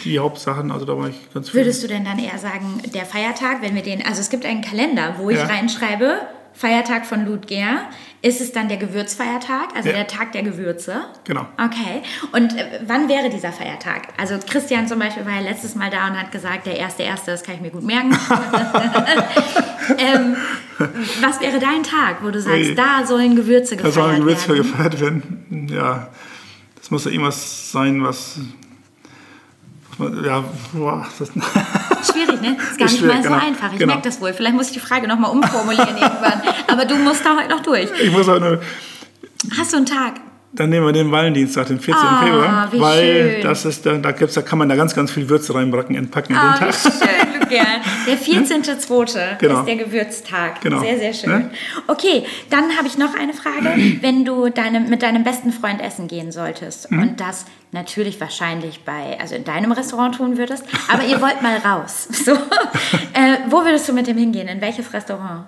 [0.04, 1.60] die Hauptsachen, also da war ich ganz viel.
[1.60, 4.62] Würdest du denn dann eher sagen, der Feiertag, wenn wir den, also es gibt einen
[4.62, 5.46] Kalender, wo ich ja.
[5.46, 6.16] reinschreibe,
[6.52, 7.82] Feiertag von Ludger.
[8.20, 9.94] Ist es dann der Gewürzfeiertag, also ja.
[9.94, 11.02] der Tag der Gewürze?
[11.22, 11.46] Genau.
[11.56, 12.02] Okay.
[12.32, 14.08] Und äh, wann wäre dieser Feiertag?
[14.16, 17.30] Also Christian zum Beispiel war ja letztes Mal da und hat gesagt, der erste erste,
[17.30, 18.10] das kann ich mir gut merken.
[19.98, 20.36] ähm,
[21.20, 24.10] was wäre dein Tag, wo du sagst, da sollen Gewürze gefeiert werden?
[24.10, 24.62] Da sollen Gewürze werden?
[24.62, 25.68] gefeiert werden.
[25.70, 26.08] Ja,
[26.76, 28.40] das muss ja irgendwas sein, was
[30.24, 31.30] ja, boah, das
[32.12, 32.56] Schwierig, ne?
[32.56, 33.44] Das ist gar ist nicht mal so genau.
[33.44, 33.72] einfach.
[33.72, 33.94] Ich genau.
[33.94, 34.32] merke das wohl.
[34.32, 36.42] Vielleicht muss ich die Frage nochmal umformulieren irgendwann.
[36.66, 37.88] Aber du musst da heute noch durch.
[38.02, 39.56] Ich muss heute noch.
[39.58, 40.14] Hast du einen Tag?
[40.52, 42.02] Dann nehmen wir den Valentinstag, den 14.
[42.02, 42.70] Oh, Februar.
[42.72, 43.42] weil schön.
[43.42, 46.34] das ist, da, da, gibt's, da kann man da ganz, ganz viel Würze reinbracken, entpacken
[46.34, 46.74] in den Tag.
[46.74, 47.82] Schön, gern.
[48.06, 49.38] Der 14.2.
[49.38, 49.60] Genau.
[49.60, 50.62] ist der Gewürztag.
[50.62, 50.80] Genau.
[50.80, 51.30] Sehr, sehr schön.
[51.30, 51.50] Ne?
[51.86, 53.98] Okay, dann habe ich noch eine Frage.
[54.00, 57.02] Wenn du deine, mit deinem besten Freund essen gehen solltest mhm.
[57.02, 61.56] und das natürlich wahrscheinlich bei, also in deinem Restaurant tun würdest, aber ihr wollt mal
[61.58, 62.08] raus.
[62.28, 62.32] So,
[63.14, 64.48] äh, wo würdest du mit dem hingehen?
[64.48, 65.46] In welches Restaurant?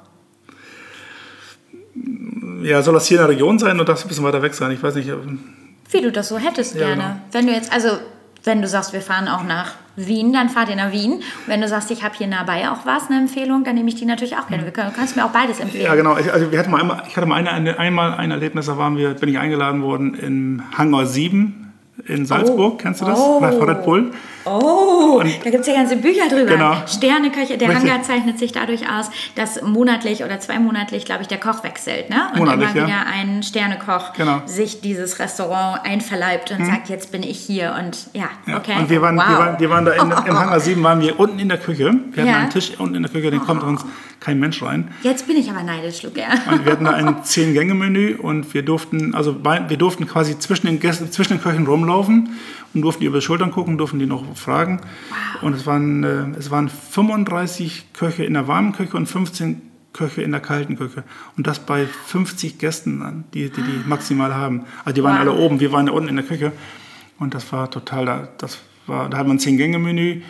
[2.62, 4.54] Ja, soll das hier in der Region sein oder darf es ein bisschen weiter weg
[4.54, 4.70] sein?
[4.70, 5.10] Ich weiß nicht.
[5.90, 7.02] Wie du das so hättest ja, gerne.
[7.02, 7.16] Genau.
[7.32, 7.98] Wenn du jetzt, also
[8.44, 11.14] wenn du sagst, wir fahren auch nach Wien, dann fahrt ihr nach Wien.
[11.14, 13.96] Und wenn du sagst, ich habe hier nahebei auch was, eine Empfehlung, dann nehme ich
[13.96, 14.64] die natürlich auch gerne.
[14.64, 15.84] Du kannst mir auch beides empfehlen.
[15.84, 16.16] Ja, genau.
[16.16, 18.96] Ich, also wir hatten mal einmal, ich hatte mal eine, einmal ein Erlebnis, da waren
[18.96, 21.59] wir, bin ich eingeladen worden im Hangar 7
[22.10, 22.76] in Salzburg, oh.
[22.76, 23.18] kennst du das?
[23.18, 23.40] Oh.
[23.40, 24.12] Bei Bull.
[24.44, 26.52] Oh, und da gibt es ja ganze Bücher drüber.
[26.52, 26.74] Genau.
[26.86, 27.90] Sterneköche, der Richtig.
[27.90, 32.08] Hangar zeichnet sich dadurch aus, dass monatlich oder zweimonatlich, glaube ich, der Koch wechselt.
[32.08, 32.28] Ne?
[32.32, 33.04] Und monatlich, immer wieder ja.
[33.12, 34.42] ein Sternekoch genau.
[34.46, 36.66] sich dieses Restaurant einverleibt und hm.
[36.66, 38.56] sagt, jetzt bin ich hier und ja, ja.
[38.56, 38.76] okay.
[38.78, 39.28] Und wir waren, wow.
[39.28, 41.48] wir waren, wir waren da in, oh, oh, im Hangar 7, waren wir unten in
[41.48, 41.92] der Küche.
[42.12, 43.84] Wir hatten einen Tisch unten in der Küche, den kommt uns
[44.20, 44.88] kein Mensch rein.
[45.02, 46.20] Jetzt bin ich aber neidisch, Luke.
[46.50, 50.78] Und wir hatten da ein Zehn-Gänge-Menü und wir durften, also wir durften quasi zwischen den,
[50.78, 54.36] Gästen, zwischen den Köchen rumlaufen und durften die über die Schultern gucken, durften die noch
[54.36, 54.80] fragen.
[54.80, 55.42] Wow.
[55.42, 60.22] Und es waren, äh, es waren 35 Köche in der warmen Küche und 15 Köche
[60.22, 61.04] in der kalten Küche.
[61.36, 64.64] Und das bei 50 Gästen, die die, die maximal haben.
[64.84, 65.20] Also die waren wow.
[65.20, 66.52] alle oben, wir waren ja unten in der Küche.
[67.18, 70.22] Und das war total, das war, da hat man ein Zehn-Gänge-Menü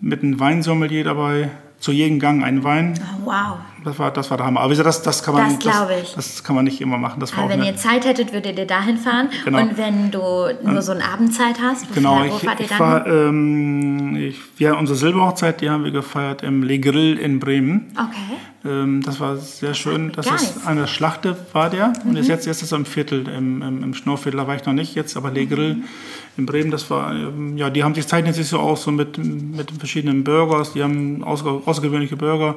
[0.00, 1.50] mit einem Weinsommelier dabei,
[1.86, 2.94] zu jedem Gang einen Wein.
[2.98, 3.58] Oh, wow.
[3.84, 4.60] Das war, das war der Hammer.
[4.62, 7.20] Aber das, das kann man, das, das, das, kann man nicht immer machen.
[7.20, 9.28] Das Aber wenn ihr Zeit hättet, würdet ihr dahin fahren.
[9.44, 9.60] Genau.
[9.60, 10.18] Und wenn du
[10.64, 12.78] nur so eine Abendzeit hast, wo, genau, fährt, wo ich, fahrt ihr dann?
[12.80, 17.92] War, ähm, ich, ja, unsere Silberhochzeit, die haben wir gefeiert im Le Grill in Bremen.
[17.92, 18.68] Okay.
[18.68, 20.10] Ähm, das war sehr schön.
[20.10, 21.92] Das ist eine Schlachte war der.
[22.02, 22.10] Mhm.
[22.10, 24.72] Und jetzt, jetzt ist es im Viertel, im, im, im Schnurrviertel, da war ich noch
[24.72, 25.74] nicht jetzt, aber Le Grill.
[25.74, 25.84] Mhm
[26.36, 29.18] in Bremen, das war, ähm, ja, die haben sich zeichnet sich so aus, so mit,
[29.18, 32.56] mit verschiedenen Burgers, die haben außergewöhnliche Burger,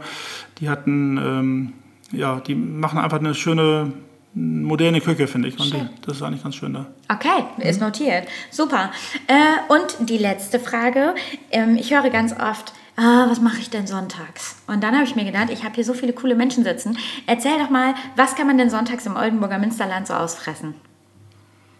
[0.60, 1.74] die hatten, ähm,
[2.12, 3.94] ja, die machen einfach eine schöne,
[4.34, 5.60] moderne Küche, finde ich.
[5.60, 6.88] Und die, das ist eigentlich ganz schön da.
[7.12, 8.28] Okay, ist notiert.
[8.52, 8.92] Super.
[9.28, 11.16] Äh, und die letzte Frage.
[11.52, 14.58] Ähm, ich höre ganz oft, ah, was mache ich denn sonntags?
[14.68, 16.98] Und dann habe ich mir gedacht, ich habe hier so viele coole Menschen sitzen.
[17.26, 20.76] Erzähl doch mal, was kann man denn sonntags im Oldenburger Münsterland so ausfressen?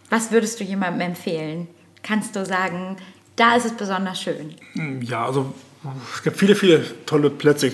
[0.08, 1.68] Was würdest du jemandem empfehlen?
[2.02, 2.96] Kannst du sagen,
[3.36, 4.54] da ist es besonders schön?
[5.02, 5.54] Ja, also
[6.14, 7.72] es gibt viele, viele tolle Plätze.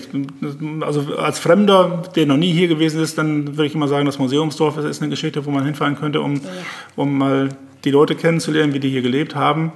[0.81, 4.17] Also als Fremder, der noch nie hier gewesen ist, dann würde ich immer sagen, das
[4.17, 6.41] Museumsdorf ist eine Geschichte, wo man hinfahren könnte, um, ja.
[6.95, 7.49] um mal
[7.83, 9.73] die Leute kennenzulernen, wie die hier gelebt haben.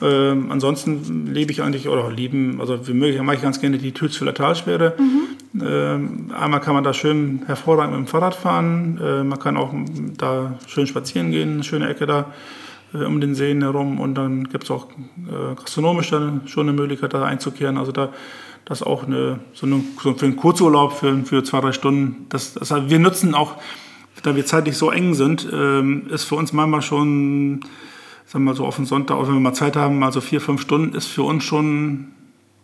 [0.00, 0.08] Ja.
[0.08, 3.92] Ähm, ansonsten lebe ich eigentlich, oder lieben, also wie möglich mache ich ganz gerne die
[3.92, 4.94] Tützfüller Talsperre.
[4.98, 5.62] Mhm.
[5.62, 9.74] Ähm, einmal kann man da schön hervorragend mit dem Fahrrad fahren, äh, man kann auch
[10.16, 12.32] da schön spazieren gehen, eine schöne Ecke da.
[12.94, 14.00] Äh, um den Seen herum.
[14.00, 17.78] Und dann gibt es auch äh, gastronomisch dann schon eine Möglichkeit, da einzukehren.
[17.78, 18.10] Also da
[18.68, 22.26] das auch eine, so, eine, so für einen Kurzurlaub für, für zwei, drei Stunden.
[22.28, 23.54] Das, das, wir nutzen auch,
[24.22, 27.60] da wir zeitlich so eng sind, ähm, ist für uns manchmal schon,
[28.26, 30.20] sagen wir mal so auf den Sonntag, auch wenn wir mal Zeit haben, mal so
[30.20, 32.08] vier, fünf Stunden, ist für uns schon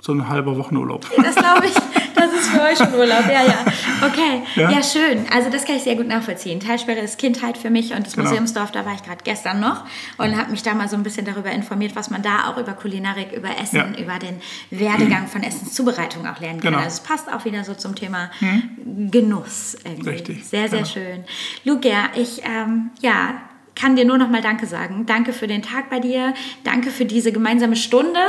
[0.02, 1.06] so ein halber Wochenurlaub.
[1.16, 1.74] Das glaube ich.
[2.14, 3.64] Das ist für euch schon Urlaub, ja, ja.
[4.06, 4.70] Okay, ja?
[4.70, 4.82] ja?
[4.82, 5.26] schön.
[5.32, 6.60] Also das kann ich sehr gut nachvollziehen.
[6.60, 8.28] Talsperre ist Kindheit für mich und das genau.
[8.28, 9.84] Museumsdorf, da war ich gerade gestern noch
[10.18, 12.72] und habe mich da mal so ein bisschen darüber informiert, was man da auch über
[12.72, 14.00] Kulinarik, über Essen, ja.
[14.00, 14.40] über den
[14.70, 16.72] Werdegang von Essenszubereitung auch lernen kann.
[16.72, 16.84] Genau.
[16.84, 19.10] Also es passt auch wieder so zum Thema hm?
[19.10, 20.10] Genuss irgendwie.
[20.10, 20.44] Richtig.
[20.44, 20.90] Sehr, sehr genau.
[20.90, 21.24] schön.
[21.64, 23.34] Luger, ich, ähm, ja,
[23.74, 25.04] kann dir nur noch mal Danke sagen.
[25.06, 26.34] Danke für den Tag bei dir.
[26.62, 28.20] Danke für diese gemeinsame Stunde.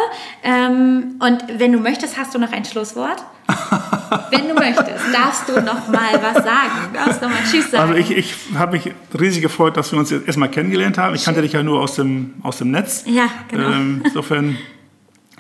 [0.44, 3.24] Ähm, und wenn du möchtest, hast du noch ein Schlusswort.
[4.32, 6.94] wenn du möchtest, darfst du noch mal was sagen.
[6.94, 7.90] Darfst noch mal Tschüss sagen.
[7.90, 11.14] Also ich, ich habe mich riesig gefreut, dass wir uns jetzt erstmal kennengelernt haben.
[11.16, 13.04] Ich kannte dich ja nur aus dem, aus dem Netz.
[13.06, 13.70] Ja, genau.
[13.70, 14.58] Ähm, insofern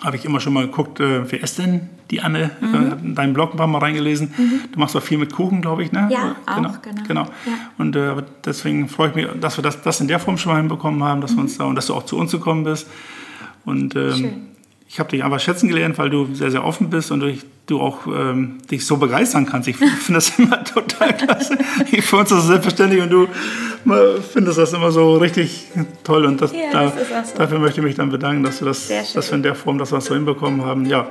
[0.05, 2.51] habe ich immer schon mal geguckt, äh, wer ist denn die Anne?
[2.61, 3.11] Mhm.
[3.11, 4.33] Äh, deinen Blog ein paar Mal reingelesen.
[4.37, 4.71] Mhm.
[4.71, 6.07] Du machst auch viel mit Kuchen, glaube ich, ne?
[6.11, 7.03] Ja, genau, auch, genau.
[7.07, 7.23] genau.
[7.23, 7.71] Ja.
[7.77, 10.59] Und äh, deswegen freue ich mich, dass wir das, das in der Form schon mal
[10.59, 11.37] hinbekommen haben, dass mhm.
[11.37, 12.87] wir uns da und dass du auch zu uns gekommen bist.
[13.65, 14.43] Und ähm,
[14.87, 17.81] ich habe dich einfach schätzen gelernt, weil du sehr, sehr offen bist und durch, du
[17.81, 19.67] auch ähm, dich so begeistern kannst.
[19.67, 21.57] Ich finde das immer total klasse.
[21.91, 23.27] Ich finde das selbstverständlich und du
[24.31, 25.65] findest das immer so richtig
[26.03, 26.25] toll.
[26.25, 27.37] Und das, ja, da, das so.
[27.37, 29.91] dafür möchte ich mich dann bedanken, dass, du das, dass wir in der Form, dass
[29.91, 30.85] wir das so hinbekommen haben.
[30.85, 31.07] Ja.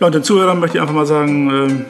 [0.00, 1.84] ja, und den Zuhörern möchte ich einfach mal sagen, äh,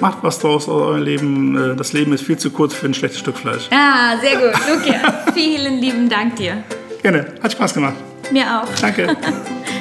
[0.00, 1.72] macht was draus aus eurem Leben.
[1.72, 3.68] Äh, das Leben ist viel zu kurz für ein schlechtes Stück Fleisch.
[3.70, 4.58] Ah, sehr gut.
[4.68, 5.00] Luke,
[5.34, 6.64] vielen lieben Dank dir.
[7.02, 7.26] Gerne.
[7.42, 8.09] Hat Spaß gemacht.
[8.30, 8.68] Mir auch.
[8.80, 9.16] Danke.